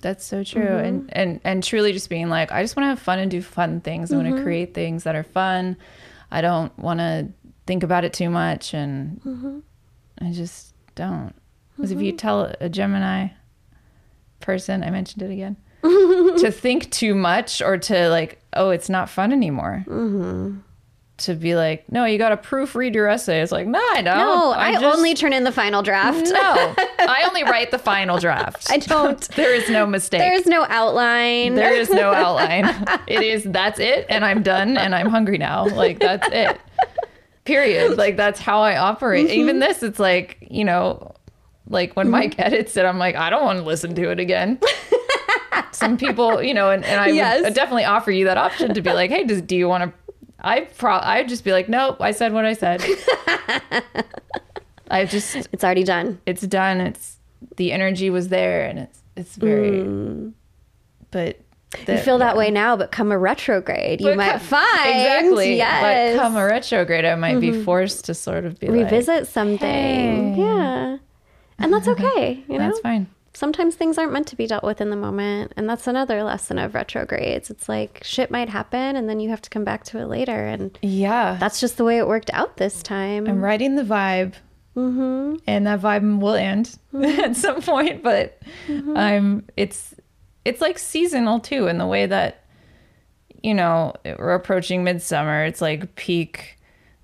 That's 0.00 0.24
so 0.24 0.42
true. 0.42 0.62
Mm-hmm. 0.62 0.84
And 0.86 1.10
and 1.16 1.40
and 1.44 1.62
truly 1.62 1.92
just 1.92 2.08
being 2.10 2.28
like, 2.28 2.50
I 2.50 2.62
just 2.62 2.74
want 2.76 2.84
to 2.84 2.88
have 2.88 2.98
fun 2.98 3.18
and 3.18 3.30
do 3.30 3.42
fun 3.42 3.80
things. 3.82 4.12
I 4.12 4.16
want 4.16 4.26
Mm-hmm. 4.28 4.36
to 4.38 4.42
create 4.42 4.74
things 4.74 5.04
that 5.04 5.14
are 5.14 5.22
fun. 5.22 5.76
I 6.30 6.40
don't 6.40 6.76
want 6.78 6.98
to 7.00 7.28
think 7.66 7.82
about 7.84 8.04
it 8.04 8.12
too 8.12 8.30
much 8.30 8.72
and 8.74 9.20
Mm-hmm. 9.20 9.58
I 10.20 10.32
just 10.32 10.74
don't. 10.94 11.34
Because 11.82 11.90
if 11.90 12.00
you 12.00 12.12
tell 12.12 12.54
a 12.60 12.68
Gemini 12.68 13.30
person, 14.38 14.84
I 14.84 14.90
mentioned 14.90 15.20
it 15.22 15.32
again, 15.32 15.56
to 15.82 16.52
think 16.52 16.88
too 16.92 17.12
much 17.12 17.60
or 17.60 17.76
to 17.76 18.08
like, 18.08 18.40
oh, 18.52 18.70
it's 18.70 18.88
not 18.88 19.10
fun 19.10 19.32
anymore. 19.32 19.84
Mm-hmm. 19.88 20.58
To 21.18 21.34
be 21.34 21.56
like, 21.56 21.90
no, 21.90 22.04
you 22.04 22.18
got 22.18 22.28
to 22.28 22.36
proofread 22.36 22.94
your 22.94 23.08
essay. 23.08 23.40
It's 23.42 23.50
like, 23.50 23.66
no, 23.66 23.80
I 23.80 24.00
don't. 24.02 24.16
No, 24.16 24.52
I'm 24.52 24.76
I 24.76 24.80
just- 24.80 24.96
only 24.96 25.14
turn 25.14 25.32
in 25.32 25.42
the 25.42 25.50
final 25.50 25.82
draft. 25.82 26.28
no. 26.30 26.74
I 27.00 27.24
only 27.28 27.42
write 27.42 27.72
the 27.72 27.78
final 27.80 28.18
draft. 28.18 28.68
I 28.70 28.76
don't. 28.78 29.20
there 29.36 29.52
is 29.52 29.68
no 29.68 29.84
mistake. 29.84 30.20
There's 30.20 30.46
no 30.46 30.64
outline. 30.68 31.56
There 31.56 31.74
is 31.74 31.90
no 31.90 32.12
outline. 32.12 32.66
It 33.08 33.22
is 33.22 33.42
that's 33.42 33.80
it, 33.80 34.06
and 34.08 34.24
I'm 34.24 34.44
done, 34.44 34.76
and 34.76 34.94
I'm 34.94 35.08
hungry 35.08 35.38
now. 35.38 35.66
Like 35.66 35.98
that's 35.98 36.28
it. 36.30 36.60
Period. 37.44 37.98
Like 37.98 38.16
that's 38.16 38.38
how 38.38 38.60
I 38.60 38.76
operate. 38.76 39.26
Mm-hmm. 39.26 39.40
Even 39.40 39.58
this, 39.58 39.82
it's 39.82 39.98
like 39.98 40.38
you 40.48 40.64
know, 40.64 41.12
like 41.68 41.94
when 41.94 42.10
Mike 42.10 42.32
mm-hmm. 42.32 42.42
edits 42.42 42.76
it, 42.76 42.84
I'm 42.84 42.98
like, 42.98 43.16
I 43.16 43.30
don't 43.30 43.44
want 43.44 43.58
to 43.58 43.64
listen 43.64 43.94
to 43.94 44.10
it 44.10 44.20
again. 44.20 44.58
Some 45.72 45.96
people, 45.96 46.42
you 46.42 46.54
know, 46.54 46.70
and, 46.70 46.84
and 46.84 47.00
I 47.00 47.08
Yes. 47.08 47.42
would 47.42 47.54
definitely 47.54 47.84
offer 47.84 48.10
you 48.10 48.24
that 48.26 48.38
option 48.38 48.74
to 48.74 48.82
be 48.82 48.92
like, 48.92 49.10
hey, 49.10 49.24
does 49.24 49.42
do 49.42 49.56
you 49.56 49.68
want 49.68 49.84
to? 49.84 49.92
I 50.40 50.62
pro 50.62 50.94
I'd 50.94 51.28
just 51.28 51.44
be 51.44 51.52
like, 51.52 51.68
nope, 51.68 52.00
I 52.00 52.10
said 52.10 52.32
what 52.32 52.44
I 52.44 52.52
said. 52.52 52.82
I 54.90 55.04
just 55.06 55.48
It's 55.52 55.64
already 55.64 55.84
done. 55.84 56.20
it's 56.26 56.42
done. 56.42 56.80
It's 56.80 57.16
the 57.56 57.72
energy 57.72 58.10
was 58.10 58.28
there, 58.28 58.66
and 58.66 58.78
it's 58.78 59.00
it's 59.16 59.36
very. 59.36 59.82
Mm. 59.82 60.32
But 61.10 61.40
You 61.88 61.98
feel 61.98 62.18
that 62.18 62.36
way 62.36 62.50
now, 62.50 62.76
but 62.76 62.90
come 62.92 63.12
a 63.12 63.18
retrograde, 63.18 64.00
you 64.00 64.08
But 64.08 64.16
might 64.16 64.32
co- 64.32 64.38
find 64.38 64.88
exactly. 64.88 65.56
Yes. 65.56 66.16
But 66.16 66.22
come 66.22 66.36
a 66.36 66.44
retrograde, 66.44 67.04
I 67.04 67.14
might 67.14 67.40
be 67.40 67.50
mm-hmm. 67.50 67.64
forced 67.64 68.04
to 68.06 68.14
sort 68.14 68.44
of 68.44 68.58
be 68.58 68.68
like, 68.68 68.84
revisit 68.84 69.28
something. 69.28 70.34
hey. 70.34 70.40
Yeah. 70.40 70.98
And 71.62 71.72
that's 71.72 71.88
okay. 71.94 72.42
You 72.48 72.58
know, 72.58 72.68
That's 72.68 72.80
fine. 72.80 73.06
sometimes 73.34 73.74
things 73.76 73.96
aren't 73.98 74.12
meant 74.12 74.26
to 74.28 74.36
be 74.36 74.46
dealt 74.46 74.64
with 74.64 74.80
in 74.80 74.90
the 74.90 74.96
moment. 74.96 75.52
And 75.56 75.68
that's 75.68 75.86
another 75.86 76.22
lesson 76.22 76.58
of 76.58 76.74
retrogrades. 76.74 77.48
It's 77.50 77.68
like 77.68 78.00
shit 78.04 78.30
might 78.30 78.48
happen 78.48 78.96
and 78.96 79.08
then 79.08 79.20
you 79.20 79.30
have 79.30 79.40
to 79.42 79.50
come 79.50 79.64
back 79.64 79.84
to 79.84 79.98
it 79.98 80.06
later. 80.06 80.46
And 80.46 80.78
Yeah, 80.82 81.36
that's 81.40 81.60
just 81.60 81.76
the 81.76 81.84
way 81.84 81.98
it 81.98 82.06
worked 82.06 82.30
out 82.34 82.56
this 82.58 82.82
time. 82.82 83.26
I'm 83.26 83.42
riding 83.42 83.76
the 83.76 83.84
vibe, 83.84 84.34
Mm-hmm. 84.76 85.36
and 85.46 85.66
that 85.66 85.80
vibe 85.82 86.20
will 86.20 86.34
end 86.34 86.78
at 87.02 87.36
some 87.36 87.60
point. 87.62 88.02
But 88.02 88.40
Mm-hmm. 88.68 88.96
I'm 88.96 89.46
it's 89.56 89.94
it's 90.44 90.60
like 90.60 90.78
seasonal 90.78 91.40
too 91.40 91.68
in 91.68 91.78
the 91.78 91.86
way 91.86 92.06
that 92.06 92.44
you 93.42 93.54
know 93.54 93.92
we're 94.04 94.34
approaching 94.34 94.82
midsummer. 94.84 95.44
It's 95.44 95.60
like 95.60 95.94
peak. 95.94 96.58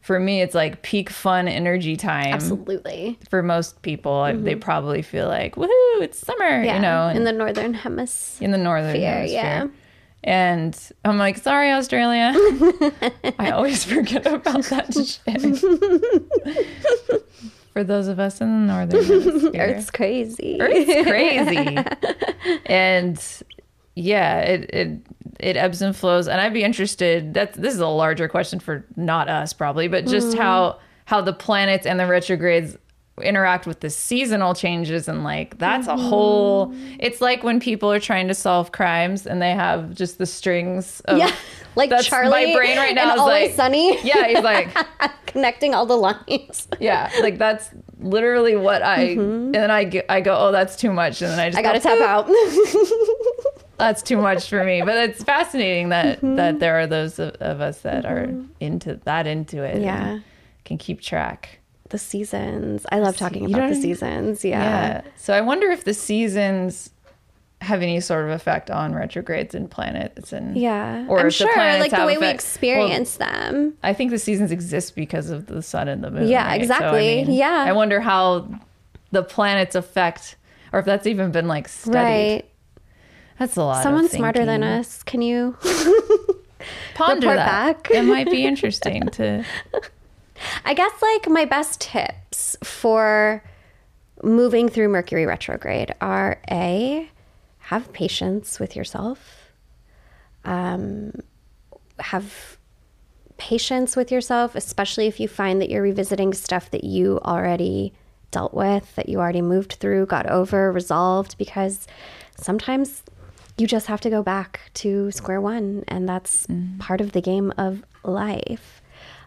For 0.08 0.18
me, 0.18 0.40
it's 0.40 0.54
like 0.54 0.80
peak 0.80 1.10
fun 1.10 1.48
energy 1.48 1.94
time. 1.94 2.32
Absolutely. 2.32 3.18
For 3.28 3.42
most 3.42 3.82
people, 3.82 4.32
they 4.34 4.54
probably 4.54 5.02
feel 5.02 5.28
like, 5.28 5.56
woohoo, 5.56 6.00
it's 6.00 6.18
summer, 6.18 6.48
Mm-hmm. 6.50 6.64
Yeah. 6.64 6.76
you 6.76 6.80
know, 6.80 7.08
in 7.08 7.24
the 7.24 7.32
northern 7.32 7.74
hemisphere. 7.74 8.46
in 8.46 8.50
the 8.52 8.56
northern 8.56 8.94
Fear, 8.94 9.10
hemisphere. 9.12 9.38
yeah. 9.42 9.66
And 10.24 10.90
I'm 11.04 11.18
like, 11.18 11.36
sorry, 11.36 11.72
Australia. 11.72 12.32
I 13.38 13.50
always 13.52 13.84
forget 13.84 14.26
about 14.26 14.64
that 14.64 14.94
shit. 14.94 15.42
For 17.74 17.84
those 17.84 18.08
of 18.08 18.18
us 18.18 18.40
in 18.40 18.66
the 18.66 18.72
northern 18.72 19.04
hemisphere, 19.04 19.74
Earth's 19.76 19.90
crazy. 19.90 20.56
Earth's 20.58 21.06
crazy. 21.06 21.76
and 22.66 23.22
yeah, 23.94 24.40
it, 24.40 24.70
it 24.72 25.00
it 25.38 25.56
ebbs 25.56 25.82
and 25.82 25.94
flows. 25.94 26.28
And 26.28 26.40
I'd 26.40 26.52
be 26.52 26.64
interested. 26.64 27.34
That 27.34 27.54
this 27.54 27.74
is 27.74 27.80
a 27.80 27.86
larger 27.86 28.28
question 28.28 28.60
for 28.60 28.84
not 28.96 29.28
us 29.28 29.52
probably, 29.52 29.88
but 29.88 30.06
just 30.06 30.28
mm-hmm. 30.28 30.40
how 30.40 30.78
how 31.06 31.20
the 31.20 31.32
planets 31.32 31.86
and 31.86 31.98
the 31.98 32.06
retrogrades 32.06 32.76
interact 33.22 33.66
with 33.66 33.80
the 33.80 33.90
seasonal 33.90 34.54
changes 34.54 35.08
and 35.08 35.24
like 35.24 35.58
that's 35.58 35.86
a 35.86 35.90
mm-hmm. 35.90 36.08
whole 36.08 36.74
it's 36.98 37.20
like 37.20 37.42
when 37.42 37.60
people 37.60 37.90
are 37.92 38.00
trying 38.00 38.28
to 38.28 38.34
solve 38.34 38.72
crimes 38.72 39.26
and 39.26 39.40
they 39.42 39.52
have 39.52 39.94
just 39.94 40.18
the 40.18 40.26
strings 40.26 41.00
of 41.06 41.18
Yeah. 41.18 41.34
Like 41.74 41.90
That's 41.90 42.06
Charlie 42.06 42.46
my 42.46 42.54
brain 42.54 42.76
right 42.76 42.94
now 42.94 43.02
and 43.02 43.12
is 43.12 43.20
Always 43.20 43.48
like- 43.48 43.56
Sunny. 43.56 44.00
yeah 44.02 44.28
he's 44.28 44.42
like 44.42 44.76
Connecting 45.26 45.74
all 45.74 45.86
the 45.86 45.96
lines. 45.96 46.68
yeah 46.80 47.10
like 47.20 47.38
that's 47.38 47.70
literally 48.00 48.56
what 48.56 48.82
i 48.82 49.08
mm-hmm. 49.08 49.20
and 49.20 49.54
then 49.54 49.70
i 49.70 50.02
i 50.08 50.20
go 50.20 50.36
oh 50.36 50.52
that's 50.52 50.76
too 50.76 50.92
much 50.92 51.20
and 51.20 51.32
then 51.32 51.40
i 51.40 51.48
just 51.48 51.58
I 51.58 51.62
gotta 51.62 51.80
go, 51.80 51.96
tap 51.96 52.08
out. 52.08 52.26
that's 53.78 54.02
too 54.02 54.16
much 54.16 54.48
for 54.48 54.64
me 54.64 54.82
but 54.82 54.96
it's 54.96 55.22
fascinating 55.34 55.88
that 55.90 56.20
that 56.20 56.26
mm-hmm. 56.26 56.58
there 56.58 56.78
are 56.78 56.86
those 56.86 57.18
of, 57.18 57.30
of 57.36 57.60
us 57.60 57.80
that 57.82 58.04
are 58.04 58.26
mm-hmm. 58.26 58.46
into 58.60 58.94
that 59.04 59.26
into 59.26 59.62
it 59.62 59.76
and 59.76 59.84
Yeah. 59.84 60.18
can 60.64 60.78
keep 60.78 61.00
track 61.00 61.60
the 61.90 61.96
seasons. 61.98 62.84
I 62.92 62.98
love 62.98 63.16
talking 63.16 63.48
You 63.48 63.56
about 63.56 63.70
the 63.70 63.74
seasons. 63.74 64.44
Yeah. 64.44 64.60
yeah 64.60 65.00
so 65.16 65.32
i 65.32 65.40
wonder 65.40 65.70
if 65.70 65.84
the 65.84 65.94
seasons 65.94 66.90
have 67.60 67.82
any 67.82 68.00
sort 68.00 68.24
of 68.24 68.30
effect 68.30 68.70
on 68.70 68.94
retrogrades 68.94 69.54
and 69.54 69.70
planets 69.70 70.32
and 70.32 70.56
Yeah. 70.56 71.06
or 71.08 71.20
I'm 71.20 71.26
the 71.26 71.30
sure, 71.30 71.52
planets 71.52 71.80
like 71.80 71.90
the 71.90 72.06
way 72.06 72.16
we 72.16 72.26
effect- 72.26 72.34
experience 72.34 73.16
them. 73.16 73.74
I 73.82 73.92
think 73.92 74.10
the 74.10 74.18
seasons 74.18 74.52
exist 74.52 74.94
because 74.94 75.30
of 75.30 75.46
the 75.46 75.62
sun 75.62 75.88
and 75.88 76.02
the 76.04 76.10
moon. 76.10 76.28
Yeah, 76.28 76.44
right? 76.44 76.50
So, 76.50 76.52
I 76.52 76.56
exactly. 76.76 77.24
mean, 77.24 77.30
Yeah. 77.32 77.64
I 77.66 77.72
wonder 77.72 78.00
how 78.00 78.48
the 79.10 79.22
planets 79.22 79.74
affect, 79.74 80.36
or 80.72 80.78
if 80.78 80.84
that's 80.84 81.06
even 81.06 81.32
been 81.32 81.48
like 81.48 81.68
studied. 81.68 81.96
Right. 81.96 82.50
That's 83.38 83.56
a 83.56 83.62
lot. 83.62 83.78
of 83.78 83.82
Someone 83.82 84.08
smarter 84.08 84.44
than 84.44 84.62
us. 84.62 85.02
Can 85.02 85.22
you? 85.22 85.56
Ponder 86.94 87.34
that. 87.34 87.84
back. 87.84 87.90
it 87.90 88.02
might 88.02 88.30
be 88.30 88.44
interesting 88.44 89.06
to. 89.10 89.44
I 90.64 90.74
guess 90.74 90.92
like 91.00 91.28
my 91.28 91.44
best 91.44 91.80
tips 91.80 92.56
for 92.62 93.42
moving 94.22 94.68
through 94.68 94.88
Mercury 94.88 95.26
retrograde 95.26 95.94
are 96.00 96.40
A, 96.50 97.08
have 97.58 97.92
patience 97.92 98.58
with 98.58 98.74
yourself. 98.74 99.52
Um, 100.44 101.12
have 101.98 102.58
patience 103.36 103.94
with 103.96 104.10
yourself, 104.10 104.54
especially 104.54 105.06
if 105.06 105.20
you 105.20 105.28
find 105.28 105.60
that 105.60 105.70
you're 105.70 105.82
revisiting 105.82 106.34
stuff 106.34 106.70
that 106.70 106.84
you 106.84 107.20
already 107.20 107.92
dealt 108.30 108.52
with, 108.52 108.94
that 108.96 109.08
you 109.08 109.18
already 109.18 109.42
moved 109.42 109.74
through, 109.74 110.06
got 110.06 110.26
over, 110.26 110.72
resolved, 110.72 111.38
because 111.38 111.86
sometimes 112.36 113.02
you 113.58 113.66
just 113.66 113.86
have 113.88 114.00
to 114.02 114.10
go 114.10 114.22
back 114.22 114.60
to 114.74 115.10
square 115.10 115.40
one, 115.40 115.84
and 115.88 116.08
that's 116.08 116.46
part 116.78 117.00
of 117.00 117.12
the 117.12 117.20
game 117.20 117.52
of 117.58 117.82
life. 118.04 118.80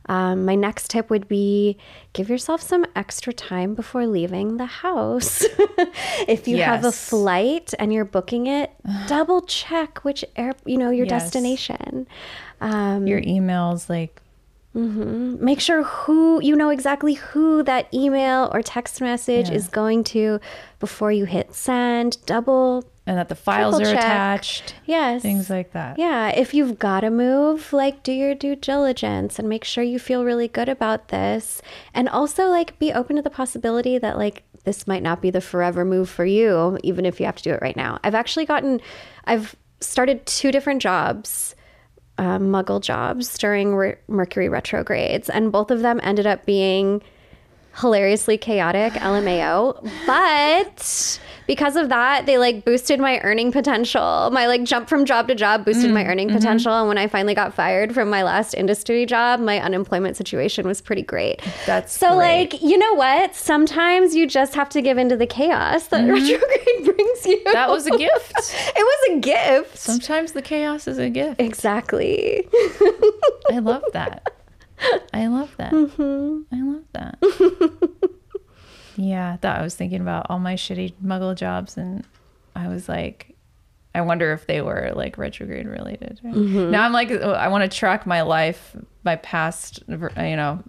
Um, 0.07 0.45
my 0.45 0.55
next 0.55 0.89
tip 0.89 1.09
would 1.11 1.27
be 1.27 1.77
give 2.13 2.27
yourself 2.27 2.59
some 2.61 2.85
extra 2.95 3.31
time 3.31 3.75
before 3.75 4.07
leaving 4.07 4.57
the 4.57 4.65
house. 4.65 5.45
if 6.27 6.47
you 6.47 6.57
have 6.57 6.83
a 6.83 6.91
flight 6.91 7.73
and 7.77 7.93
you're 7.93 8.03
booking 8.03 8.47
it, 8.47 8.71
double 9.07 9.41
check 9.43 9.99
which 10.03 10.25
air, 10.35 10.53
you 10.65 10.77
know, 10.77 10.89
your 10.89 11.05
Yes. 11.05 11.25
destination. 11.25 12.07
Um, 12.59 13.05
Your 13.07 13.21
emails, 13.21 13.89
like 13.89 14.21
make 14.73 15.59
sure 15.59 15.83
who 15.83 16.41
you 16.41 16.55
know 16.55 16.69
exactly 16.69 17.15
who 17.15 17.61
that 17.63 17.93
email 17.93 18.49
or 18.53 18.61
text 18.61 19.01
message 19.01 19.49
Yeah. 19.49 19.55
is 19.55 19.67
going 19.67 20.03
to 20.05 20.39
before 20.79 21.11
you 21.11 21.25
hit 21.25 21.53
send. 21.53 22.17
Double 22.25 22.85
and 23.07 23.17
that 23.17 23.29
the 23.29 23.35
files 23.35 23.75
Triple 23.77 23.91
are 23.91 23.95
check. 23.95 24.03
attached. 24.03 24.75
yes, 24.85 25.21
Things 25.21 25.49
like 25.49 25.71
that. 25.73 25.97
Yeah, 25.97 26.29
if 26.29 26.53
you've 26.53 26.77
got 26.77 27.01
to 27.01 27.09
move, 27.09 27.73
like 27.73 28.03
do 28.03 28.11
your 28.11 28.35
due 28.35 28.55
diligence 28.55 29.39
and 29.39 29.49
make 29.49 29.63
sure 29.63 29.83
you 29.83 29.97
feel 29.99 30.23
really 30.23 30.47
good 30.47 30.69
about 30.69 31.07
this. 31.07 31.61
And 31.93 32.07
also 32.07 32.45
like 32.47 32.77
be 32.79 32.93
open 32.93 33.15
to 33.15 33.21
the 33.21 33.29
possibility 33.29 33.97
that 33.97 34.17
like 34.17 34.43
this 34.63 34.85
might 34.85 35.01
not 35.01 35.21
be 35.21 35.31
the 35.31 35.41
forever 35.41 35.83
move 35.83 36.07
for 36.09 36.25
you 36.25 36.77
even 36.83 37.05
if 37.05 37.19
you 37.19 37.25
have 37.25 37.35
to 37.37 37.43
do 37.43 37.51
it 37.51 37.61
right 37.61 37.75
now. 37.75 37.99
I've 38.03 38.13
actually 38.15 38.45
gotten 38.45 38.79
I've 39.25 39.55
started 39.79 40.25
two 40.27 40.51
different 40.51 40.81
jobs. 40.81 41.55
Uh, 42.17 42.37
muggle 42.37 42.79
jobs 42.79 43.35
during 43.39 43.73
re- 43.73 43.95
Mercury 44.07 44.47
retrogrades, 44.47 45.27
and 45.27 45.51
both 45.51 45.71
of 45.71 45.79
them 45.79 45.99
ended 46.03 46.27
up 46.27 46.45
being 46.45 47.01
hilariously 47.79 48.37
chaotic 48.37 48.93
LMAO. 48.93 49.89
But 50.05 51.19
because 51.47 51.75
of 51.75 51.89
that, 51.89 52.25
they 52.25 52.37
like 52.37 52.63
boosted 52.63 52.99
my 52.99 53.19
earning 53.21 53.51
potential. 53.51 54.29
My 54.31 54.47
like 54.47 54.63
jump 54.63 54.87
from 54.87 55.05
job 55.05 55.27
to 55.27 55.35
job 55.35 55.65
boosted 55.65 55.91
Mm, 55.91 55.93
my 55.93 56.05
earning 56.05 56.27
mm-hmm. 56.27 56.37
potential. 56.37 56.73
And 56.73 56.87
when 56.87 56.97
I 56.97 57.07
finally 57.07 57.33
got 57.33 57.53
fired 57.53 57.93
from 57.93 58.09
my 58.09 58.23
last 58.23 58.53
industry 58.53 59.05
job, 59.05 59.39
my 59.39 59.59
unemployment 59.59 60.15
situation 60.15 60.67
was 60.67 60.79
pretty 60.79 61.01
great. 61.01 61.41
That's 61.65 61.97
so 61.97 62.15
great. 62.15 62.53
like, 62.53 62.61
you 62.61 62.77
know 62.77 62.93
what? 62.93 63.35
Sometimes 63.35 64.15
you 64.15 64.27
just 64.27 64.53
have 64.55 64.69
to 64.69 64.81
give 64.81 64.97
into 64.97 65.17
the 65.17 65.27
chaos 65.27 65.87
that 65.87 66.07
retrograde 66.07 66.85
brings 66.95 67.25
you. 67.25 67.37
Mm-hmm. 67.37 67.53
That 67.53 67.69
was 67.69 67.87
a 67.87 67.97
gift. 67.97 68.33
it 68.75 68.75
was 68.77 69.17
a 69.17 69.19
gift. 69.19 69.77
Sometimes 69.77 70.33
the 70.33 70.41
chaos 70.41 70.87
is 70.87 70.97
a 70.99 71.09
gift. 71.09 71.41
exactly. 71.41 72.47
I 73.51 73.59
love 73.59 73.83
that. 73.93 74.35
I 75.13 75.27
love 75.27 75.55
that. 75.57 75.73
Mm-hmm. 75.73 76.55
I 76.55 76.61
love 76.61 76.83
that. 76.93 78.09
yeah, 78.97 79.37
that 79.41 79.59
I 79.59 79.61
was 79.61 79.75
thinking 79.75 80.01
about 80.01 80.27
all 80.29 80.39
my 80.39 80.55
shitty 80.55 80.93
muggle 81.03 81.35
jobs, 81.35 81.77
and 81.77 82.05
I 82.55 82.67
was 82.67 82.89
like, 82.89 83.35
I 83.93 84.01
wonder 84.01 84.31
if 84.33 84.47
they 84.47 84.61
were 84.61 84.91
like 84.95 85.17
retrograde 85.17 85.67
related. 85.67 86.19
Mm-hmm. 86.23 86.71
Now 86.71 86.85
I'm 86.85 86.93
like, 86.93 87.11
oh, 87.11 87.33
I 87.33 87.49
want 87.49 87.69
to 87.69 87.77
track 87.77 88.05
my 88.05 88.21
life, 88.21 88.75
my 89.03 89.17
past, 89.17 89.83
you 89.87 89.97
know, 90.35 90.63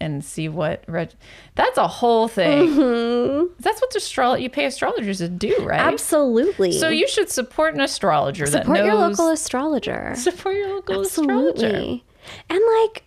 and 0.00 0.24
see 0.24 0.48
what. 0.48 0.82
Ret- 0.88 1.14
That's 1.54 1.78
a 1.78 1.86
whole 1.86 2.26
thing. 2.26 2.68
Mm-hmm. 2.68 3.52
That's 3.60 3.80
what 3.80 3.90
astrolo- 3.92 4.40
you 4.40 4.50
pay 4.50 4.64
astrologers 4.64 5.18
to 5.18 5.28
do, 5.28 5.56
right? 5.60 5.80
Absolutely. 5.80 6.72
So 6.72 6.88
you 6.88 7.06
should 7.06 7.30
support 7.30 7.74
an 7.74 7.80
astrologer 7.80 8.46
that 8.46 8.62
support 8.62 8.78
knows. 8.78 8.86
your 8.86 8.94
local 8.96 9.28
astrologer. 9.28 10.14
support 10.16 10.56
your 10.56 10.74
local 10.74 11.00
astrologer. 11.02 12.00
And 12.48 12.60
like, 12.80 13.04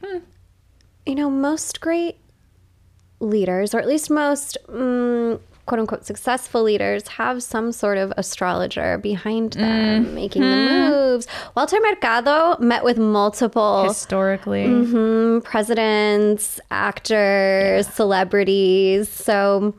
you 1.06 1.16
know, 1.16 1.30
most 1.30 1.82
great 1.82 2.18
leaders, 3.20 3.74
or 3.74 3.80
at 3.80 3.88
least 3.88 4.10
most 4.10 4.58
mm, 4.68 5.40
quote 5.66 5.80
unquote 5.80 6.06
successful 6.06 6.64
leaders, 6.64 7.08
have 7.08 7.42
some 7.42 7.72
sort 7.72 7.98
of 7.98 8.14
astrologer 8.18 8.98
behind 8.98 9.54
them 9.54 10.14
making 10.14 10.42
the 10.42 10.56
moves. 10.90 11.28
Walter 11.56 11.78
Mercado 11.82 12.58
met 12.60 12.84
with 12.84 12.98
multiple 12.98 13.86
Historically, 13.86 14.66
mm, 14.66 15.44
presidents, 15.44 16.60
actors, 16.72 17.88
celebrities. 17.88 19.10
So 19.10 19.74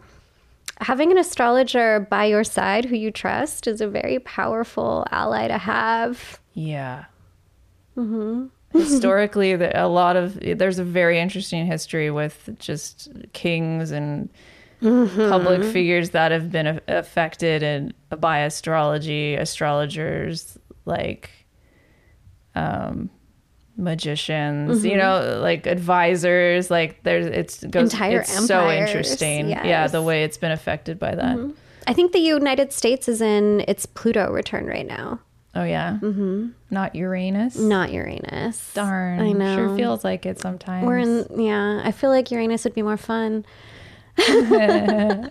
having 0.80 1.11
an 1.11 1.18
astrologer 1.18 2.01
by 2.01 2.24
your 2.24 2.45
side 2.45 2.87
who 2.87 2.97
you 2.97 3.11
trust 3.11 3.66
is 3.66 3.80
a 3.80 3.89
very 3.89 4.18
powerful 4.20 5.07
ally 5.11 5.49
to 5.49 5.59
have. 5.59 6.41
Yeah. 6.55 7.05
historically 8.83 9.53
a 9.53 9.87
lot 9.87 10.16
of 10.16 10.39
there's 10.41 10.79
a 10.79 10.85
very 10.85 11.18
interesting 11.18 11.64
history 11.64 12.11
with 12.11 12.51
just 12.59 13.09
kings 13.33 13.91
and 13.91 14.29
mm-hmm. 14.83 15.29
public 15.31 15.62
figures 15.62 16.11
that 16.11 16.33
have 16.33 16.51
been 16.51 16.66
a- 16.66 16.81
affected 16.89 17.62
and 17.62 17.95
by 18.20 18.41
astrology 18.41 19.35
astrologers 19.35 20.59
like 20.87 21.31
um 22.55 23.09
magicians 23.77 24.85
you 24.85 24.93
mm-hmm. 24.93 25.01
know 25.01 25.41
like 25.41 25.66
advisors 25.66 26.70
like 26.70 27.03
there's 27.03 27.27
it's 27.27 27.64
goes 27.64 27.93
Entire 27.93 28.20
it's 28.20 28.47
so 28.47 28.68
empires, 28.68 28.91
interesting. 28.91 29.49
Yeah 29.49 29.87
the 29.89 30.03
way 30.03 30.25
it's 30.25 30.39
been 30.39 30.53
affected 30.53 30.99
by 30.99 31.14
that. 31.14 31.37
Mm-hmm. 31.37 31.53
I 31.87 31.93
think 31.93 32.12
the 32.12 32.18
United 32.18 32.72
States 32.72 33.09
is 33.09 33.20
in 33.20 33.64
its 33.68 33.87
Pluto 33.87 34.31
return 34.31 34.66
right 34.66 34.87
now, 34.87 35.20
oh 35.57 35.65
yeah 35.65 35.99
mm-hmm. 36.01 36.49
not 36.71 36.95
uranus 36.95 37.57
not 37.57 37.93
Uranus. 37.93 38.73
darn 38.75 39.21
I 39.21 39.33
know. 39.33 39.57
sure 39.57 39.77
feels 39.77 40.05
like 40.05 40.27
it 40.27 40.41
sometimes 40.41 40.87
We're 40.87 40.99
in, 40.99 41.27
yeah. 41.37 41.81
I 41.85 41.93
feel 41.93 42.11
like 42.11 42.31
Uranus 42.31 42.65
would 42.65 42.75
be 42.75 42.83
more 42.83 42.97
fun. 42.97 43.45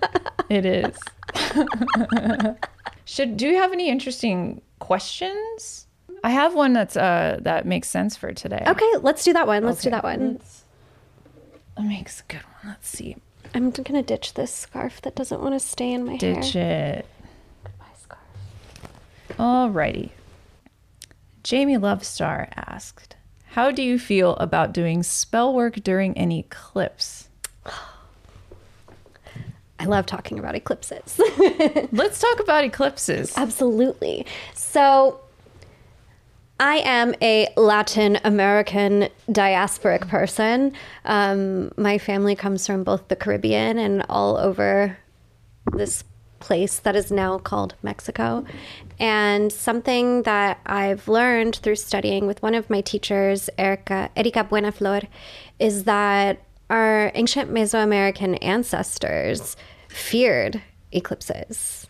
It 0.50 0.66
is. 0.66 0.98
Should 3.06 3.38
do 3.38 3.48
you 3.48 3.56
have 3.56 3.74
any 3.74 3.90
interesting 3.90 4.62
questions? 4.80 5.88
I 6.24 6.30
have 6.30 6.54
one 6.54 6.74
that's 6.74 6.96
uh 6.96 7.40
that 7.42 7.66
makes 7.66 7.90
sense 7.90 8.16
for 8.16 8.34
today. 8.34 8.64
Okay, 8.68 8.90
let's 9.02 9.24
do 9.24 9.34
that 9.34 9.48
one. 9.48 9.64
Let's 9.64 9.82
do 9.82 9.90
that 9.90 10.04
one. 10.04 10.40
That 11.76 11.86
makes 11.86 12.22
a 12.22 12.24
good 12.32 12.42
one. 12.62 12.74
Let's 12.74 12.88
see. 12.88 13.18
I'm 13.54 13.72
gonna 13.72 14.04
ditch 14.04 14.36
this 14.36 14.54
scarf 14.54 15.02
that 15.02 15.16
doesn't 15.16 15.42
want 15.42 15.54
to 15.54 15.60
stay 15.60 15.92
in 15.92 16.06
my 16.06 16.18
Ditch 16.18 16.54
hair. 16.54 16.96
Ditch 16.96 17.04
it. 17.04 17.06
Alrighty. 19.38 20.10
Jamie 21.44 21.78
Lovestar 21.78 22.48
asked, 22.56 23.16
How 23.48 23.72
do 23.72 23.82
you 23.82 24.00
feel 24.00 24.36
about 24.38 24.74
doing 24.74 25.04
spell 25.04 25.54
work 25.54 25.76
during 25.76 26.18
an 26.18 26.32
eclipse? 26.32 27.28
I 29.80 29.86
love 29.86 30.06
talking 30.06 30.40
about 30.40 30.56
eclipses. 30.56 31.20
Let's 31.92 32.22
talk 32.22 32.40
about 32.40 32.64
eclipses. 32.64 33.34
Absolutely. 33.36 34.26
So, 34.54 35.20
I 36.60 36.78
am 36.86 37.14
a 37.22 37.50
Latin 37.58 38.20
American 38.24 39.10
diasporic 39.30 40.08
person. 40.08 40.74
Um, 41.04 41.72
my 41.76 41.98
family 41.98 42.36
comes 42.36 42.66
from 42.66 42.86
both 42.86 43.10
the 43.10 43.18
Caribbean 43.18 43.78
and 43.78 44.06
all 44.08 44.38
over 44.38 44.98
this 45.74 46.06
place 46.48 46.80
that 46.80 46.96
is 46.96 47.12
now 47.12 47.38
called 47.38 47.76
Mexico. 47.82 48.46
And 49.00 49.52
something 49.52 50.24
that 50.24 50.60
I've 50.66 51.08
learned 51.08 51.56
through 51.56 51.78
studying 51.78 52.28
with 52.28 52.41
one 52.44 52.56
of 52.56 52.70
my 52.70 52.82
teachers, 52.82 53.50
Erica, 53.58 54.10
Erika 54.16 54.44
Buenaflor, 54.44 55.08
is 55.60 55.86
that 55.86 56.44
our 56.70 57.12
ancient 57.16 57.52
Mesoamerican 57.52 58.38
ancestors 58.41 59.56
feared 59.88 60.62
eclipses. 60.91 61.88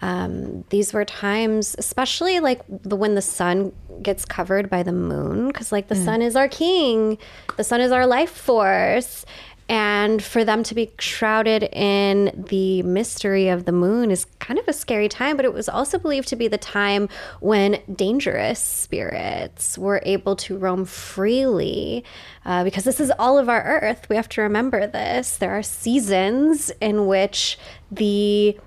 Um, 0.00 0.64
these 0.70 0.92
were 0.92 1.04
times, 1.04 1.76
especially 1.78 2.40
like 2.40 2.60
the 2.68 2.96
when 2.96 3.14
the 3.14 3.22
sun 3.22 3.72
gets 4.02 4.24
covered 4.24 4.68
by 4.68 4.82
the 4.82 4.92
moon, 4.92 5.46
because 5.46 5.70
like 5.70 5.86
the 5.86 5.94
sun 5.94 6.22
is 6.22 6.34
our 6.34 6.48
king, 6.48 7.18
the 7.56 7.62
sun 7.62 7.80
is 7.80 7.92
our 7.92 8.04
life 8.04 8.30
force, 8.30 9.24
and 9.72 10.22
for 10.22 10.44
them 10.44 10.62
to 10.62 10.74
be 10.74 10.92
shrouded 10.98 11.62
in 11.72 12.44
the 12.50 12.82
mystery 12.82 13.48
of 13.48 13.64
the 13.64 13.72
moon 13.72 14.10
is 14.10 14.26
kind 14.38 14.60
of 14.60 14.68
a 14.68 14.72
scary 14.74 15.08
time. 15.08 15.34
But 15.34 15.46
it 15.46 15.54
was 15.54 15.66
also 15.66 15.98
believed 15.98 16.28
to 16.28 16.36
be 16.36 16.46
the 16.46 16.58
time 16.58 17.08
when 17.40 17.80
dangerous 17.94 18.60
spirits 18.60 19.78
were 19.78 20.02
able 20.04 20.36
to 20.36 20.58
roam 20.58 20.84
freely, 20.84 22.04
uh, 22.44 22.64
because 22.64 22.84
this 22.84 23.00
is 23.00 23.10
all 23.18 23.38
of 23.38 23.48
our 23.48 23.62
Earth. 23.62 24.10
We 24.10 24.16
have 24.16 24.28
to 24.30 24.42
remember 24.42 24.86
this. 24.86 25.38
There 25.38 25.52
are 25.52 25.62
seasons 25.62 26.70
in 26.82 27.06
which 27.06 27.58
the 27.90 28.58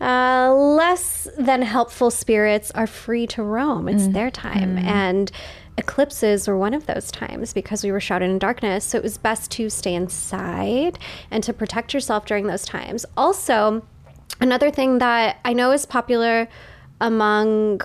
uh, 0.00 0.50
less 0.54 1.28
than 1.38 1.60
helpful 1.60 2.10
spirits 2.10 2.70
are 2.70 2.86
free 2.86 3.26
to 3.26 3.42
roam. 3.42 3.86
It's 3.86 4.08
their 4.08 4.30
time. 4.30 4.78
And 4.78 5.30
eclipses 5.78 6.46
were 6.46 6.58
one 6.58 6.74
of 6.74 6.86
those 6.86 7.10
times 7.10 7.52
because 7.52 7.82
we 7.84 7.92
were 7.92 8.00
shrouded 8.00 8.30
in 8.30 8.38
darkness. 8.38 8.84
So 8.84 8.98
it 8.98 9.04
was 9.04 9.18
best 9.18 9.50
to 9.52 9.70
stay 9.70 9.94
inside 9.94 10.98
and 11.30 11.42
to 11.44 11.52
protect 11.52 11.94
yourself 11.94 12.26
during 12.26 12.46
those 12.46 12.64
times. 12.64 13.06
Also, 13.16 13.84
another 14.40 14.70
thing 14.70 14.98
that 14.98 15.38
I 15.44 15.52
know 15.52 15.72
is 15.72 15.86
popular 15.86 16.48
among 17.00 17.80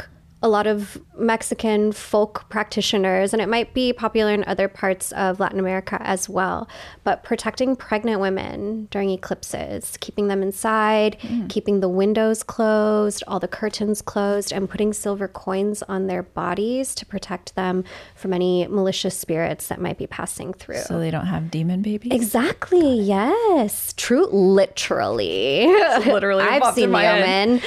a 0.46 0.48
lot 0.48 0.68
of 0.68 1.02
Mexican 1.18 1.92
folk 1.92 2.48
practitioners, 2.50 3.34
and 3.34 3.42
it 3.42 3.50
might 3.50 3.74
be 3.74 3.92
popular 3.92 4.32
in 4.32 4.44
other 4.46 4.68
parts 4.68 5.12
of 5.14 5.40
Latin 5.40 5.58
America 5.58 5.98
as 6.02 6.30
well. 6.30 6.70
But 7.04 7.24
protecting 7.24 7.76
pregnant 7.76 8.22
women 8.22 8.88
during 8.92 9.10
eclipses, 9.10 9.98
keeping 10.02 10.28
them 10.28 10.44
inside, 10.44 11.18
mm. 11.22 11.50
keeping 11.50 11.80
the 11.80 11.90
windows 11.90 12.44
closed, 12.44 13.24
all 13.28 13.40
the 13.40 13.48
curtains 13.48 14.04
closed, 14.04 14.54
and 14.54 14.70
putting 14.70 14.94
silver 14.94 15.28
coins 15.28 15.82
on 15.90 16.06
their 16.06 16.22
bodies 16.22 16.94
to 16.94 17.08
protect 17.08 17.56
them 17.56 17.84
from 18.14 18.32
any 18.32 18.68
malicious 18.68 19.18
spirits 19.18 19.68
that 19.70 19.82
might 19.82 19.98
be 19.98 20.06
passing 20.06 20.54
through. 20.54 20.78
So 20.82 21.00
they 21.00 21.10
don't 21.10 21.26
have 21.26 21.50
demon 21.50 21.82
babies? 21.82 22.12
Exactly. 22.12 23.00
Yes. 23.00 23.96
True. 23.98 24.28
Literally. 24.28 25.66
literally 26.06 26.44
I've 26.48 26.76
seen 26.76 26.90
The 26.90 26.92
my. 26.92 27.20
Omen. 27.20 27.62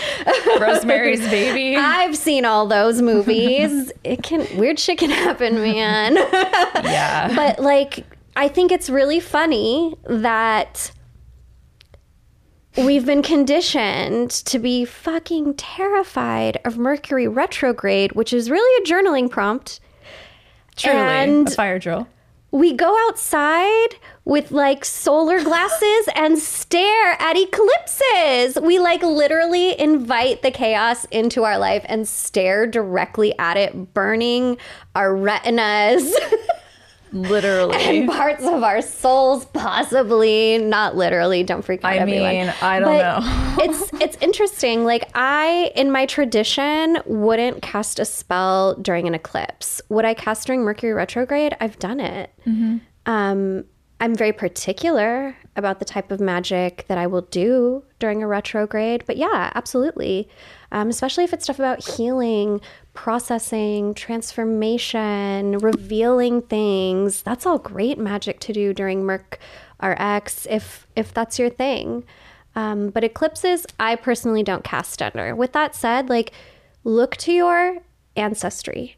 Rosemary's 0.60 1.20
baby. 1.28 1.74
I've 1.74 2.16
seen 2.16 2.44
all 2.44 2.67
those 2.68 3.02
movies. 3.02 3.92
it 4.04 4.22
can 4.22 4.46
weird 4.58 4.78
shit 4.78 4.98
can 4.98 5.10
happen, 5.10 5.56
man. 5.56 6.14
yeah. 6.84 7.34
but 7.34 7.58
like, 7.60 8.04
I 8.36 8.48
think 8.48 8.70
it's 8.70 8.88
really 8.88 9.20
funny 9.20 9.96
that 10.04 10.92
we've 12.76 13.04
been 13.04 13.22
conditioned 13.22 14.30
to 14.30 14.58
be 14.58 14.84
fucking 14.84 15.54
terrified 15.54 16.58
of 16.64 16.78
Mercury 16.78 17.26
retrograde, 17.26 18.12
which 18.12 18.32
is 18.32 18.50
really 18.50 18.84
a 18.84 18.86
journaling 18.86 19.28
prompt. 19.30 19.80
Truly. 20.76 20.96
and- 20.96 21.48
a 21.48 21.50
fire 21.50 21.78
drill. 21.80 22.06
we 22.52 22.72
go 22.72 22.96
outside 23.08 23.96
with 24.28 24.50
like 24.50 24.84
solar 24.84 25.42
glasses 25.42 26.08
and 26.14 26.38
stare 26.38 27.16
at 27.18 27.34
eclipses. 27.34 28.60
We 28.62 28.78
like 28.78 29.02
literally 29.02 29.78
invite 29.80 30.42
the 30.42 30.50
chaos 30.50 31.06
into 31.06 31.44
our 31.44 31.56
life 31.58 31.82
and 31.88 32.06
stare 32.06 32.66
directly 32.66 33.36
at 33.38 33.56
it, 33.56 33.94
burning 33.94 34.58
our 34.94 35.16
retinas 35.16 36.14
Literally. 37.10 37.76
and 38.00 38.08
parts 38.10 38.44
of 38.44 38.62
our 38.62 38.82
souls, 38.82 39.46
possibly. 39.46 40.58
Not 40.58 40.94
literally. 40.94 41.42
Don't 41.42 41.62
freak 41.64 41.82
out, 41.82 41.92
I 41.92 41.96
everyone. 41.96 42.28
mean, 42.34 42.54
I 42.60 42.80
don't 42.80 42.88
But 42.98 43.20
know. 43.20 43.56
it's 43.64 43.90
it's 43.94 44.16
interesting. 44.22 44.84
Like 44.84 45.08
I, 45.14 45.72
in 45.74 45.90
my 45.90 46.04
tradition, 46.04 46.98
wouldn't 47.06 47.62
cast 47.62 47.98
a 47.98 48.04
spell 48.04 48.74
during 48.74 49.06
an 49.08 49.14
eclipse. 49.14 49.80
Would 49.88 50.04
I 50.04 50.12
cast 50.12 50.46
during 50.46 50.60
Mercury 50.62 50.92
retrograde? 50.92 51.56
I've 51.60 51.78
done 51.78 52.00
it. 52.00 52.30
Um, 53.06 53.64
I'm 54.00 54.14
very 54.14 54.32
particular 54.32 55.36
about 55.56 55.80
the 55.80 55.84
type 55.84 56.12
of 56.12 56.20
magic 56.20 56.84
that 56.86 56.98
I 56.98 57.08
will 57.08 57.22
do 57.22 57.82
during 57.98 58.22
a 58.22 58.28
retrograde. 58.28 59.04
But 59.06 59.16
yeah, 59.16 59.50
absolutely. 59.54 60.28
Um, 60.70 60.88
especially 60.88 61.24
if 61.24 61.32
it's 61.32 61.44
stuff 61.44 61.58
about 61.58 61.84
healing, 61.84 62.60
processing, 62.94 63.94
transformation, 63.94 65.58
revealing 65.58 66.42
things. 66.42 67.22
That's 67.22 67.44
all 67.44 67.58
great 67.58 67.98
magic 67.98 68.38
to 68.40 68.52
do 68.52 68.72
during 68.72 69.04
Merc 69.04 69.38
RX 69.82 70.46
if 70.48 70.86
if 70.94 71.12
that's 71.12 71.38
your 71.38 71.50
thing. 71.50 72.04
Um, 72.54 72.90
but 72.90 73.04
eclipses, 73.04 73.66
I 73.80 73.96
personally 73.96 74.42
don't 74.42 74.64
cast 74.64 75.02
under. 75.02 75.34
With 75.34 75.52
that 75.52 75.74
said, 75.74 76.08
like 76.08 76.32
look 76.84 77.16
to 77.18 77.32
your 77.32 77.78
ancestry 78.16 78.97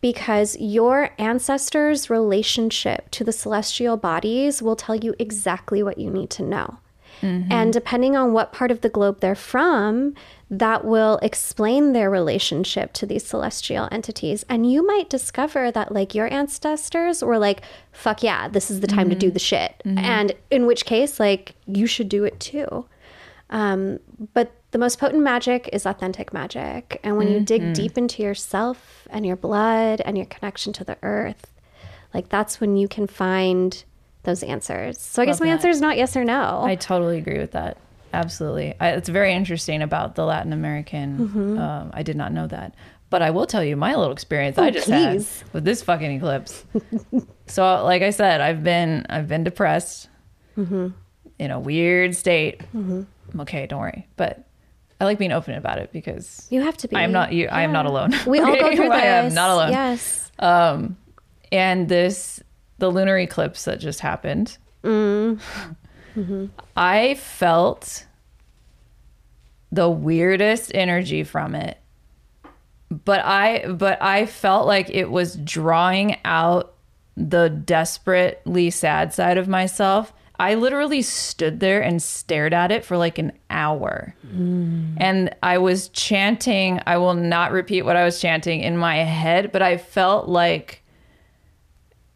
because 0.00 0.56
your 0.58 1.10
ancestors' 1.18 2.08
relationship 2.08 3.10
to 3.10 3.24
the 3.24 3.32
celestial 3.32 3.96
bodies 3.96 4.62
will 4.62 4.76
tell 4.76 4.96
you 4.96 5.14
exactly 5.18 5.82
what 5.82 5.98
you 5.98 6.10
need 6.10 6.30
to 6.30 6.42
know. 6.42 6.78
Mm-hmm. 7.20 7.52
And 7.52 7.72
depending 7.72 8.16
on 8.16 8.32
what 8.32 8.52
part 8.52 8.70
of 8.70 8.80
the 8.80 8.88
globe 8.88 9.20
they're 9.20 9.34
from, 9.34 10.14
that 10.50 10.84
will 10.84 11.18
explain 11.20 11.92
their 11.92 12.08
relationship 12.08 12.92
to 12.94 13.04
these 13.04 13.26
celestial 13.26 13.88
entities. 13.92 14.44
And 14.48 14.70
you 14.70 14.86
might 14.86 15.10
discover 15.10 15.70
that, 15.70 15.92
like, 15.92 16.14
your 16.14 16.32
ancestors 16.32 17.22
were 17.22 17.38
like, 17.38 17.62
fuck 17.92 18.22
yeah, 18.22 18.48
this 18.48 18.70
is 18.70 18.80
the 18.80 18.86
time 18.86 19.10
to 19.10 19.14
do 19.14 19.26
mm-hmm. 19.26 19.34
the 19.34 19.38
shit. 19.38 19.82
Mm-hmm. 19.84 19.98
And 19.98 20.34
in 20.50 20.66
which 20.66 20.86
case, 20.86 21.20
like, 21.20 21.54
you 21.66 21.86
should 21.86 22.08
do 22.08 22.24
it 22.24 22.40
too. 22.40 22.86
Um, 23.50 23.98
but 24.32 24.52
the 24.70 24.78
most 24.78 24.98
potent 25.00 25.22
magic 25.22 25.68
is 25.72 25.84
authentic 25.84 26.32
magic. 26.32 27.00
And 27.02 27.16
when 27.16 27.28
you 27.28 27.40
dig 27.40 27.72
deep 27.74 27.98
into 27.98 28.22
yourself 28.22 29.08
and 29.10 29.26
your 29.26 29.36
blood 29.36 30.00
and 30.02 30.16
your 30.16 30.26
connection 30.26 30.72
to 30.74 30.84
the 30.84 30.96
earth, 31.02 31.52
like 32.14 32.28
that's 32.28 32.60
when 32.60 32.76
you 32.76 32.86
can 32.88 33.06
find 33.06 33.82
those 34.22 34.42
answers. 34.42 35.00
So 35.00 35.22
I 35.22 35.26
guess 35.26 35.40
my 35.40 35.46
that. 35.46 35.52
answer 35.54 35.68
is 35.68 35.80
not 35.80 35.96
yes 35.96 36.16
or 36.16 36.24
no. 36.24 36.60
I 36.62 36.76
totally 36.76 37.18
agree 37.18 37.38
with 37.38 37.52
that. 37.52 37.76
Absolutely. 38.12 38.74
I, 38.80 38.90
it's 38.90 39.08
very 39.08 39.32
interesting 39.32 39.82
about 39.82 40.14
the 40.14 40.24
Latin 40.24 40.52
American. 40.52 41.28
Mm-hmm. 41.28 41.58
Um, 41.58 41.90
I 41.94 42.02
did 42.02 42.16
not 42.16 42.32
know 42.32 42.46
that. 42.48 42.74
But 43.08 43.22
I 43.22 43.30
will 43.30 43.46
tell 43.46 43.64
you 43.64 43.74
my 43.76 43.96
little 43.96 44.12
experience 44.12 44.56
I 44.58 44.68
Oh, 44.68 44.70
just 44.70 44.86
please. 44.86 45.40
had 45.40 45.52
with 45.52 45.64
this 45.64 45.82
fucking 45.82 46.12
eclipse. 46.12 46.64
so, 47.46 47.82
like 47.84 48.02
I 48.02 48.10
said, 48.10 48.40
I've 48.40 48.62
been 48.62 49.04
I've 49.10 49.26
been 49.26 49.42
depressed 49.42 50.08
Mm-hmm. 50.56 50.88
in 51.40 51.50
a 51.50 51.58
weird 51.58 52.14
state. 52.14 52.60
I'm 53.32 53.40
okay, 53.42 53.66
don't 53.66 53.80
worry. 53.80 54.06
But 54.16 54.46
I 55.00 55.04
like 55.04 55.18
being 55.18 55.32
open 55.32 55.54
about 55.54 55.78
it 55.78 55.92
because 55.92 56.46
You 56.50 56.62
have 56.62 56.76
to 56.78 56.88
be. 56.88 56.96
I 56.96 57.02
am 57.02 57.12
not 57.12 57.32
you. 57.32 57.48
I 57.48 57.62
am 57.62 57.72
not 57.72 57.86
alone. 57.86 58.12
We 58.26 58.40
all 58.40 58.54
go 58.54 58.68
through 58.76 58.88
this. 58.88 58.92
I 58.92 59.06
am 59.06 59.34
not 59.34 59.50
alone. 59.50 59.72
Yes. 59.72 60.30
Um, 60.38 60.96
and 61.52 61.88
this 61.88 62.42
the 62.78 62.90
lunar 62.90 63.18
eclipse 63.18 63.64
that 63.64 63.80
just 63.80 64.00
happened. 64.00 64.56
I 66.76 67.14
felt 67.14 68.06
the 69.72 69.88
weirdest 69.88 70.72
energy 70.74 71.24
from 71.24 71.54
it. 71.54 71.78
But 72.90 73.20
I 73.24 73.66
but 73.68 74.02
I 74.02 74.26
felt 74.26 74.66
like 74.66 74.90
it 74.90 75.10
was 75.10 75.36
drawing 75.36 76.16
out 76.24 76.74
the 77.16 77.48
desperately 77.48 78.70
sad 78.70 79.14
side 79.14 79.38
of 79.38 79.46
myself. 79.46 80.12
I 80.40 80.54
literally 80.54 81.02
stood 81.02 81.60
there 81.60 81.82
and 81.82 82.02
stared 82.02 82.54
at 82.54 82.72
it 82.72 82.82
for 82.82 82.96
like 82.96 83.18
an 83.18 83.32
hour. 83.50 84.14
Mm. 84.26 84.94
And 84.96 85.36
I 85.42 85.58
was 85.58 85.90
chanting, 85.90 86.80
I 86.86 86.96
will 86.96 87.12
not 87.12 87.52
repeat 87.52 87.82
what 87.82 87.94
I 87.94 88.06
was 88.06 88.22
chanting 88.22 88.62
in 88.62 88.78
my 88.78 88.96
head, 88.96 89.52
but 89.52 89.60
I 89.60 89.76
felt 89.76 90.30
like 90.30 90.82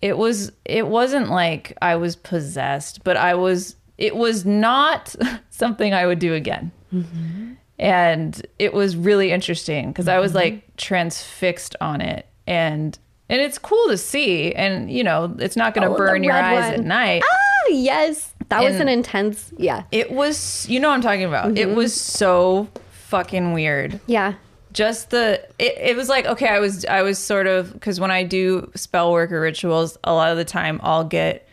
it 0.01 0.17
was 0.17 0.53
it 0.65 0.89
wasn't 0.89 1.29
like 1.29 1.77
I 1.83 1.97
was 1.97 2.17
possessed, 2.17 3.05
but 3.05 3.19
I 3.19 3.35
was 3.35 3.77
it 3.99 4.17
was 4.17 4.47
not 4.47 5.15
something 5.51 5.93
I 5.93 6.07
would 6.07 6.19
do 6.19 6.33
again. 6.33 6.73
Mm-hmm. 6.95 7.53
And 7.79 8.47
it 8.59 8.73
was 8.73 8.97
really 8.97 9.33
interesting 9.33 9.89
because 9.89 10.09
I 10.09 10.19
was 10.19 10.31
mm-hmm. 10.31 10.39
like 10.39 10.77
transfixed 10.79 11.77
on 11.79 12.01
it 12.01 12.27
and 12.47 12.99
and 13.29 13.41
it's 13.41 13.59
cool 13.59 13.89
to 13.89 13.97
see 13.99 14.53
and 14.55 14.91
you 14.91 15.03
know, 15.05 15.35
it's 15.39 15.57
not 15.57 15.75
going 15.75 15.87
to 15.89 15.95
Oh, 15.95 15.97
burn 15.99 16.23
your 16.25 16.35
eyes 16.35 16.71
one. 16.73 16.81
at 16.81 16.85
night. 16.87 17.23
Ah, 17.25 17.69
yes. 17.71 18.33
That 18.51 18.63
was 18.63 18.77
an 18.77 18.89
intense. 18.89 19.53
Yeah. 19.57 19.85
It 19.91 20.11
was 20.13 20.67
you 20.69 20.79
know 20.81 20.89
what 20.89 20.95
I'm 20.97 21.01
talking 21.03 21.25
about. 21.25 21.57
It 21.59 21.75
was 21.75 21.99
so 21.99 22.69
fucking 22.91 23.53
weird. 23.53 24.01
Yeah. 24.07 24.35
just 24.73 25.11
the 25.11 25.41
it, 25.59 25.79
it 25.79 25.97
was 25.97 26.09
like 26.09 26.27
okay 26.27 26.49
i 26.49 26.59
was 26.59 26.85
i 26.87 27.01
was 27.03 27.17
sort 27.17 27.47
of 27.47 27.73
because 27.73 28.01
when 28.01 28.11
i 28.11 28.25
do 28.25 28.69
spell 28.75 29.13
work 29.13 29.31
or 29.31 29.41
rituals 29.41 29.97
a 30.03 30.13
lot 30.13 30.33
of 30.33 30.37
the 30.37 30.45
time 30.45 30.81
i'll 30.83 31.05
get 31.05 31.47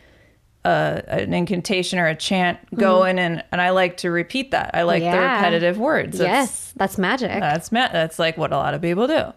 uh, 0.64 1.00
an 1.06 1.32
incantation 1.32 2.00
or 2.00 2.06
a 2.08 2.16
chant 2.16 2.58
going 2.74 3.20
and 3.20 3.44
and 3.52 3.60
i 3.60 3.70
like 3.70 3.96
to 3.98 4.10
repeat 4.10 4.50
that 4.50 4.72
i 4.74 4.82
like 4.82 5.02
the 5.04 5.08
repetitive 5.08 5.78
words 5.78 6.18
That's- 6.18 6.48
yes. 6.48 6.72
That's 6.74 6.98
magic. 6.98 7.30
that's 7.30 7.70
ma- 7.70 7.92
that's 7.92 8.18
like 8.18 8.36
what 8.36 8.52
a 8.52 8.56
lot 8.56 8.74
of 8.74 8.82
people 8.82 9.06
do 9.06 9.32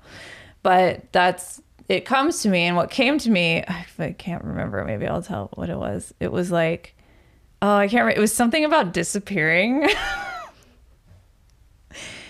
but 0.63 1.11
that's 1.11 1.61
it 1.87 2.05
comes 2.05 2.41
to 2.41 2.49
me 2.49 2.61
and 2.61 2.75
what 2.75 2.89
came 2.89 3.17
to 3.19 3.29
me 3.29 3.63
i, 3.67 3.85
I 3.99 4.11
can't 4.13 4.43
remember 4.43 4.83
maybe 4.85 5.07
i'll 5.07 5.21
tell 5.21 5.49
what 5.55 5.69
it 5.69 5.77
was. 5.77 6.13
It 6.19 6.31
was 6.31 6.51
like 6.51 6.95
oh 7.61 7.75
i 7.75 7.87
can't 7.87 8.03
remember 8.03 8.17
it 8.17 8.21
was 8.21 8.33
something 8.33 8.65
about 8.65 8.93
disappearing. 8.93 9.89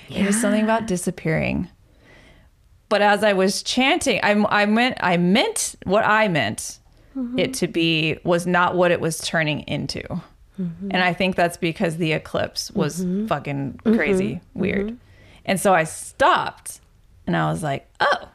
It 0.07 0.23
was 0.23 0.39
something 0.39 0.63
about 0.63 0.85
disappearing. 0.85 1.67
But 2.89 3.01
as 3.01 3.23
i 3.23 3.33
was 3.33 3.63
chanting 3.63 4.19
i, 4.21 4.31
I 4.49 4.65
meant 4.67 4.97
i 5.01 5.17
meant 5.17 5.75
what 5.83 6.05
i 6.05 6.27
meant 6.27 6.77
mm-hmm. 7.17 7.39
it 7.39 7.55
to 7.55 7.67
be 7.67 8.19
was 8.23 8.45
not 8.45 8.75
what 8.75 8.91
it 8.91 9.01
was 9.01 9.17
turning 9.19 9.61
into. 9.61 10.01
Mm-hmm. 10.59 10.89
And 10.91 10.97
i 10.97 11.11
think 11.11 11.35
that's 11.35 11.57
because 11.57 11.97
the 11.97 12.13
eclipse 12.13 12.71
was 12.71 13.03
mm-hmm. 13.03 13.25
fucking 13.25 13.79
crazy 13.83 14.41
weird. 14.53 14.97
And 15.45 15.59
so 15.59 15.73
i 15.73 15.83
stopped 15.83 16.79
and 17.25 17.35
i 17.35 17.51
was 17.51 17.63
like 17.63 17.89
oh 17.99 18.29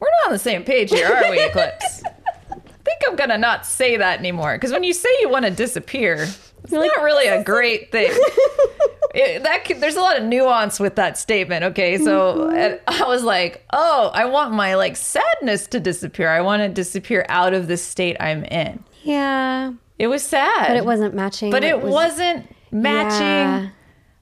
we're 0.00 0.08
not 0.22 0.26
on 0.26 0.32
the 0.32 0.38
same 0.38 0.64
page 0.64 0.90
here 0.90 1.06
are 1.06 1.30
we 1.30 1.40
eclipse 1.44 2.02
i 2.50 2.56
think 2.84 3.00
i'm 3.06 3.16
gonna 3.16 3.38
not 3.38 3.64
say 3.64 3.96
that 3.96 4.18
anymore 4.18 4.56
because 4.56 4.72
when 4.72 4.82
you 4.82 4.92
say 4.92 5.08
you 5.20 5.28
want 5.28 5.44
to 5.44 5.50
disappear 5.50 6.26
it's 6.62 6.72
not 6.72 7.02
really 7.02 7.28
a 7.28 7.42
great 7.44 7.92
thing 7.92 8.10
it, 9.14 9.42
that 9.42 9.64
could, 9.64 9.80
there's 9.80 9.96
a 9.96 10.00
lot 10.00 10.18
of 10.18 10.24
nuance 10.24 10.78
with 10.78 10.94
that 10.96 11.18
statement. 11.18 11.64
Okay, 11.64 11.98
so 11.98 12.34
mm-hmm. 12.34 12.56
and 12.56 12.80
I 12.86 13.04
was 13.06 13.24
like, 13.24 13.64
oh, 13.72 14.10
I 14.14 14.26
want 14.26 14.52
my 14.52 14.74
like 14.76 14.96
sadness 14.96 15.66
to 15.68 15.80
disappear. 15.80 16.28
I 16.28 16.40
want 16.42 16.62
to 16.62 16.68
disappear 16.68 17.26
out 17.28 17.52
of 17.54 17.66
the 17.66 17.76
state 17.76 18.16
I'm 18.20 18.44
in. 18.44 18.84
yeah. 19.02 19.72
It 19.98 20.06
was 20.06 20.22
sad, 20.22 20.68
But 20.68 20.76
it 20.78 20.86
wasn't 20.86 21.14
matching. 21.14 21.50
But 21.50 21.62
it 21.62 21.82
was- 21.82 21.92
wasn't 21.92 22.46
matching. 22.70 23.20
Yeah. 23.20 23.68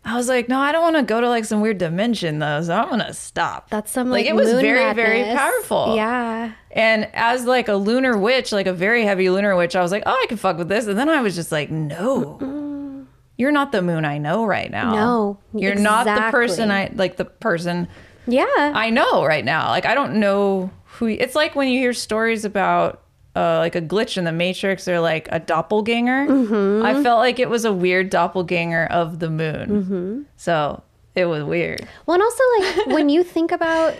I 0.04 0.16
was 0.16 0.28
like, 0.28 0.48
no, 0.48 0.58
I 0.58 0.72
don't 0.72 0.82
want 0.82 0.96
to 0.96 1.02
go 1.02 1.20
to 1.20 1.28
like 1.28 1.44
some 1.44 1.60
weird 1.60 1.78
dimension 1.78 2.38
though, 2.38 2.62
so 2.62 2.74
I'm 2.74 2.88
gonna 2.88 3.12
stop. 3.12 3.68
That's 3.68 3.90
some 3.90 4.08
like 4.08 4.24
like, 4.24 4.30
it 4.30 4.34
was 4.34 4.50
very 4.52 4.94
very 4.94 5.24
powerful. 5.36 5.94
Yeah. 5.96 6.52
And 6.70 7.08
as 7.12 7.44
like 7.44 7.68
a 7.68 7.74
lunar 7.74 8.16
witch, 8.16 8.50
like 8.52 8.66
a 8.66 8.72
very 8.72 9.04
heavy 9.04 9.28
lunar 9.28 9.54
witch, 9.56 9.76
I 9.76 9.82
was 9.82 9.92
like, 9.92 10.04
oh, 10.06 10.12
I 10.12 10.26
can 10.28 10.38
fuck 10.38 10.56
with 10.56 10.68
this. 10.68 10.86
And 10.86 10.98
then 10.98 11.08
I 11.08 11.20
was 11.20 11.34
just 11.34 11.52
like, 11.52 11.70
no, 11.70 13.06
you're 13.36 13.52
not 13.52 13.72
the 13.72 13.82
moon 13.82 14.04
I 14.04 14.18
know 14.18 14.44
right 14.46 14.70
now. 14.70 14.94
No, 14.94 15.38
you're 15.52 15.74
not 15.74 16.04
the 16.06 16.30
person 16.30 16.70
I 16.70 16.90
like. 16.94 17.16
The 17.16 17.26
person 17.26 17.88
Yeah. 18.26 18.44
I 18.74 18.90
know 18.90 19.24
right 19.24 19.44
now. 19.44 19.68
Like 19.70 19.86
I 19.86 19.94
don't 19.94 20.20
know 20.20 20.70
who. 20.84 21.06
It's 21.06 21.34
like 21.34 21.54
when 21.54 21.68
you 21.68 21.78
hear 21.80 21.92
stories 21.92 22.44
about. 22.44 23.02
Uh, 23.38 23.58
like 23.58 23.76
a 23.76 23.80
glitch 23.82 24.16
in 24.16 24.24
the 24.24 24.32
matrix 24.32 24.88
or 24.88 24.98
like 25.00 25.28
a 25.30 25.38
doppelganger 25.38 26.26
Mm-hmm. 26.26 26.84
i 26.84 26.92
felt 27.02 27.18
like 27.20 27.38
it 27.38 27.48
was 27.48 27.64
a 27.64 27.72
weird 27.72 28.10
doppelganger 28.10 28.86
of 28.90 29.18
the 29.20 29.30
moon 29.30 29.66
Mm-hmm. 29.68 30.22
so 30.36 30.82
it 31.14 31.26
was 31.26 31.44
weird 31.44 31.86
Well, 32.06 32.14
and 32.14 32.22
also 32.22 32.42
like 32.60 32.86
when 32.96 33.08
you 33.08 33.22
think 33.22 33.52
about 33.52 33.94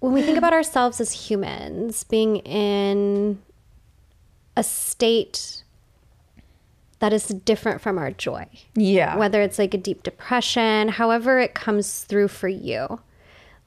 when 0.00 0.12
we 0.12 0.22
think 0.22 0.36
about 0.38 0.52
ourselves 0.52 1.00
as 1.00 1.12
humans 1.12 2.04
being 2.04 2.36
in 2.38 3.38
a 4.56 4.62
state 4.62 5.62
that 6.98 7.12
is 7.14 7.28
different 7.28 7.80
from 7.80 7.96
our 7.98 8.10
joy. 8.10 8.46
yeah 8.74 9.16
Whether 9.16 9.40
it's 9.42 9.58
like 9.58 9.72
a 9.74 9.78
deep 9.78 10.02
depression, 10.02 10.88
however 10.88 11.38
it 11.38 11.54
comes 11.54 12.02
through 12.04 12.28
for 12.28 12.48
you. 12.48 13.00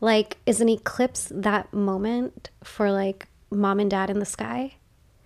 Like 0.02 0.38
is 0.46 0.62
an 0.62 0.70
eclipse 0.70 1.32
that 1.34 1.74
moment 1.74 2.50
for 2.64 2.92
like 2.92 3.28
mom 3.50 3.80
and 3.80 3.90
dad 3.90 4.10
in 4.10 4.20
the 4.20 4.26
sky? 4.26 4.76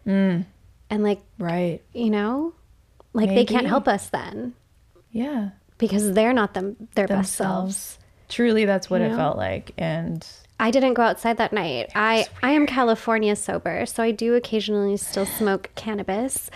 Mm. 0.07 0.45
And 0.89 1.03
like, 1.03 1.19
right 1.37 1.81
you 1.93 2.09
know, 2.09 2.53
like 3.13 3.29
they 3.29 3.45
can't 3.45 3.67
help 3.67 3.87
us 3.87 4.09
then 4.09 4.53
yeah 5.11 5.49
because 5.77 6.13
they're 6.13 6.33
not 6.33 6.53
them 6.53 6.75
their 6.95 7.07
best 7.07 7.33
selves. 7.33 7.99
Truly, 8.29 8.65
that's 8.65 8.89
what 8.89 8.99
You 9.01 9.07
it 9.07 9.09
know? 9.11 9.17
felt 9.17 9.37
like. 9.37 9.71
And 9.77 10.25
I 10.59 10.71
didn't 10.71 10.95
go 10.95 11.03
outside 11.03 11.37
that 11.37 11.53
night. 11.53 11.91
I 11.95 12.25
I 12.41 12.51
am 12.51 12.65
California 12.65 13.35
sober, 13.35 13.85
so 13.85 14.01
I 14.03 14.11
do 14.11 14.33
occasionally 14.35 14.97
still 14.97 15.25
smoke 15.25 15.69
cannabis. 15.75 16.49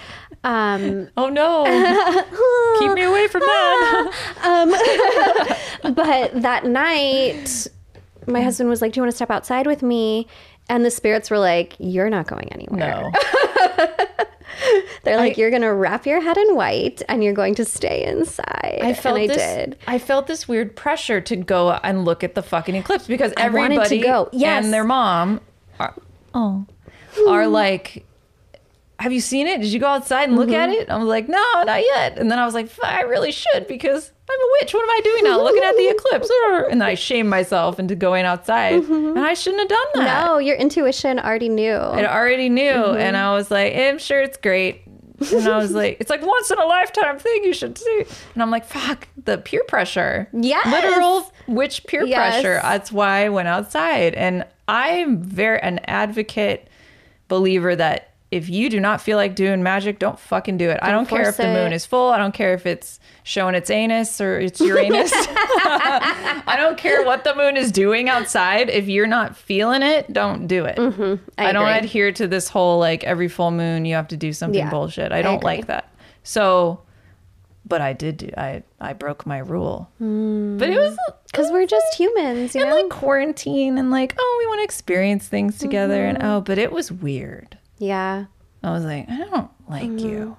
Um, 0.43 1.09
oh 1.17 1.29
no, 1.29 1.65
keep 2.79 2.91
me 2.93 3.03
away 3.03 3.27
from 3.27 3.41
that. 3.41 4.11
but 5.83 6.41
that 6.41 6.65
night, 6.65 7.67
my 8.27 8.41
husband 8.41 8.69
was 8.69 8.81
like, 8.81 8.93
"Do 8.93 8.99
you 8.99 9.03
want 9.03 9.11
to 9.11 9.15
step 9.15 9.29
outside 9.31 9.67
with 9.67 9.81
me?" 9.83 10.27
And 10.69 10.83
the 10.85 10.91
spirits 10.91 11.29
were 11.29 11.39
like, 11.39 11.75
"You're 11.79 12.09
not 12.09 12.27
going 12.27 12.51
anywhere." 12.51 12.79
no, 12.79 13.11
They're 15.03 15.17
like, 15.17 15.37
"You're 15.37 15.49
going 15.49 15.63
to 15.63 15.73
wrap 15.73 16.05
your 16.05 16.21
head 16.21 16.37
in 16.37 16.55
white 16.55 17.01
and 17.09 17.23
you're 17.23 17.33
going 17.33 17.55
to 17.55 17.65
stay 17.65 18.05
inside." 18.05 18.79
I 18.81 18.93
felt 18.93 19.17
and 19.19 19.31
I 19.31 19.33
this. 19.33 19.37
did. 19.37 19.77
I 19.87 19.97
felt 19.97 20.27
this 20.27 20.47
weird 20.47 20.75
pressure 20.75 21.19
to 21.21 21.35
go 21.35 21.71
and 21.71 22.05
look 22.05 22.23
at 22.23 22.35
the 22.35 22.43
fucking 22.43 22.75
eclipse 22.75 23.07
because 23.07 23.33
I 23.37 23.43
everybody 23.43 23.99
go. 23.99 24.29
Yes. 24.31 24.63
and 24.63 24.73
their 24.73 24.83
mom 24.83 25.41
are 25.79 25.95
oh 26.33 26.65
are 27.27 27.47
like. 27.47 28.05
Have 28.99 29.11
you 29.11 29.19
seen 29.19 29.47
it? 29.47 29.59
Did 29.61 29.73
you 29.73 29.79
go 29.79 29.87
outside 29.87 30.29
and 30.29 30.37
look 30.37 30.49
Mm-hmm. 30.49 30.55
at 30.55 30.69
it? 30.69 30.87
I 30.91 30.95
was 30.97 31.07
like, 31.07 31.27
no, 31.27 31.63
not 31.63 31.81
yet. 31.81 32.19
And 32.19 32.29
then 32.29 32.37
I 32.37 32.45
was 32.45 32.53
like, 32.53 32.69
I 32.83 33.01
really 33.01 33.31
should 33.31 33.65
because 33.65 34.11
I'm 34.31 34.39
a 34.47 34.49
witch. 34.61 34.73
What 34.73 34.83
am 34.83 34.89
I 34.89 35.01
doing 35.03 35.23
now? 35.25 35.41
Looking 35.41 35.63
at 35.63 35.75
the 35.75 35.87
eclipse. 35.95 36.29
And 36.71 36.83
I 36.83 36.95
shame 36.95 37.27
myself 37.27 37.79
into 37.79 37.95
going 37.95 38.25
outside, 38.25 38.75
and 38.83 39.19
I 39.19 39.33
shouldn't 39.33 39.61
have 39.61 39.69
done 39.69 40.05
that. 40.05 40.25
No, 40.25 40.37
your 40.37 40.55
intuition 40.55 41.19
already 41.19 41.49
knew. 41.49 41.73
It 41.75 42.05
already 42.05 42.49
knew, 42.49 42.71
Mm-hmm. 42.71 42.97
and 42.97 43.17
I 43.17 43.33
was 43.33 43.51
like, 43.51 43.75
"I'm 43.75 43.97
sure 43.99 44.21
it's 44.21 44.37
great." 44.37 44.81
And 45.31 45.47
I 45.47 45.57
was 45.57 45.71
like, 45.73 45.97
"It's 45.99 46.09
like 46.09 46.25
once 46.25 46.49
in 46.49 46.57
a 46.57 46.65
lifetime 46.65 47.19
thing 47.19 47.43
you 47.43 47.53
should 47.53 47.77
see." 47.77 48.05
And 48.33 48.41
I'm 48.41 48.49
like, 48.51 48.65
"Fuck 48.65 49.07
the 49.23 49.37
peer 49.37 49.63
pressure." 49.67 50.27
Yeah. 50.33 50.61
literal 50.65 51.31
witch 51.47 51.85
peer 51.87 52.03
Yes. 52.05 52.41
pressure. 52.41 52.59
That's 52.63 52.91
why 52.91 53.25
I 53.25 53.29
went 53.29 53.47
outside, 53.47 54.15
and 54.15 54.45
I'm 54.67 55.21
very 55.21 55.59
an 55.61 55.79
advocate 55.85 56.67
believer 57.27 57.75
that 57.75 58.10
if 58.31 58.47
you 58.49 58.69
do 58.69 58.79
not 58.79 59.01
feel 59.01 59.17
like 59.17 59.35
doing 59.35 59.61
magic, 59.61 59.99
don't 59.99 60.17
fucking 60.17 60.57
do 60.57 60.69
it. 60.69 60.79
I 60.81 60.91
don't 60.91 61.07
care 61.07 61.27
if 61.29 61.35
the 61.37 61.43
moon 61.43 61.73
it. 61.73 61.75
is 61.75 61.85
full. 61.85 62.09
I 62.11 62.17
don't 62.17 62.33
care 62.33 62.53
if 62.53 62.65
it's 62.65 62.99
showing 63.23 63.55
its 63.55 63.69
anus 63.69 64.21
or 64.21 64.39
it's 64.39 64.59
Uranus. 64.71 65.11
I 65.13 66.55
don't 66.57 66.77
care 66.77 67.03
what 67.03 67.23
the 67.23 67.35
moon 67.35 67.57
is 67.57 67.71
doing 67.71 68.09
outside. 68.09 68.69
If 68.69 68.87
you're 68.87 69.07
not 69.07 69.35
feeling 69.35 69.81
it, 69.83 70.11
don't 70.13 70.47
do 70.47 70.65
it. 70.65 70.77
Mm-hmm. 70.77 71.23
I 71.37 71.49
I, 71.49 71.51
don't 71.51 71.67
adhere 71.69 72.11
to 72.13 72.27
this 72.27 72.47
whole 72.47 72.79
like 72.79 73.03
every 73.03 73.27
full 73.27 73.51
moon 73.51 73.85
you 73.85 73.95
have 73.95 74.07
to 74.09 74.17
do 74.17 74.31
something 74.33 74.59
Yeah, 74.59 74.69
bullshit. 74.69 75.11
I 75.11 75.19
I 75.19 75.21
don't 75.21 75.35
agree. 75.35 75.45
like 75.45 75.67
that. 75.67 75.93
So 76.23 76.81
but 77.65 77.79
I 77.81 77.93
did 77.93 78.17
do 78.17 78.29
I 78.37 78.63
I 78.79 78.93
broke 78.93 79.25
my 79.25 79.39
rule. 79.39 79.89
But 79.99 80.69
it 80.69 80.77
was 80.79 80.97
Because 81.31 81.51
we're 81.51 81.67
just 81.67 81.95
humans, 81.95 82.55
you 82.55 82.61
and 82.61 82.69
know? 82.69 82.75
like 82.77 82.89
quarantine 82.89 83.77
and 83.77 83.91
like 83.91 84.15
oh 84.17 84.35
we 84.39 84.47
want 84.47 84.59
to 84.59 84.63
experience 84.63 85.27
things 85.27 85.57
together 85.57 85.97
Mm-hmm. 86.05 86.15
and 86.21 86.23
oh 86.23 86.41
but 86.41 86.57
it 86.57 86.71
was 86.71 86.91
weird. 86.91 87.57
Yeah. 87.81 88.25
I 88.63 88.71
was 88.71 88.83
like 88.85 89.09
I 89.09 89.17
don't 89.17 89.49
like 89.67 89.83
Mm-hmm. 89.83 89.97
you. 90.07 90.37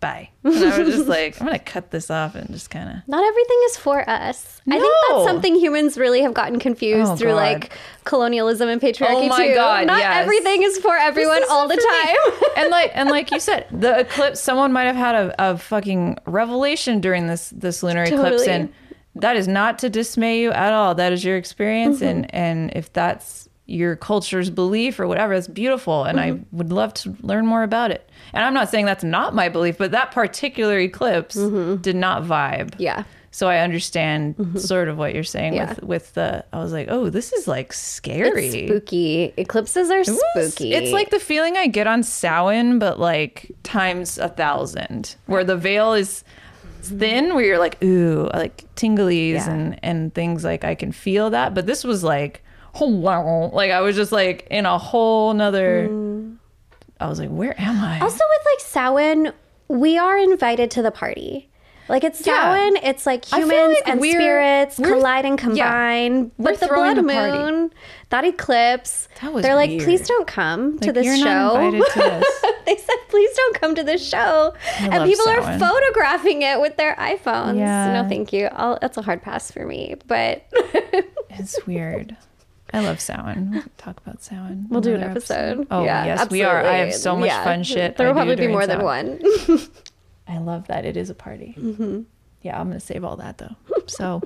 Bye. 0.00 0.30
And 0.44 0.56
I 0.56 0.78
was 0.80 0.96
just 0.96 1.08
like 1.08 1.40
I'm 1.40 1.46
gonna 1.46 1.58
cut 1.60 1.92
this 1.92 2.10
off 2.10 2.34
and 2.34 2.50
just 2.50 2.70
kind 2.70 2.88
of 2.90 2.96
Not 3.08 3.24
everything 3.24 3.60
is 3.66 3.76
for 3.76 4.08
us. 4.10 4.60
I 4.68 4.78
think 4.80 4.92
that's 5.08 5.24
something 5.24 5.54
humans 5.54 5.96
really 5.96 6.22
have 6.22 6.34
gotten 6.34 6.58
confused 6.58 7.12
Oh, 7.12 7.16
through 7.16 7.30
God. 7.30 7.36
like 7.36 7.72
colonialism 8.04 8.68
and 8.68 8.80
patriarchy 8.80 9.26
Oh 9.26 9.28
my 9.28 9.46
too. 9.48 9.54
God, 9.54 9.86
Not 9.86 10.00
yes. 10.00 10.22
everything 10.22 10.62
is 10.64 10.78
for 10.78 10.96
everyone 10.96 11.42
all 11.48 11.68
the 11.68 11.76
time. 11.76 12.50
and 12.56 12.70
like 12.70 12.90
and 12.94 13.10
like 13.10 13.30
you 13.30 13.38
said, 13.38 13.66
the 13.70 14.00
eclipse. 14.00 14.40
Someone 14.40 14.72
might 14.72 14.84
have 14.84 14.96
had 14.96 15.14
a, 15.14 15.52
a 15.52 15.56
fucking 15.58 16.18
revelation 16.26 17.00
during 17.00 17.28
this 17.28 17.50
this 17.50 17.82
lunar 17.84 18.02
eclipse, 18.02 18.46
and 18.48 18.72
that 19.14 19.36
is 19.36 19.46
not 19.46 19.78
to 19.80 19.88
dismay 19.88 20.40
you 20.40 20.50
at 20.50 20.72
all. 20.72 20.96
That 20.96 21.12
is 21.12 21.24
your 21.24 21.36
experience, 21.36 21.98
Mm-hmm. 21.98 22.06
and 22.06 22.34
and 22.34 22.72
if 22.74 22.92
that's 22.92 23.41
your 23.66 23.96
culture's 23.96 24.50
belief 24.50 24.98
or 25.00 25.06
whatever, 25.06 25.32
it's 25.34 25.48
beautiful, 25.48 26.04
and 26.04 26.18
I 26.20 26.32
Mm-hmm. 26.32 26.56
would 26.58 26.72
love 26.72 26.92
to 26.94 27.16
learn 27.20 27.46
more 27.46 27.62
about 27.62 27.90
it. 27.90 28.08
And 28.32 28.44
I'm 28.44 28.54
not 28.54 28.68
saying 28.70 28.86
that's 28.86 29.04
not 29.04 29.34
my 29.34 29.48
belief, 29.48 29.78
but 29.78 29.92
that 29.92 30.10
particular 30.10 30.78
eclipse 30.78 31.34
did 31.34 31.96
not 31.96 32.22
vibe. 32.24 32.70
Mm-hmm. 32.72 32.82
yeah. 32.82 33.04
So 33.34 33.48
I 33.48 33.60
understand 33.60 34.60
sort 34.60 34.88
of 34.88 34.98
what 34.98 35.14
you're 35.14 35.24
saying 35.24 35.54
Yeah. 35.54 35.70
with 35.70 35.82
with 35.84 36.12
the. 36.14 36.44
I 36.52 36.58
was 36.58 36.70
like, 36.70 36.88
oh, 36.90 37.08
this 37.08 37.32
is 37.32 37.48
like 37.48 37.72
scary. 37.72 38.48
It's 38.48 38.68
spooky. 38.70 39.32
Eclipses 39.38 39.90
are 39.90 40.04
spooky. 40.04 40.74
It's 40.74 40.92
like 40.92 41.08
the 41.08 41.18
feeling 41.18 41.56
I 41.56 41.66
get 41.66 41.86
on 41.86 42.02
Samhain, 42.02 42.78
but 42.78 43.00
like 43.00 43.50
times 43.62 44.18
a 44.18 44.28
thousand, 44.28 45.16
where 45.24 45.44
the 45.44 45.56
veil 45.56 45.94
is 45.94 46.24
thin, 46.82 47.34
where 47.34 47.42
you're 47.44 47.58
like, 47.58 47.82
ooh, 47.82 48.28
like 48.34 48.66
tinglies 48.76 49.34
Yeah. 49.34 49.50
and 49.50 49.80
and 49.82 50.14
things 50.14 50.44
like 50.44 50.62
I 50.64 50.74
can 50.74 50.92
feel 50.92 51.30
that. 51.30 51.54
But 51.54 51.66
this 51.66 51.84
was 51.84 52.04
like, 52.04 52.42
wow, 52.80 53.50
like 53.52 53.70
I 53.70 53.80
was 53.80 53.96
just 53.96 54.12
like 54.12 54.46
in 54.50 54.66
a 54.66 54.78
whole 54.78 55.34
nother. 55.34 55.88
Mm. 55.88 56.36
I 57.00 57.08
was 57.08 57.18
like, 57.18 57.30
where 57.30 57.54
am 57.60 57.80
I? 57.82 57.98
Also, 58.00 58.14
with 58.14 58.46
like 58.46 58.60
Samhain, 58.60 59.32
we 59.68 59.98
are 59.98 60.16
invited 60.18 60.70
to 60.72 60.82
the 60.82 60.90
party. 60.92 61.48
Like 61.88 62.04
it's 62.04 62.24
Yeah. 62.24 62.70
It's 62.84 63.06
like 63.06 63.24
humans 63.24 63.74
like 63.74 63.88
and 63.88 64.00
we're- 64.00 64.14
spirits 64.14 64.78
we're- 64.78 64.92
collide 64.92 65.24
and 65.24 65.36
combine. 65.36 66.30
But 66.38 66.60
the 66.60 66.68
blood 66.68 66.96
the 66.96 67.02
moon, 67.02 67.72
that 68.10 68.24
eclipse, 68.24 69.08
That 69.20 69.32
was 69.32 69.42
they're 69.42 69.56
like, 69.56 69.80
please 69.82 70.06
don't 70.06 70.26
come 70.28 70.78
to 70.78 70.86
Like, 70.86 70.94
this 70.94 71.06
you're 71.06 71.16
show. 71.16 71.24
not 71.24 71.64
invited 71.74 71.92
to 71.92 71.98
this. 72.20 72.44
they 72.66 72.76
said, 72.76 72.96
please 73.08 73.34
don't 73.36 73.60
come 73.60 73.74
to 73.74 73.82
this 73.82 74.08
show. 74.08 74.54
and 74.78 74.92
love 74.94 75.08
people 75.08 75.28
are 75.28 75.58
photographing 75.58 76.42
it 76.42 76.60
with 76.60 76.76
their 76.76 76.94
iPhones. 76.94 77.58
Yeah. 77.58 78.00
No, 78.00 78.08
thank 78.08 78.32
you. 78.32 78.46
I'll, 78.52 78.78
that's 78.80 78.96
a 78.96 79.02
hard 79.02 79.20
pass 79.20 79.50
for 79.50 79.66
me. 79.66 79.96
But 80.06 80.46
It's 81.30 81.58
weird. 81.66 82.16
I 82.72 82.80
love 82.80 83.00
Samhain. 83.00 83.50
We 83.50 83.60
can 83.60 83.70
talk 83.76 83.98
about 83.98 84.22
Samhain. 84.22 84.66
we'll 84.70 84.80
do 84.80 84.90
an 84.90 84.96
another 85.02 85.10
episode. 85.12 85.66
Oh 85.70 85.84
yeah, 85.84 86.04
yes, 86.06 86.30
we 86.30 86.42
are. 86.42 86.64
I 86.64 86.78
have 86.78 86.94
so 86.94 87.16
much 87.16 87.28
Yeah. 87.28 87.44
fun 87.44 87.62
shit. 87.64 87.96
There 87.96 88.06
will 88.06 88.14
probably 88.14 88.36
be 88.36 88.42
during 88.42 88.52
more 88.52 88.66
than 88.66 88.80
Samhain. 88.80 89.20
one. 89.48 89.68
I 90.28 90.38
love 90.38 90.68
that 90.68 90.84
it 90.84 90.96
is 90.96 91.10
a 91.10 91.14
party. 91.14 91.54
Mm-hmm. 91.58 92.02
Yeah, 92.42 92.58
I'm 92.60 92.68
gonna 92.68 92.80
save 92.80 93.04
all 93.04 93.16
that 93.16 93.38
though. 93.38 93.56
So 93.86 94.22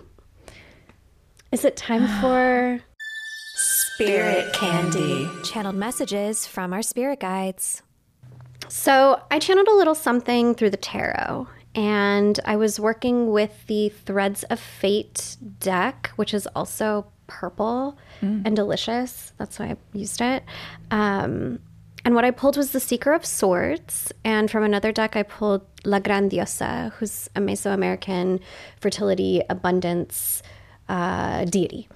Is 1.53 1.65
it 1.65 1.77
time 1.77 2.07
for 2.21 2.81
Spirit 3.57 4.53
candy. 4.53 5.29
Channeled 5.45 5.75
messages 5.77 6.47
from 6.47 6.73
our 6.73 6.83
spirit 6.83 7.21
guides. 7.21 7.83
So 8.69 9.23
I 9.31 9.39
channeled 9.39 9.69
a 9.69 9.75
little 9.75 9.95
something 9.95 10.55
through 10.55 10.71
the 10.71 10.77
tarot, 10.77 11.49
and 11.75 12.39
I 12.45 12.57
was 12.57 12.79
working 12.81 13.31
with 13.31 13.67
the 13.69 13.89
Threads 13.89 14.43
of 14.45 14.59
Fate 14.61 15.37
deck, 15.61 16.11
which 16.17 16.35
is 16.35 16.47
also 16.49 17.07
purple 17.27 17.99
and 18.47 18.57
delicious. 18.57 19.33
That's 19.39 19.59
why 19.59 19.67
I 19.67 19.77
used 19.93 20.21
it. 20.21 20.43
Um, 20.91 21.61
and 22.05 22.15
what 22.15 22.25
I 22.25 22.31
pulled 22.31 22.57
was 22.57 22.71
the 22.71 22.81
Seeker 22.81 23.13
of 23.13 23.27
Swords, 23.27 24.13
and 24.25 24.49
from 24.49 24.63
another 24.63 24.93
deck 24.93 25.17
I 25.17 25.25
pulled 25.25 25.67
La 25.85 25.99
Grandiosa, 25.99 26.93
who's 26.93 27.29
a 27.35 27.41
Mesoamerican 27.41 28.41
fertility 28.81 29.43
abundance 29.49 30.43
uh, 30.89 31.45
deity 31.47 31.89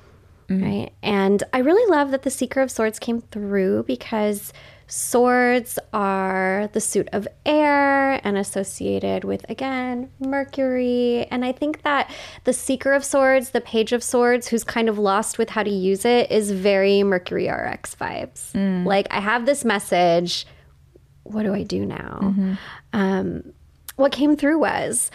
right? 0.50 0.92
And 1.02 1.42
I 1.52 1.58
really 1.58 1.88
love 1.90 2.10
that 2.10 2.22
the 2.22 2.30
Seeker 2.30 2.60
of 2.60 2.70
Swords 2.70 2.98
came 2.98 3.20
through 3.20 3.84
because 3.84 4.52
swords 4.90 5.78
are 5.92 6.68
the 6.72 6.80
suit 6.80 7.08
of 7.12 7.26
air 7.46 8.20
and 8.26 8.36
associated 8.36 9.24
with, 9.24 9.48
again, 9.48 10.10
Mercury. 10.18 11.26
And 11.30 11.44
I 11.44 11.52
think 11.52 11.82
that 11.82 12.10
the 12.44 12.52
Seeker 12.52 12.92
of 12.92 13.04
Swords, 13.04 13.50
the 13.50 13.60
Page 13.60 13.92
of 13.92 14.02
Swords, 14.02 14.48
who's 14.48 14.64
kind 14.64 14.88
of 14.88 14.98
lost 14.98 15.38
with 15.38 15.50
how 15.50 15.62
to 15.62 15.70
use 15.70 16.04
it, 16.04 16.30
is 16.30 16.50
very 16.50 17.02
Mercury 17.02 17.48
RX 17.48 17.94
vibes. 17.94 18.54
Like, 18.84 19.06
I 19.10 19.20
have 19.20 19.46
this 19.46 19.64
message. 19.64 20.46
What 21.22 21.44
do 21.44 21.54
I 21.54 21.62
do 21.62 21.86
now? 21.86 22.34
Um, 22.92 23.52
what 23.96 24.12
came 24.12 24.36
through 24.36 24.58
was 24.58 25.10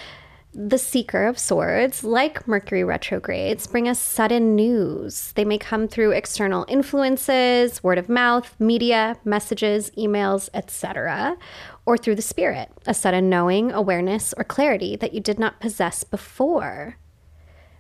the 0.57 0.77
seeker 0.77 1.25
of 1.25 1.37
swords, 1.37 2.03
like 2.03 2.47
Mercury 2.47 2.83
retrogrades, 2.83 3.67
bring 3.67 3.89
us 3.89 3.99
sudden 3.99 4.55
news. 4.55 5.33
They 5.33 5.43
may 5.43 5.57
come 5.57 5.87
through 5.87 6.11
external 6.11 6.65
influences, 6.69 7.83
word 7.83 7.97
of 7.97 8.07
mouth, 8.07 8.55
media, 8.57 9.17
messages, 9.25 9.91
emails, 9.97 10.49
etc., 10.53 11.37
or 11.85 11.97
through 11.97 12.15
the 12.15 12.21
spirit, 12.21 12.71
a 12.87 12.93
sudden 12.93 13.29
knowing, 13.29 13.71
awareness, 13.71 14.33
or 14.37 14.45
clarity 14.45 14.95
that 14.95 15.13
you 15.13 15.19
did 15.19 15.37
not 15.37 15.59
possess 15.59 16.05
before. 16.05 16.97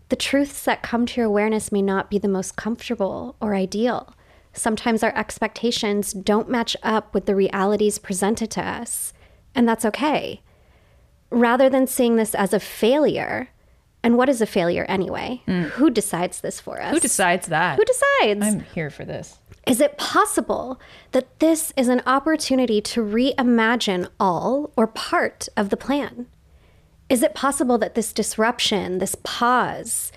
The 0.09 0.17
truths 0.17 0.65
that 0.65 0.83
come 0.83 1.05
to 1.05 1.21
your 1.21 1.27
awareness 1.27 1.71
may 1.71 1.81
not 1.81 2.09
be 2.09 2.19
the 2.19 2.27
most 2.27 2.57
comfortable 2.57 3.37
or 3.39 3.55
ideal. 3.55 4.13
Sometimes 4.51 5.01
our 5.01 5.15
expectations 5.15 6.11
don't 6.11 6.49
match 6.49 6.75
up 6.83 7.13
with 7.13 7.25
the 7.25 7.35
realities 7.35 7.99
presented 7.99 8.51
to 8.51 8.61
us, 8.61 9.13
and 9.55 9.67
that's 9.67 9.85
okay 9.85 10.41
rather 11.29 11.69
than 11.69 11.87
seeing 11.87 12.15
this 12.15 12.35
as 12.35 12.53
a 12.53 12.59
failure. 12.59 13.49
And 14.03 14.17
what 14.17 14.29
is 14.29 14.39
a 14.41 14.45
failure 14.45 14.85
anyway? 14.87 15.41
Hmm. 15.45 15.63
Who 15.63 15.89
decides 15.89 16.41
this 16.41 16.59
for 16.59 16.81
us? 16.81 16.93
who 16.93 16.99
decides 16.99 17.47
that? 17.47 17.77
Who 17.77 17.85
decides? 17.85 18.45
I'm 18.45 18.59
here 18.73 18.89
for 18.89 19.03
this. 19.03 19.39
Is 19.65 19.81
it 19.81 19.97
possible 19.97 20.79
that 21.11 21.39
this 21.39 21.73
is 21.75 21.87
an 21.87 22.03
opportunity 22.05 22.81
to 22.81 23.01
reimagine 23.01 24.07
all 24.19 24.71
or 24.77 24.85
part 24.85 25.49
of 25.57 25.69
the 25.69 25.77
plan? 25.77 26.27
Is 27.09 27.23
it 27.23 27.33
possible 27.33 27.79
that 27.79 27.95
this 27.95 28.13
disruption, 28.13 28.99
this 28.99 29.15
pause, 29.23 30.11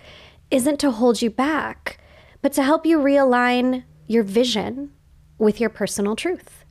isn't 0.51 0.79
to 0.81 0.91
hold 0.91 1.23
you 1.23 1.31
back, 1.31 1.99
but 2.43 2.53
to 2.55 2.63
help 2.63 2.85
you 2.85 2.99
realign 2.99 3.85
your 4.07 4.23
vision 4.23 4.93
with 5.39 5.61
your 5.61 5.71
personal 5.71 6.15
truth? 6.15 6.65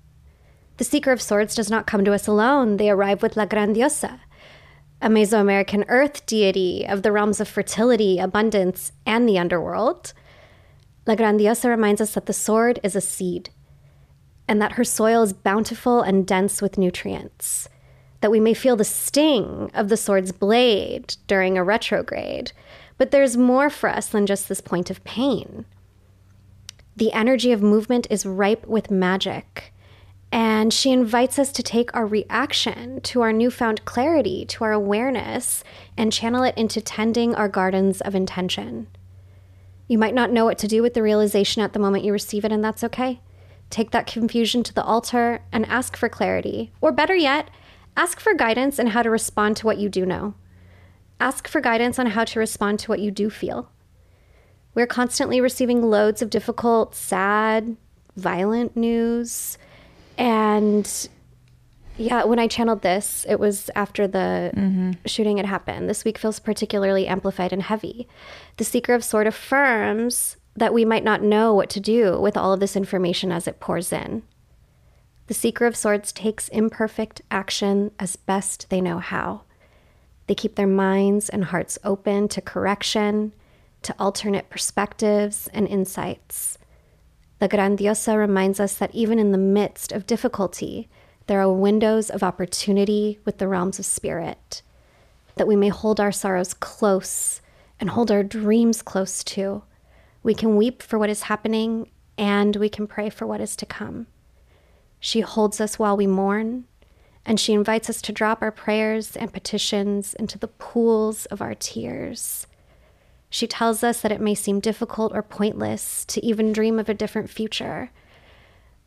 The 0.77 0.83
Seeker 0.83 1.11
of 1.11 1.21
Swords 1.21 1.55
does 1.55 1.71
not 1.71 1.87
come 1.87 2.05
to 2.05 2.13
us 2.13 2.27
alone, 2.27 2.77
they 2.77 2.89
arrive 2.91 3.23
with 3.23 3.35
La 3.35 3.47
Grandiosa, 3.47 4.19
a 5.01 5.09
Mesoamerican 5.09 5.85
earth 5.87 6.25
deity 6.25 6.85
of 6.87 7.03
the 7.03 7.11
realms 7.11 7.39
of 7.39 7.47
fertility, 7.47 8.17
abundance, 8.19 8.91
and 9.05 9.27
the 9.27 9.37
underworld. 9.37 10.13
La 11.05 11.15
Grandiosa 11.15 11.69
reminds 11.69 12.01
us 12.01 12.13
that 12.15 12.25
the 12.25 12.33
sword 12.33 12.79
is 12.83 12.95
a 12.95 13.01
seed 13.01 13.49
and 14.47 14.61
that 14.61 14.73
her 14.73 14.83
soil 14.83 15.23
is 15.23 15.33
bountiful 15.33 16.01
and 16.01 16.25
dense 16.25 16.61
with 16.61 16.77
nutrients, 16.77 17.67
that 18.21 18.31
we 18.31 18.39
may 18.39 18.53
feel 18.53 18.75
the 18.75 18.83
sting 18.83 19.69
of 19.73 19.89
the 19.89 19.97
sword's 19.97 20.31
blade 20.31 21.15
during 21.27 21.57
a 21.57 21.63
retrograde, 21.63 22.51
but 22.97 23.11
there's 23.11 23.37
more 23.37 23.69
for 23.69 23.89
us 23.89 24.07
than 24.07 24.25
just 24.25 24.49
this 24.49 24.61
point 24.61 24.89
of 24.89 25.03
pain. 25.03 25.65
The 26.95 27.11
energy 27.11 27.51
of 27.51 27.61
movement 27.61 28.07
is 28.09 28.25
ripe 28.25 28.65
with 28.65 28.89
magic, 28.89 29.73
and 30.31 30.73
she 30.73 30.91
invites 30.91 31.39
us 31.39 31.51
to 31.53 31.63
take 31.63 31.93
our 31.95 32.05
reaction 32.05 32.99
to 33.01 33.21
our 33.21 33.31
newfound 33.31 33.85
clarity, 33.85 34.45
to 34.45 34.63
our 34.63 34.73
awareness, 34.73 35.63
and 35.95 36.11
channel 36.11 36.43
it 36.43 36.57
into 36.57 36.81
tending 36.81 37.33
our 37.33 37.47
gardens 37.47 38.01
of 38.01 38.15
intention. 38.15 38.87
You 39.87 39.97
might 39.97 40.13
not 40.13 40.31
know 40.31 40.43
what 40.43 40.57
to 40.59 40.67
do 40.67 40.81
with 40.81 40.93
the 40.93 41.01
realization 41.01 41.61
at 41.61 41.71
the 41.71 41.79
moment 41.79 42.03
you 42.03 42.11
receive 42.11 42.43
it, 42.43 42.51
and 42.51 42.63
that's 42.63 42.83
okay. 42.83 43.21
Take 43.69 43.91
that 43.91 44.07
confusion 44.07 44.63
to 44.63 44.73
the 44.73 44.83
altar 44.83 45.43
and 45.51 45.65
ask 45.65 45.95
for 45.95 46.09
clarity. 46.09 46.73
Or 46.81 46.91
better 46.91 47.15
yet, 47.15 47.49
ask 47.95 48.19
for 48.19 48.33
guidance 48.33 48.79
in 48.79 48.87
how 48.87 49.03
to 49.03 49.09
respond 49.09 49.55
to 49.57 49.65
what 49.65 49.77
you 49.77 49.87
do 49.87 50.05
know. 50.05 50.35
Ask 51.19 51.47
for 51.47 51.61
guidance 51.61 51.97
on 51.97 52.07
how 52.07 52.25
to 52.25 52.39
respond 52.39 52.79
to 52.79 52.91
what 52.91 52.99
you 52.99 53.11
do 53.11 53.29
feel. 53.29 53.71
We're 54.75 54.87
constantly 54.87 55.41
receiving 55.41 55.81
loads 55.81 56.21
of 56.21 56.29
difficult, 56.29 56.93
sad, 56.93 57.77
violent 58.15 58.75
news. 58.75 59.57
And 60.17 61.09
yeah, 61.97 62.23
when 62.25 62.39
I 62.39 62.47
channeled 62.47 62.81
this, 62.81 63.25
it 63.27 63.39
was 63.39 63.69
after 63.75 64.07
the 64.07 64.51
mm-hmm. 64.55 64.91
shooting 65.05 65.37
had 65.37 65.45
happened. 65.45 65.89
This 65.89 66.05
week 66.05 66.17
feels 66.17 66.39
particularly 66.39 67.07
amplified 67.07 67.53
and 67.53 67.63
heavy. 67.63 68.07
The 68.57 68.63
Seeker 68.63 68.93
of 68.93 69.03
Sword 69.03 69.27
affirms 69.27 70.37
that 70.55 70.73
we 70.73 70.85
might 70.85 71.03
not 71.03 71.21
know 71.21 71.53
what 71.53 71.69
to 71.71 71.79
do 71.79 72.19
with 72.19 72.37
all 72.37 72.53
of 72.53 72.59
this 72.59 72.75
information 72.75 73.31
as 73.31 73.47
it 73.47 73.59
pours 73.59 73.91
in. 73.93 74.23
The 75.27 75.33
Seeker 75.33 75.65
of 75.65 75.75
Swords 75.75 76.11
takes 76.11 76.47
imperfect 76.49 77.21
action 77.29 77.91
as 77.99 78.15
best 78.15 78.69
they 78.69 78.81
know 78.81 78.99
how. 78.99 79.41
They 80.27 80.35
keep 80.35 80.55
their 80.55 80.67
minds 80.67 81.29
and 81.29 81.45
hearts 81.45 81.77
open 81.83 82.27
to 82.29 82.41
correction, 82.41 83.33
to 83.83 83.95
alternate 83.99 84.49
perspectives 84.49 85.47
and 85.53 85.67
insights. 85.67 86.57
The 87.39 87.49
Grandiosa 87.49 88.17
reminds 88.17 88.59
us 88.59 88.73
that 88.75 88.93
even 88.95 89.19
in 89.19 89.31
the 89.31 89.37
midst 89.37 89.91
of 89.91 90.07
difficulty, 90.07 90.89
there 91.27 91.39
are 91.39 91.51
windows 91.51 92.09
of 92.09 92.23
opportunity 92.23 93.19
with 93.25 93.37
the 93.37 93.47
realms 93.47 93.77
of 93.79 93.85
spirit, 93.85 94.61
that 95.35 95.47
we 95.47 95.55
may 95.55 95.69
hold 95.69 95.99
our 95.99 96.11
sorrows 96.11 96.53
close 96.53 97.41
and 97.79 97.91
hold 97.91 98.09
our 98.09 98.23
dreams 98.23 98.81
close 98.81 99.23
too. 99.23 99.61
We 100.23 100.33
can 100.33 100.55
weep 100.55 100.81
for 100.81 100.97
what 100.97 101.11
is 101.11 101.23
happening 101.23 101.91
and 102.17 102.55
we 102.55 102.69
can 102.69 102.87
pray 102.87 103.09
for 103.09 103.27
what 103.27 103.41
is 103.41 103.55
to 103.57 103.65
come. 103.65 104.07
She 104.99 105.21
holds 105.21 105.61
us 105.61 105.77
while 105.77 105.95
we 105.95 106.07
mourn, 106.07 106.65
and 107.23 107.39
she 107.39 107.53
invites 107.53 107.89
us 107.89 108.01
to 108.01 108.11
drop 108.11 108.41
our 108.41 108.51
prayers 108.51 109.15
and 109.15 109.31
petitions 109.31 110.15
into 110.15 110.39
the 110.39 110.47
pools 110.47 111.27
of 111.27 111.41
our 111.41 111.53
tears. 111.53 112.47
She 113.29 113.47
tells 113.47 113.83
us 113.83 114.01
that 114.01 114.11
it 114.11 114.21
may 114.21 114.35
seem 114.35 114.59
difficult 114.59 115.11
or 115.13 115.21
pointless 115.21 116.05
to 116.05 116.25
even 116.25 116.53
dream 116.53 116.79
of 116.79 116.89
a 116.89 116.93
different 116.93 117.29
future, 117.29 117.91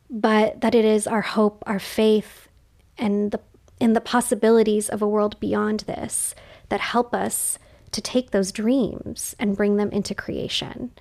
but 0.09 0.61
that 0.61 0.75
it 0.75 0.85
is 0.85 1.07
our 1.07 1.21
hope, 1.21 1.63
our 1.67 1.79
faith, 1.79 2.49
and 2.97 3.31
the, 3.33 3.41
in 3.79 3.93
the 3.93 4.01
possibilities 4.01 4.89
of 4.89 5.03
a 5.03 5.09
world 5.09 5.39
beyond 5.41 5.81
this 5.81 6.35
that 6.69 6.81
help 6.81 7.15
us 7.15 7.59
to 7.93 8.01
take 8.01 8.31
those 8.31 8.53
dreams 8.53 9.35
and 9.39 9.57
bring 9.57 9.77
them 9.77 9.91
into 9.91 10.15
creation. 10.15 10.93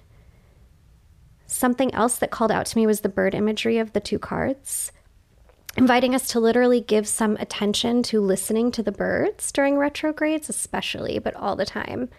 Something 1.46 1.94
else 1.94 2.18
that 2.18 2.32
called 2.32 2.52
out 2.52 2.66
to 2.68 2.78
me 2.78 2.86
was 2.86 3.02
the 3.02 3.10
bird 3.10 3.34
imagery 3.34 3.78
of 3.78 3.94
the 3.94 4.00
two 4.00 4.20
cards, 4.20 4.92
inviting 5.80 6.14
us 6.14 6.28
to 6.28 6.42
literally 6.42 6.82
give 6.82 7.08
some 7.08 7.38
attention 7.38 8.04
to 8.04 8.20
listening 8.20 8.70
to 8.70 8.84
the 8.84 8.92
birds 8.92 9.50
during 9.50 9.78
retrogrades, 9.78 10.50
especially, 10.50 11.20
but 11.20 11.34
all 11.36 11.56
the 11.56 11.66
time. 11.66 12.10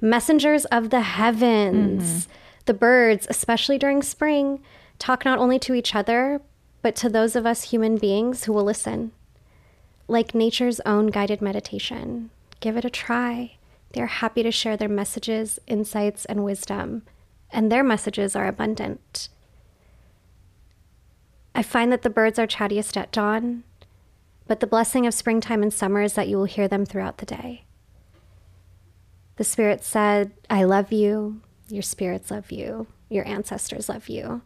Messengers 0.00 0.64
of 0.64 0.88
the 0.88 1.02
heavens. 1.02 2.02
Mm-hmm. 2.02 2.32
The 2.64 2.72
birds, 2.72 3.26
especially 3.28 3.76
during 3.76 4.02
spring, 4.02 4.62
talk 4.98 5.26
not 5.26 5.38
only 5.38 5.58
to 5.58 5.74
each 5.74 5.94
other, 5.94 6.40
but 6.80 6.96
to 6.96 7.10
those 7.10 7.36
of 7.36 7.44
us 7.44 7.64
human 7.64 7.98
beings 7.98 8.44
who 8.44 8.54
will 8.54 8.64
listen. 8.64 9.12
Like 10.08 10.34
nature's 10.34 10.80
own 10.86 11.08
guided 11.08 11.42
meditation. 11.42 12.30
Give 12.60 12.78
it 12.78 12.86
a 12.86 12.90
try. 12.90 13.56
They're 13.92 14.06
happy 14.06 14.42
to 14.44 14.50
share 14.50 14.78
their 14.78 14.88
messages, 14.88 15.58
insights, 15.66 16.24
and 16.24 16.42
wisdom, 16.42 17.02
and 17.50 17.70
their 17.70 17.84
messages 17.84 18.34
are 18.34 18.46
abundant. 18.46 19.28
I 21.54 21.62
find 21.62 21.90
that 21.92 22.02
the 22.02 22.10
birds 22.10 22.38
are 22.38 22.46
chattiest 22.46 22.96
at 22.96 23.12
dawn, 23.12 23.64
but 24.46 24.60
the 24.60 24.66
blessing 24.66 25.06
of 25.06 25.14
springtime 25.14 25.62
and 25.62 25.72
summer 25.72 26.02
is 26.02 26.14
that 26.14 26.28
you 26.28 26.36
will 26.36 26.44
hear 26.44 26.68
them 26.68 26.84
throughout 26.86 27.18
the 27.18 27.26
day. 27.26 27.64
The 29.36 29.44
spirit 29.44 29.82
said, 29.82 30.32
I 30.48 30.64
love 30.64 30.92
you, 30.92 31.40
your 31.68 31.82
spirits 31.82 32.30
love 32.30 32.50
you, 32.52 32.86
your 33.08 33.26
ancestors 33.26 33.88
love 33.88 34.08
you. 34.08 34.42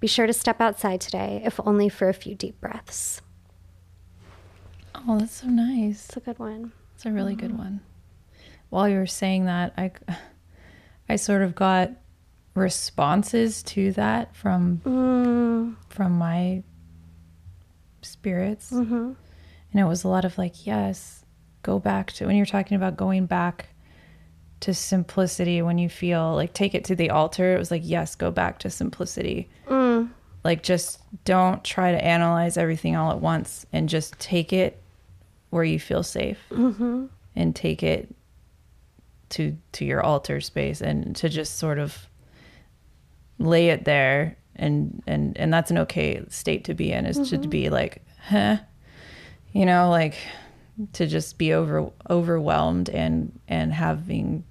Be 0.00 0.06
sure 0.06 0.26
to 0.26 0.32
step 0.32 0.60
outside 0.60 1.00
today, 1.00 1.42
if 1.44 1.58
only 1.66 1.88
for 1.88 2.08
a 2.08 2.14
few 2.14 2.34
deep 2.34 2.60
breaths. 2.60 3.20
Oh, 4.94 5.18
that's 5.18 5.40
so 5.40 5.48
nice. 5.48 6.06
It's 6.06 6.16
a 6.16 6.20
good 6.20 6.38
one. 6.38 6.72
It's 6.94 7.06
a 7.06 7.10
really 7.10 7.34
good 7.34 7.50
mm-hmm. 7.50 7.58
one. 7.58 7.80
While 8.70 8.88
you 8.88 8.98
were 8.98 9.06
saying 9.06 9.46
that, 9.46 9.72
I, 9.76 9.92
I 11.08 11.16
sort 11.16 11.42
of 11.42 11.54
got 11.54 11.90
responses 12.58 13.62
to 13.62 13.92
that 13.92 14.36
from 14.36 14.78
mm. 14.84 15.76
from 15.88 16.12
my 16.12 16.62
spirits, 18.02 18.70
mm-hmm. 18.70 19.12
and 19.72 19.80
it 19.80 19.84
was 19.84 20.04
a 20.04 20.08
lot 20.08 20.24
of 20.24 20.36
like, 20.38 20.66
yes, 20.66 21.24
go 21.62 21.78
back 21.78 22.12
to 22.12 22.26
when 22.26 22.36
you're 22.36 22.46
talking 22.46 22.76
about 22.76 22.96
going 22.96 23.26
back 23.26 23.68
to 24.60 24.74
simplicity 24.74 25.62
when 25.62 25.78
you 25.78 25.88
feel 25.88 26.34
like 26.34 26.52
take 26.52 26.74
it 26.74 26.84
to 26.84 26.96
the 26.96 27.10
altar. 27.10 27.54
It 27.54 27.58
was 27.58 27.70
like, 27.70 27.82
yes, 27.84 28.14
go 28.14 28.30
back 28.30 28.58
to 28.60 28.70
simplicity. 28.70 29.48
Mm. 29.66 30.10
Like, 30.44 30.62
just 30.62 31.00
don't 31.24 31.62
try 31.64 31.92
to 31.92 32.04
analyze 32.04 32.56
everything 32.56 32.96
all 32.96 33.10
at 33.10 33.20
once, 33.20 33.66
and 33.72 33.88
just 33.88 34.18
take 34.18 34.52
it 34.52 34.80
where 35.50 35.64
you 35.64 35.78
feel 35.80 36.02
safe. 36.02 36.38
Mm-hmm. 36.50 37.06
And 37.36 37.54
take 37.54 37.84
it 37.84 38.12
to 39.28 39.56
to 39.72 39.84
your 39.84 40.02
altar 40.02 40.40
space 40.40 40.80
and 40.80 41.14
to 41.14 41.28
just 41.28 41.56
sort 41.56 41.78
of 41.78 42.08
lay 43.38 43.68
it 43.68 43.84
there 43.84 44.36
and 44.56 45.02
and 45.06 45.36
and 45.38 45.52
that's 45.52 45.70
an 45.70 45.78
okay 45.78 46.24
state 46.28 46.64
to 46.64 46.74
be 46.74 46.92
in 46.92 47.06
is 47.06 47.30
to 47.30 47.38
mm-hmm. 47.38 47.50
be 47.50 47.70
like 47.70 48.04
huh? 48.20 48.58
You 49.52 49.64
know 49.66 49.90
like 49.90 50.16
to 50.92 51.06
just 51.06 51.38
be 51.38 51.52
over 51.52 51.90
overwhelmed 52.10 52.88
and 52.90 53.38
and 53.48 53.72
having 53.72 54.44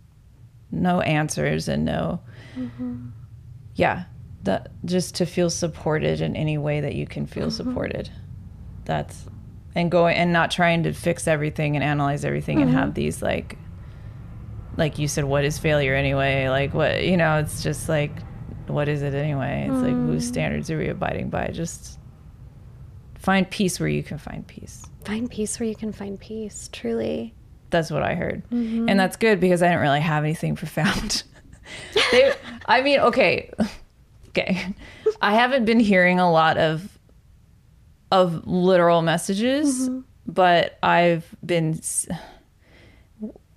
no 0.72 1.02
answers 1.02 1.68
and 1.68 1.86
no 1.86 2.20
mm-hmm. 2.58 3.08
yeah 3.76 4.06
that 4.48 4.72
just 4.86 5.16
to 5.16 5.26
feel 5.26 5.50
supported 5.50 6.22
in 6.22 6.36
any 6.36 6.58
way 6.58 6.80
that 6.82 6.96
you 6.96 7.06
can 7.06 7.28
feel 7.28 7.48
mm-hmm. 7.48 7.70
supported. 7.70 8.10
That's 8.86 9.26
and 9.76 9.92
going 9.92 10.16
and 10.16 10.34
not 10.34 10.50
trying 10.50 10.84
to 10.84 10.94
fix 10.94 11.28
everything 11.28 11.76
and 11.76 11.84
analyze 11.84 12.26
everything 12.26 12.62
and 12.62 12.72
have 12.72 12.96
these 12.96 13.22
like 13.22 13.60
like 14.76 14.98
you 14.98 15.08
said 15.08 15.26
what 15.26 15.46
is 15.46 15.60
failure 15.60 15.94
anyway? 15.94 16.50
Like 16.50 16.74
what 16.74 17.04
you 17.04 17.18
know 17.18 17.38
it's 17.38 17.62
just 17.62 17.88
like 17.88 18.12
what 18.70 18.88
is 18.88 19.02
it 19.02 19.14
anyway? 19.14 19.68
It's 19.70 19.82
like 19.82 19.92
hmm. 19.92 20.08
whose 20.08 20.28
standards 20.28 20.70
are 20.72 20.78
we 20.78 20.88
abiding 20.88 21.30
by. 21.30 21.48
Just 21.48 22.00
find 23.16 23.50
peace 23.50 23.80
where 23.80 23.90
you 23.90 24.04
can 24.04 24.18
find 24.18 24.46
peace. 24.48 24.86
Find 25.06 25.30
peace 25.30 25.60
where 25.60 25.68
you 25.68 25.76
can 25.76 25.92
find 25.94 26.20
peace, 26.20 26.70
truly. 26.72 27.34
that's 27.70 27.92
what 27.92 28.04
i 28.04 28.16
heard. 28.16 28.44
Mm-hmm. 28.50 28.90
And 28.90 29.00
that's 29.00 29.18
good 29.18 29.40
because 29.40 29.62
i 29.62 29.68
didn't 29.68 29.82
really 29.82 30.02
have 30.02 30.24
anything 30.24 30.56
profound. 30.56 31.24
They, 32.14 32.34
i 32.66 32.82
mean 32.82 33.02
okay. 33.02 33.52
Okay. 34.30 34.74
I 35.20 35.34
haven't 35.34 35.66
been 35.66 35.80
hearing 35.80 36.20
a 36.20 36.32
lot 36.32 36.58
of 36.58 36.98
of 38.12 38.48
literal 38.48 39.02
messages 39.02 39.90
mm-hmm. 39.90 40.02
but 40.28 40.78
i've 40.82 41.36
been 41.46 41.80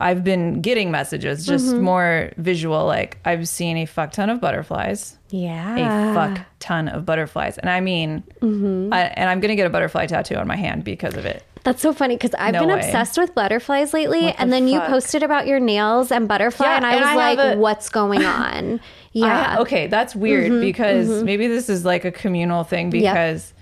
i've 0.00 0.24
been 0.24 0.60
getting 0.60 0.90
messages 0.90 1.46
just 1.46 1.66
mm-hmm. 1.66 1.82
more 1.82 2.32
visual 2.36 2.84
like 2.86 3.18
i've 3.24 3.46
seen 3.46 3.76
a 3.76 3.86
fuck 3.86 4.10
ton 4.12 4.28
of 4.30 4.40
butterflies 4.40 5.16
Yeah. 5.28 6.10
a 6.10 6.14
fuck 6.14 6.46
ton 6.58 6.88
of 6.88 7.04
butterflies 7.06 7.58
and 7.58 7.70
i 7.70 7.80
mean 7.80 8.24
mm-hmm. 8.40 8.92
I, 8.92 9.02
and 9.02 9.30
i'm 9.30 9.40
gonna 9.40 9.56
get 9.56 9.66
a 9.66 9.70
butterfly 9.70 10.06
tattoo 10.06 10.34
on 10.36 10.46
my 10.48 10.56
hand 10.56 10.84
because 10.84 11.14
of 11.16 11.24
it 11.26 11.44
That's 11.62 11.82
so 11.82 11.92
funny 11.92 12.16
because 12.16 12.34
I've 12.38 12.54
No 12.54 12.60
been 12.60 12.70
way. 12.70 12.76
obsessed 12.76 13.18
with 13.18 13.34
butterflies 13.34 13.92
lately. 13.92 14.20
The 14.22 14.40
and 14.40 14.50
then 14.50 14.66
you 14.66 14.80
posted 14.80 15.22
about 15.22 15.46
your 15.46 15.60
nails 15.60 16.10
and 16.10 16.26
butterfly, 16.26 16.64
Yeah, 16.66 16.76
and 16.78 16.86
I 16.86 16.92
and 16.92 17.00
was 17.00 17.08
I 17.10 17.14
like, 17.14 17.38
a- 17.38 17.58
what's 17.58 17.90
going 17.90 18.24
on? 18.24 18.80
Yeah. 19.12 19.56
I- 19.58 19.60
okay, 19.60 19.86
that's 19.86 20.16
weird 20.16 20.52
mm-hmm, 20.52 20.60
because 20.62 21.22
maybe 21.22 21.48
this 21.48 21.68
is 21.68 21.84
like 21.84 22.06
a 22.06 22.10
communal 22.12 22.64
thing 22.64 22.88
because 22.88 23.52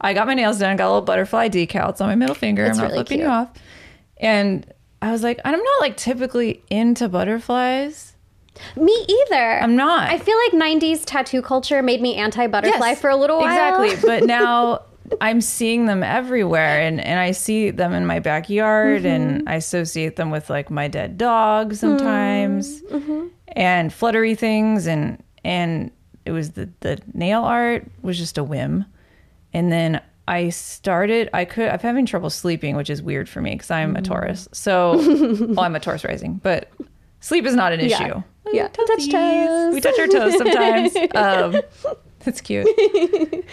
I 0.00 0.14
got 0.14 0.26
my 0.28 0.34
nails 0.34 0.58
done, 0.60 0.76
got 0.76 0.86
a 0.86 0.92
little 0.92 1.02
butterfly 1.02 1.48
decal. 1.48 1.90
It's 1.90 2.00
on 2.00 2.08
my 2.08 2.14
middle 2.14 2.36
finger. 2.36 2.64
It's 2.66 2.78
I'm 2.78 2.84
not 2.84 2.92
really 2.92 2.98
flipping 2.98 3.18
cute. 3.18 3.26
you 3.26 3.32
off. 3.32 3.50
And 4.18 4.72
I 5.00 5.12
was 5.12 5.22
like, 5.22 5.40
I'm 5.44 5.58
not 5.62 5.80
like 5.80 5.96
typically 5.96 6.62
into 6.70 7.08
butterflies. 7.08 8.14
Me 8.76 8.92
either. 9.08 9.60
I'm 9.60 9.76
not. 9.76 10.08
I 10.10 10.18
feel 10.18 10.36
like 10.52 10.52
90s 10.80 11.04
tattoo 11.04 11.40
culture 11.42 11.80
made 11.82 12.00
me 12.02 12.16
anti 12.16 12.46
butterfly 12.48 12.88
Yes, 12.88 13.00
for 13.00 13.08
a 13.10 13.16
little 13.16 13.38
while. 13.38 13.82
Exactly. 13.84 14.08
But 14.18 14.26
now 14.26 14.82
I'm 15.20 15.40
seeing 15.40 15.86
them 15.86 16.02
everywhere 16.02 16.80
and, 16.80 17.00
and 17.00 17.20
I 17.20 17.30
see 17.30 17.70
them 17.70 17.92
in 17.92 18.04
my 18.06 18.18
backyard 18.18 19.02
Mm-hmm. 19.02 19.06
and 19.38 19.48
I 19.48 19.54
associate 19.54 20.16
them 20.16 20.30
with 20.30 20.50
like 20.50 20.70
my 20.70 20.88
dead 20.88 21.16
dog 21.16 21.74
sometimes 21.74 22.82
Mm-hmm. 22.82 23.28
and 23.48 23.92
fluttery 23.92 24.34
things 24.34 24.86
and 24.88 25.22
and 25.44 25.92
it 26.26 26.32
was 26.32 26.50
the, 26.50 26.68
the 26.80 26.98
nail 27.14 27.42
art 27.44 27.86
was 28.02 28.18
just 28.18 28.36
a 28.38 28.44
whim. 28.44 28.84
And 29.54 29.70
then 29.72 30.02
I 30.28 30.50
started 30.50 31.30
I 31.32 31.44
could 31.44 31.68
I'm 31.70 31.78
having 31.80 32.06
trouble 32.06 32.30
sleeping, 32.30 32.76
which 32.76 32.90
is 32.90 33.02
weird 33.02 33.28
for 33.28 33.40
me 33.40 33.52
because 33.52 33.70
I'm 33.70 33.94
Mm. 33.94 33.98
a 33.98 34.02
Taurus. 34.02 34.48
So 34.52 34.96
well 35.54 35.60
I'm 35.60 35.74
a 35.74 35.80
Taurus 35.80 36.04
rising, 36.04 36.34
but 36.42 36.70
sleep 37.20 37.46
is 37.46 37.54
not 37.54 37.72
an 37.72 37.80
issue. 37.80 38.22
Yeah. 38.52 38.68
Touch 38.68 39.10
toes. 39.10 39.74
We 39.74 39.80
touch 39.80 39.98
our 39.98 40.06
toes 40.06 40.36
sometimes. 40.38 40.96
um, 41.14 41.60
that's 42.20 42.40
cute. 42.40 42.66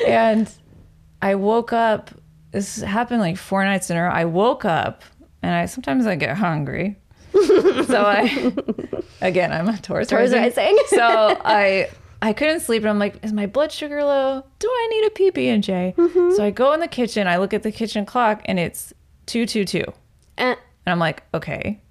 and 0.07 0.49
I 1.21 1.35
woke 1.35 1.73
up. 1.73 2.11
This 2.51 2.81
happened 2.81 3.19
like 3.21 3.37
four 3.37 3.63
nights 3.65 3.89
in 3.89 3.97
a 3.97 4.03
row. 4.03 4.09
I 4.09 4.25
woke 4.25 4.63
up 4.65 5.03
and 5.43 5.53
I 5.53 5.65
sometimes 5.65 6.05
I 6.07 6.15
get 6.15 6.37
hungry. 6.37 6.97
so 7.33 8.05
I, 8.05 8.53
again, 9.21 9.51
I'm 9.51 9.67
a 9.67 9.77
Taurus, 9.77 10.07
Taurus 10.07 10.31
rising. 10.31 10.77
so 10.87 11.37
I 11.43 11.89
I 12.21 12.33
couldn't 12.33 12.61
sleep 12.61 12.81
and 12.83 12.89
I'm 12.89 12.99
like, 12.99 13.23
is 13.23 13.33
my 13.33 13.45
blood 13.45 13.71
sugar 13.71 14.03
low? 14.03 14.43
Do 14.59 14.67
I 14.67 14.87
need 14.91 15.05
a 15.05 15.31
PB 15.31 15.45
and 15.53 15.63
J? 15.63 15.93
Mm-hmm. 15.97 16.35
So 16.35 16.43
I 16.43 16.49
go 16.51 16.73
in 16.73 16.79
the 16.79 16.87
kitchen. 16.87 17.27
I 17.27 17.37
look 17.37 17.53
at 17.53 17.63
the 17.63 17.71
kitchen 17.71 18.05
clock 18.05 18.41
and 18.45 18.57
it's 18.59 18.93
two 19.25 19.45
two 19.45 19.65
two. 19.65 19.83
Eh, 20.37 20.51
And 20.51 20.57
I'm 20.87 20.99
like, 20.99 21.23
okay, 21.33 21.81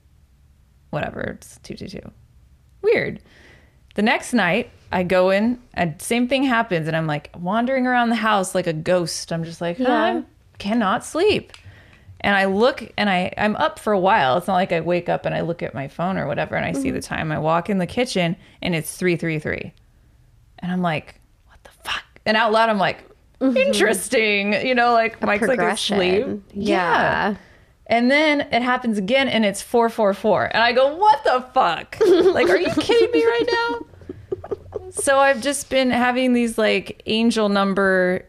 whatever, 0.91 1.21
it's 1.21 1.59
222. 1.63 2.11
Weird. 2.83 3.21
The 3.95 4.03
next 4.03 4.33
night, 4.33 4.71
I 4.93 5.03
go 5.05 5.31
in 5.31 5.61
and 5.75 6.01
same 6.03 6.29
thing 6.29 6.43
happens. 6.45 6.89
And 6.89 6.97
I'm 6.97 7.07
like 7.07 7.31
wandering 7.39 7.87
around 7.87 8.09
the 8.11 8.17
house 8.17 8.55
like 8.55 8.67
a 8.67 8.73
ghost. 8.73 9.33
I'm 9.33 9.45
just 9.45 9.61
like, 9.61 9.79
Yeah. 9.79 9.93
I 10.21 10.25
cannot 10.59 11.05
sleep. 11.05 11.53
And 12.21 12.35
I 12.35 12.47
look 12.47 12.91
and 12.97 13.11
I, 13.11 13.33
I'm 13.37 13.55
up 13.57 13.79
for 13.79 13.93
a 13.93 13.99
while. 14.01 14.39
It's 14.39 14.47
not 14.47 14.55
like 14.55 14.73
I 14.73 14.81
wake 14.81 15.09
up 15.11 15.27
and 15.27 15.35
I 15.35 15.43
look 15.43 15.63
at 15.63 15.75
my 15.75 15.89
phone 15.89 16.17
or 16.17 16.27
whatever 16.27 16.57
and 16.57 16.65
I 16.65 16.73
see 16.73 16.91
the 16.91 17.03
time. 17.03 17.31
I 17.31 17.39
walk 17.39 17.69
in 17.69 17.79
the 17.79 17.87
kitchen 17.87 18.37
and 18.63 18.75
it's 18.75 18.97
333. 18.97 19.73
And 20.65 20.73
I'm 20.73 20.81
like, 20.81 21.21
what 21.47 21.63
the 21.63 21.71
fuck? 21.85 22.05
And 22.25 22.39
out 22.39 22.51
loud, 22.51 22.71
I'm 22.71 22.79
like, 22.79 23.05
interesting. 23.39 24.55
You 24.67 24.75
know, 24.75 24.95
like 24.95 25.21
Mike's 25.21 25.47
like 25.47 25.59
asleep. 25.59 26.43
Yeah. 26.55 27.37
And 27.87 28.11
then 28.11 28.41
it 28.41 28.63
happens 28.63 28.97
again 28.97 29.29
and 29.29 29.45
it's 29.45 29.61
444. 29.61 30.47
And 30.55 30.63
I 30.63 30.73
go, 30.73 30.97
what 30.97 31.23
the 31.23 31.43
fuck? 31.53 31.99
like, 32.33 32.49
are 32.49 32.57
you 32.57 32.71
kidding 32.81 33.11
me 33.11 33.27
right 33.27 33.49
now? 33.53 34.91
So 34.93 35.19
I've 35.19 35.43
just 35.43 35.69
been 35.69 35.91
having 35.91 36.33
these 36.33 36.57
like 36.57 37.03
angel 37.05 37.51
number, 37.51 38.27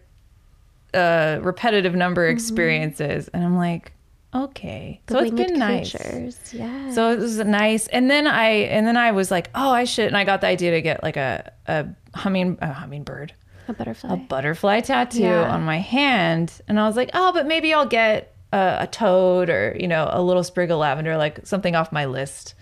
uh, 0.94 1.40
repetitive 1.42 1.96
number 1.96 2.28
experiences. 2.28 3.30
And 3.30 3.46
I'm 3.46 3.56
like, 3.56 3.94
okay. 4.36 5.02
The 5.08 5.14
so 5.14 5.20
it's 5.22 5.32
been 5.32 5.58
nice. 5.58 5.92
creatures. 5.92 6.38
Yeah. 6.54 6.92
So 6.92 7.12
it 7.12 7.20
was 7.20 7.38
nice. 7.40 7.88
And 7.88 8.10
then 8.12 8.28
I, 8.28 8.48
and 8.70 8.86
then 8.86 8.98
I 8.98 9.12
was 9.12 9.32
like, 9.32 9.50
oh, 9.56 9.72
I 9.72 9.86
should. 9.86 10.08
And 10.08 10.18
I 10.18 10.24
got 10.26 10.42
the 10.42 10.48
idea 10.48 10.72
to 10.72 10.82
get 10.82 11.02
like 11.04 11.18
a, 11.18 11.52
a 11.68 11.88
humming, 12.14 12.58
a 12.62 12.72
hummingbird 12.74 13.34
a 13.68 13.74
butterfly. 13.74 14.14
a 14.14 14.18
butterfly 14.18 14.80
tattoo 14.82 15.22
Yeah. 15.24 15.50
on 15.52 15.64
my 15.64 15.80
hand 15.80 16.62
and 16.68 16.80
i 16.80 16.86
was 16.86 16.96
like 16.96 17.10
oh 17.16 17.34
but 17.34 17.48
maybe 17.48 17.74
i'll 17.74 17.88
get 17.88 18.36
a, 18.54 18.78
a 18.82 18.88
toad 18.88 19.50
or 19.50 19.76
you 19.80 19.88
know 19.88 20.08
a 20.12 20.22
little 20.22 20.44
sprig 20.44 20.70
of 20.70 20.78
lavender 20.78 21.18
like 21.18 21.48
something 21.48 21.76
off 21.76 21.92
my 21.92 22.06
list 22.06 22.54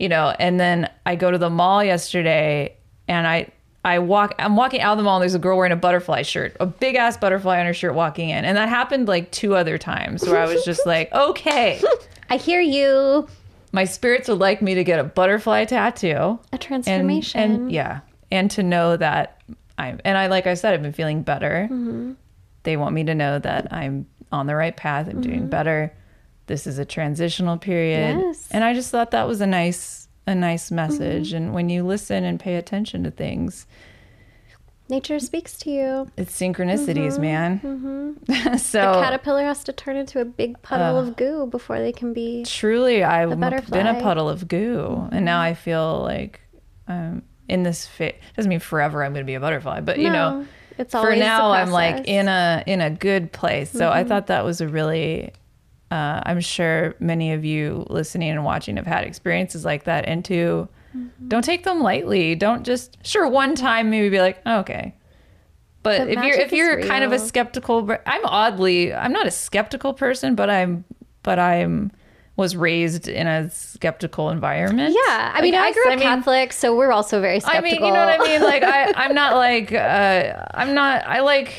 you 0.00 0.08
know 0.08 0.34
and 0.40 0.58
then 0.58 0.90
i 1.06 1.14
go 1.14 1.30
to 1.30 1.38
the 1.38 1.48
mall 1.50 1.84
yesterday 1.84 2.76
and 3.06 3.28
i 3.28 3.48
i 3.84 3.98
walk 3.98 4.34
i'm 4.38 4.56
walking 4.56 4.80
out 4.80 4.92
of 4.92 4.98
the 4.98 5.02
mall 5.04 5.16
and 5.16 5.22
there's 5.22 5.34
a 5.34 5.38
girl 5.38 5.56
wearing 5.56 5.72
a 5.72 5.76
butterfly 5.76 6.22
shirt 6.22 6.56
a 6.60 6.66
big 6.66 6.96
ass 6.96 7.16
butterfly 7.16 7.58
on 7.60 7.66
her 7.66 7.74
shirt 7.74 7.94
walking 7.94 8.28
in. 8.30 8.44
And 8.44 8.56
that 8.56 8.68
happened 8.68 9.08
like 9.08 9.30
two 9.30 9.54
other 9.56 9.78
times 9.78 10.22
where 10.26 10.38
i 10.38 10.46
was 10.46 10.64
just 10.64 10.84
like 10.86 11.12
okay. 11.14 11.80
I 12.28 12.36
hear 12.36 12.60
you. 12.60 13.26
my 13.72 13.84
spirits 13.84 14.28
would 14.28 14.38
like 14.38 14.60
me 14.62 14.74
to 14.74 14.84
get 14.84 14.98
a 15.00 15.04
butterfly 15.04 15.64
tattoo. 15.64 16.08
A 16.08 16.38
and, 16.52 16.60
transformation. 16.60 17.40
and 17.40 17.72
yeah. 17.72 18.00
And 18.30 18.50
to 18.52 18.62
know 18.62 18.96
that 18.96 19.40
i'm 19.78 20.00
and 20.04 20.16
i 20.18 20.26
like 20.26 20.46
i 20.46 20.54
said 20.54 20.74
i've 20.74 20.82
been 20.82 20.92
feeling 20.92 21.22
better. 21.22 21.66
Mm-hmm. 21.70 22.12
they 22.64 22.76
want 22.76 22.94
me 22.94 23.04
to 23.04 23.14
know 23.14 23.38
that 23.38 23.72
i'm 23.72 24.06
on 24.30 24.46
the 24.46 24.54
right 24.54 24.76
path. 24.76 25.08
I'm 25.08 25.20
doing 25.22 25.48
better. 25.48 25.92
This 26.46 26.66
is 26.66 26.78
a 26.78 26.84
transitional 26.84 27.56
period. 27.58 28.18
Yes. 28.18 28.48
and 28.50 28.62
i 28.62 28.74
just 28.74 28.90
thought 28.90 29.10
that 29.12 29.26
was 29.26 29.40
a 29.40 29.46
nice 29.46 29.99
a 30.30 30.34
nice 30.34 30.70
message 30.70 31.28
mm-hmm. 31.28 31.36
and 31.36 31.54
when 31.54 31.68
you 31.68 31.84
listen 31.84 32.24
and 32.24 32.40
pay 32.40 32.56
attention 32.56 33.04
to 33.04 33.10
things 33.10 33.66
Nature 34.88 35.20
speaks 35.20 35.56
to 35.58 35.70
you. 35.70 36.10
it's 36.16 36.36
synchronicities 36.36 37.12
mm-hmm. 37.12 37.22
man. 37.22 37.60
The 37.62 37.68
mm-hmm. 37.68 38.56
so 38.56 38.92
the 38.92 39.00
caterpillar 39.00 39.44
has 39.44 39.62
to 39.64 39.72
turn 39.72 39.96
into 39.96 40.20
a 40.20 40.24
big 40.24 40.60
puddle 40.62 40.98
of 40.98 41.16
goo 41.16 41.46
before 41.46 41.78
they 41.78 41.92
can 41.92 42.12
be. 42.12 42.44
truly 42.44 43.04
i've 43.04 43.38
been 43.38 43.86
a 43.86 44.00
puddle 44.02 44.28
of 44.28 44.48
goo 44.48 45.08
and 45.12 45.24
now 45.24 45.40
i 45.40 45.54
feel 45.54 46.02
like 46.02 46.40
i'm 46.88 47.22
in 47.48 47.62
this 47.62 47.86
fit 47.86 48.18
doesn't 48.36 48.48
mean 48.48 48.60
forever 48.60 49.04
i'm 49.04 49.12
going 49.12 49.24
to 49.24 49.30
be 49.30 49.34
a 49.34 49.40
butterfly 49.40 49.80
but 49.80 49.98
you 49.98 50.10
know 50.10 50.46
it's 50.78 50.92
for 50.92 51.14
now 51.14 51.50
i'm 51.50 51.70
like 51.70 52.08
in 52.08 52.26
a 52.26 52.64
in 52.66 52.80
a 52.80 52.90
good 52.90 53.32
place. 53.32 53.70
So 53.70 53.80
Mm-hmm. 53.80 53.98
i 53.98 54.04
thought 54.04 54.28
that 54.28 54.44
was 54.44 54.60
a 54.60 54.68
really 54.68 55.32
uh, 55.90 56.20
i'm 56.24 56.40
sure 56.40 56.94
many 57.00 57.32
of 57.32 57.44
you 57.44 57.86
listening 57.90 58.30
and 58.30 58.44
watching 58.44 58.76
have 58.76 58.86
had 58.86 59.04
experiences 59.04 59.64
like 59.64 59.84
that 59.84 60.06
and 60.06 60.24
to 60.24 60.68
Mm-hmm. 60.90 61.28
don't 61.28 61.44
take 61.44 61.62
them 61.62 61.80
lightly 61.80 62.34
don't 62.34 62.64
just 62.64 62.98
sure 63.06 63.28
one 63.28 63.54
time 63.54 63.90
maybe 63.90 64.08
be 64.08 64.18
like 64.20 64.42
oh, 64.44 64.58
okay 64.58 64.96
but, 65.84 65.98
But 65.98 66.08
if 66.08 66.24
you're 66.24 66.36
if 66.36 66.52
you're 66.52 66.82
kind 66.82 67.04
of 67.04 67.12
a 67.12 67.18
skeptical 67.20 67.88
i'm 68.06 68.26
oddly 68.26 68.92
i'm 68.92 69.12
not 69.12 69.24
a 69.24 69.30
skeptical 69.30 69.94
person 69.94 70.34
but 70.34 70.50
i'm 70.50 70.84
but 71.22 71.38
i'm 71.38 71.92
was 72.34 72.56
raised 72.56 73.06
in 73.06 73.28
a 73.28 73.48
skeptical 73.50 74.30
environment 74.30 74.96
Yeah, 75.06 75.30
I 75.32 75.42
mean, 75.42 75.54
I, 75.54 75.72
grew 75.72 75.84
up 75.84 75.90
mean, 75.90 76.00
Catholic, 76.00 76.52
so 76.54 76.74
we're 76.74 76.90
also 76.90 77.20
very 77.20 77.38
skeptical. 77.38 77.68
I 77.68 77.70
mean, 77.70 77.84
you 77.84 77.92
know 77.92 78.06
what 78.06 78.18
I 78.20 78.24
mean? 78.24 78.40
Like, 78.40 78.62
I, 78.62 78.92
I'm 78.96 79.14
not 79.14 79.36
like, 79.46 79.72
uh, 79.72 80.46
I'm 80.54 80.74
not, 80.74 81.06
I 81.06 81.20
like, 81.20 81.52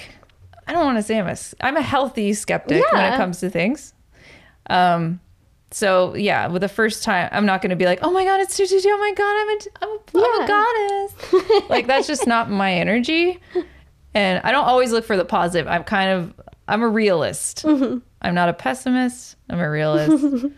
I 0.67 0.73
don't 0.73 0.83
want 0.83 0.97
to 0.97 1.03
say 1.03 1.19
I'm 1.19 1.27
a 1.27 1.37
I'm 1.61 1.77
a 1.77 1.81
healthy 1.83 2.33
skeptic 2.33 2.83
when 2.91 3.13
it 3.13 3.17
comes 3.17 3.39
to 3.41 3.49
things. 3.49 3.93
Um, 4.71 5.19
so 5.71 6.15
yeah, 6.15 6.47
with 6.47 6.61
the 6.61 6.69
first 6.69 7.03
time, 7.03 7.29
I'm 7.31 7.45
not 7.45 7.61
going 7.61 7.69
to 7.69 7.75
be 7.75 7.85
like, 7.85 7.99
oh 8.01 8.11
my 8.11 8.23
God, 8.23 8.41
it's 8.41 8.57
222. 8.57 8.89
Oh 8.89 8.97
my 8.97 9.13
God, 9.13 9.35
I'm 9.37 9.49
a, 9.49 9.59
I'm 9.81 9.89
a, 9.89 10.25
I'm 10.25 10.43
a 10.43 10.47
goddess. 10.47 11.69
like, 11.69 11.87
that's 11.87 12.07
just 12.07 12.27
not 12.27 12.49
my 12.49 12.73
energy. 12.73 13.39
And 14.13 14.41
I 14.43 14.51
don't 14.51 14.65
always 14.65 14.91
look 14.91 15.05
for 15.05 15.15
the 15.15 15.25
positive. 15.25 15.67
I'm 15.67 15.83
kind 15.83 16.11
of, 16.11 16.33
I'm 16.67 16.81
a 16.81 16.87
realist. 16.87 17.63
Mm-hmm. 17.63 17.99
I'm 18.21 18.35
not 18.35 18.49
a 18.49 18.53
pessimist. 18.53 19.35
I'm 19.49 19.59
a 19.59 19.69
realist. 19.69 20.23
and 20.23 20.53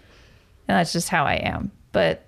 that's 0.67 0.93
just 0.93 1.09
how 1.09 1.25
I 1.25 1.35
am. 1.35 1.71
But 1.91 2.27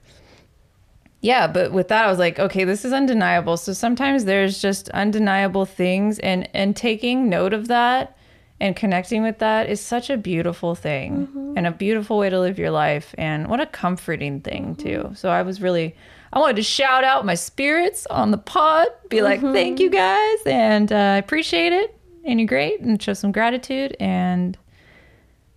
yeah, 1.21 1.47
but 1.47 1.71
with 1.71 1.87
that 1.87 2.05
I 2.05 2.09
was 2.09 2.19
like, 2.19 2.39
okay, 2.39 2.65
this 2.65 2.85
is 2.85 2.93
undeniable. 2.93 3.57
So 3.57 3.73
sometimes 3.73 4.25
there's 4.25 4.61
just 4.61 4.89
undeniable 4.89 5.65
things 5.65 6.19
and 6.19 6.47
and 6.53 6.75
taking 6.75 7.29
note 7.29 7.53
of 7.53 7.67
that 7.67 8.14
and 8.59 8.75
connecting 8.75 9.21
with 9.21 9.39
that 9.39 9.69
is 9.69 9.81
such 9.81 10.09
a 10.09 10.17
beautiful 10.17 10.75
thing 10.75 11.27
mm-hmm. 11.27 11.53
and 11.57 11.67
a 11.67 11.71
beautiful 11.71 12.17
way 12.17 12.29
to 12.29 12.39
live 12.39 12.57
your 12.57 12.71
life 12.71 13.13
and 13.17 13.47
what 13.47 13.59
a 13.59 13.65
comforting 13.65 14.39
thing 14.41 14.75
too. 14.75 14.99
Mm-hmm. 14.99 15.13
So 15.15 15.29
I 15.29 15.41
was 15.41 15.61
really 15.61 15.95
I 16.31 16.39
wanted 16.39 16.57
to 16.57 16.63
shout 16.63 17.03
out 17.03 17.25
my 17.25 17.35
spirits 17.35 18.05
on 18.07 18.31
the 18.31 18.37
pod, 18.37 18.87
be 19.09 19.21
like, 19.21 19.39
mm-hmm. 19.39 19.53
thank 19.53 19.79
you 19.79 19.89
guys 19.89 20.37
and 20.45 20.91
uh, 20.91 20.95
I 20.95 21.17
appreciate 21.17 21.73
it 21.73 21.97
and 22.23 22.39
you're 22.39 22.47
great 22.47 22.79
and 22.79 23.01
show 23.01 23.13
some 23.13 23.31
gratitude 23.31 23.95
and 23.99 24.57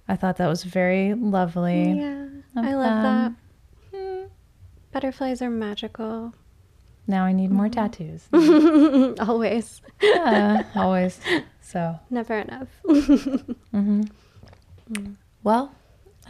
I 0.08 0.16
thought 0.16 0.36
that 0.38 0.48
was 0.48 0.64
very 0.64 1.14
lovely. 1.14 1.92
Yeah, 1.92 2.26
I 2.56 2.74
love 2.74 3.04
um, 3.04 3.36
that. 3.92 3.96
Hmm. 3.96 4.24
Butterflies 4.92 5.42
are 5.42 5.50
magical. 5.50 6.32
Now 7.06 7.24
I 7.24 7.32
need 7.32 7.50
more 7.50 7.68
tattoos. 7.68 8.28
Always. 9.20 9.80
yeah, 10.02 10.62
always. 10.76 11.18
So, 11.68 11.98
Never 12.08 12.38
enough. 12.38 12.68
Mm-hmm. 12.88 14.02
Mm. 14.92 15.16
well, 15.44 15.70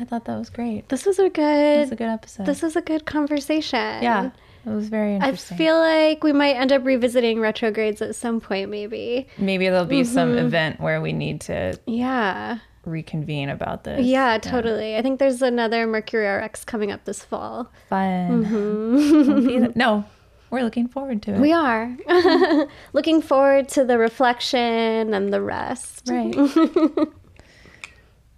I 0.01 0.05
thought 0.05 0.25
that 0.25 0.37
was 0.37 0.51
great. 0.51 0.89
This 0.89 1.07
was 1.07 1.19
a 1.21 1.27
It 1.27 1.39
was 1.39 1.91
good. 1.91 1.93
a 1.93 1.97
good 1.97 2.09
episode. 2.09 2.47
This 2.47 2.61
was 2.63 2.75
a 2.75 2.81
good 2.83 3.07
conversation. 3.07 4.03
yeah, 4.03 4.31
it 4.67 4.71
was 4.71 4.89
very 4.89 5.15
interesting. 5.15 5.55
I 5.55 5.59
feel 5.59 5.79
like 5.79 6.25
we 6.25 6.33
might 6.33 6.55
end 6.57 6.73
up 6.73 6.85
revisiting 6.85 7.39
retrogrades 7.41 8.03
at 8.03 8.17
some 8.17 8.41
point, 8.41 8.69
maybe. 8.71 9.29
Maybe 9.39 9.69
there'll 9.69 9.85
be 9.87 10.03
some 10.03 10.31
Mm-hmm. 10.31 10.47
event 10.47 10.81
where 10.81 11.01
we 11.01 11.13
need 11.13 11.41
to 11.43 11.79
Yeah. 11.87 12.59
reconvene 12.85 13.49
about 13.49 13.85
this. 13.85 14.05
Yeah, 14.05 14.39
totally. 14.39 14.97
I 14.97 15.03
think 15.03 15.21
there's 15.21 15.41
another 15.43 15.87
Mercury 15.87 16.27
RX 16.27 16.65
coming 16.65 16.91
up 16.91 17.05
this 17.05 17.23
fall. 17.25 17.71
Fun. 17.89 18.45
Mm-hmm. 18.45 19.61
That- 19.63 19.77
no, 19.85 20.05
we're 20.51 20.63
looking 20.63 20.89
forward 20.89 21.23
to 21.23 21.33
it. 21.33 21.35
Mm-hmm. 21.35 21.43
We 21.43 21.53
are. 21.53 22.69
Looking 22.93 23.21
forward 23.21 23.69
to 23.71 23.85
the 23.85 23.99
reflection 23.99 25.15
and 25.15 25.33
the 25.33 25.43
rest. 25.43 26.09
right. 26.09 26.35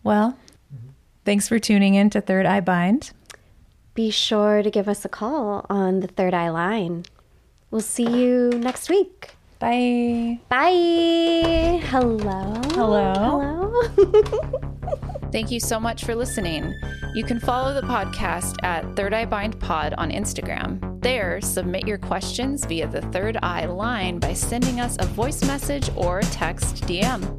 well, 0.02 0.36
thanks 1.24 1.48
for 1.48 1.58
tuning 1.58 1.94
in 1.94 2.10
to 2.10 2.20
Third 2.20 2.46
Eye 2.46 2.60
Bind. 2.60 3.12
Be 3.94 4.10
sure 4.10 4.62
to 4.62 4.70
give 4.70 4.88
us 4.88 5.04
a 5.04 5.08
call 5.08 5.66
on 5.70 6.00
the 6.00 6.08
Third 6.08 6.34
Eye 6.34 6.50
line. 6.50 7.04
We'll 7.70 7.80
see 7.80 8.08
you 8.08 8.50
next 8.50 8.90
week. 8.90 9.36
Bye. 9.60 10.40
Bye. 10.48 11.82
Hello. 11.84 12.54
Hello. 12.70 13.72
Hello. 13.94 14.70
Thank 15.32 15.50
you 15.50 15.60
so 15.60 15.78
much 15.78 16.04
for 16.04 16.14
listening. 16.14 16.74
You 17.14 17.24
can 17.24 17.38
follow 17.38 17.74
the 17.74 17.86
podcast 17.86 18.56
at 18.62 18.96
Third 18.96 19.12
Eye 19.12 19.26
Bind 19.26 19.60
Pod 19.60 19.92
on 19.98 20.10
Instagram. 20.10 21.02
There, 21.02 21.42
submit 21.42 21.86
your 21.86 21.98
questions 21.98 22.64
via 22.64 22.88
the 22.88 23.02
Third 23.02 23.36
Eye 23.42 23.66
line 23.66 24.18
by 24.18 24.32
sending 24.32 24.80
us 24.80 24.96
a 24.98 25.04
voice 25.04 25.44
message 25.44 25.90
or 25.94 26.22
text 26.22 26.86
DM. 26.86 27.38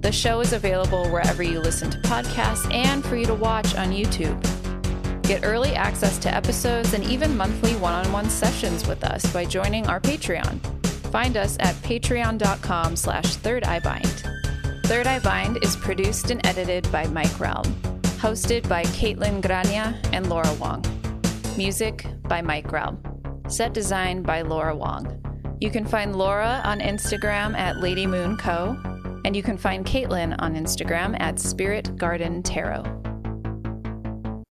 The 0.00 0.12
show 0.12 0.40
is 0.40 0.52
available 0.52 1.08
wherever 1.10 1.42
you 1.42 1.58
listen 1.58 1.90
to 1.90 1.98
podcasts 1.98 2.72
and 2.72 3.04
for 3.04 3.16
you 3.16 3.26
to 3.26 3.34
watch 3.34 3.74
on 3.74 3.90
YouTube. 3.90 4.40
Get 5.22 5.44
early 5.44 5.74
access 5.74 6.18
to 6.18 6.32
episodes 6.32 6.94
and 6.94 7.02
even 7.02 7.36
monthly 7.36 7.74
one-on-one 7.76 8.30
sessions 8.30 8.86
with 8.86 9.02
us 9.02 9.30
by 9.32 9.44
joining 9.44 9.88
our 9.88 10.00
Patreon. 10.00 10.81
Find 11.12 11.36
us 11.36 11.56
at 11.60 11.74
patreon.com 11.76 12.96
slash 12.96 13.36
third 13.36 13.64
eye 13.64 13.80
bind. 13.80 14.24
Third 14.92 15.06
Eye 15.06 15.20
Bind 15.20 15.58
is 15.62 15.74
produced 15.76 16.30
and 16.30 16.44
edited 16.46 16.90
by 16.92 17.06
Mike 17.06 17.40
Realm. 17.40 17.64
Hosted 18.20 18.68
by 18.68 18.82
Kaitlyn 18.84 19.40
Grania 19.40 19.98
and 20.12 20.28
Laura 20.28 20.52
Wong. 20.60 20.84
Music 21.56 22.04
by 22.24 22.42
Mike 22.42 22.70
Realm. 22.70 23.02
Set 23.48 23.72
design 23.72 24.22
by 24.22 24.42
Laura 24.42 24.76
Wong. 24.76 25.18
You 25.60 25.70
can 25.70 25.86
find 25.86 26.16
Laura 26.16 26.60
on 26.64 26.80
Instagram 26.80 27.56
at 27.56 27.78
Lady 27.78 28.06
Moon 28.06 28.36
Co. 28.36 28.76
And 29.24 29.34
you 29.34 29.42
can 29.42 29.56
find 29.56 29.86
Kaitlyn 29.86 30.34
on 30.40 30.56
Instagram 30.56 31.18
at 31.20 31.38
Spirit 31.38 31.96
Garden 31.96 32.42
Tarot. 32.42 33.11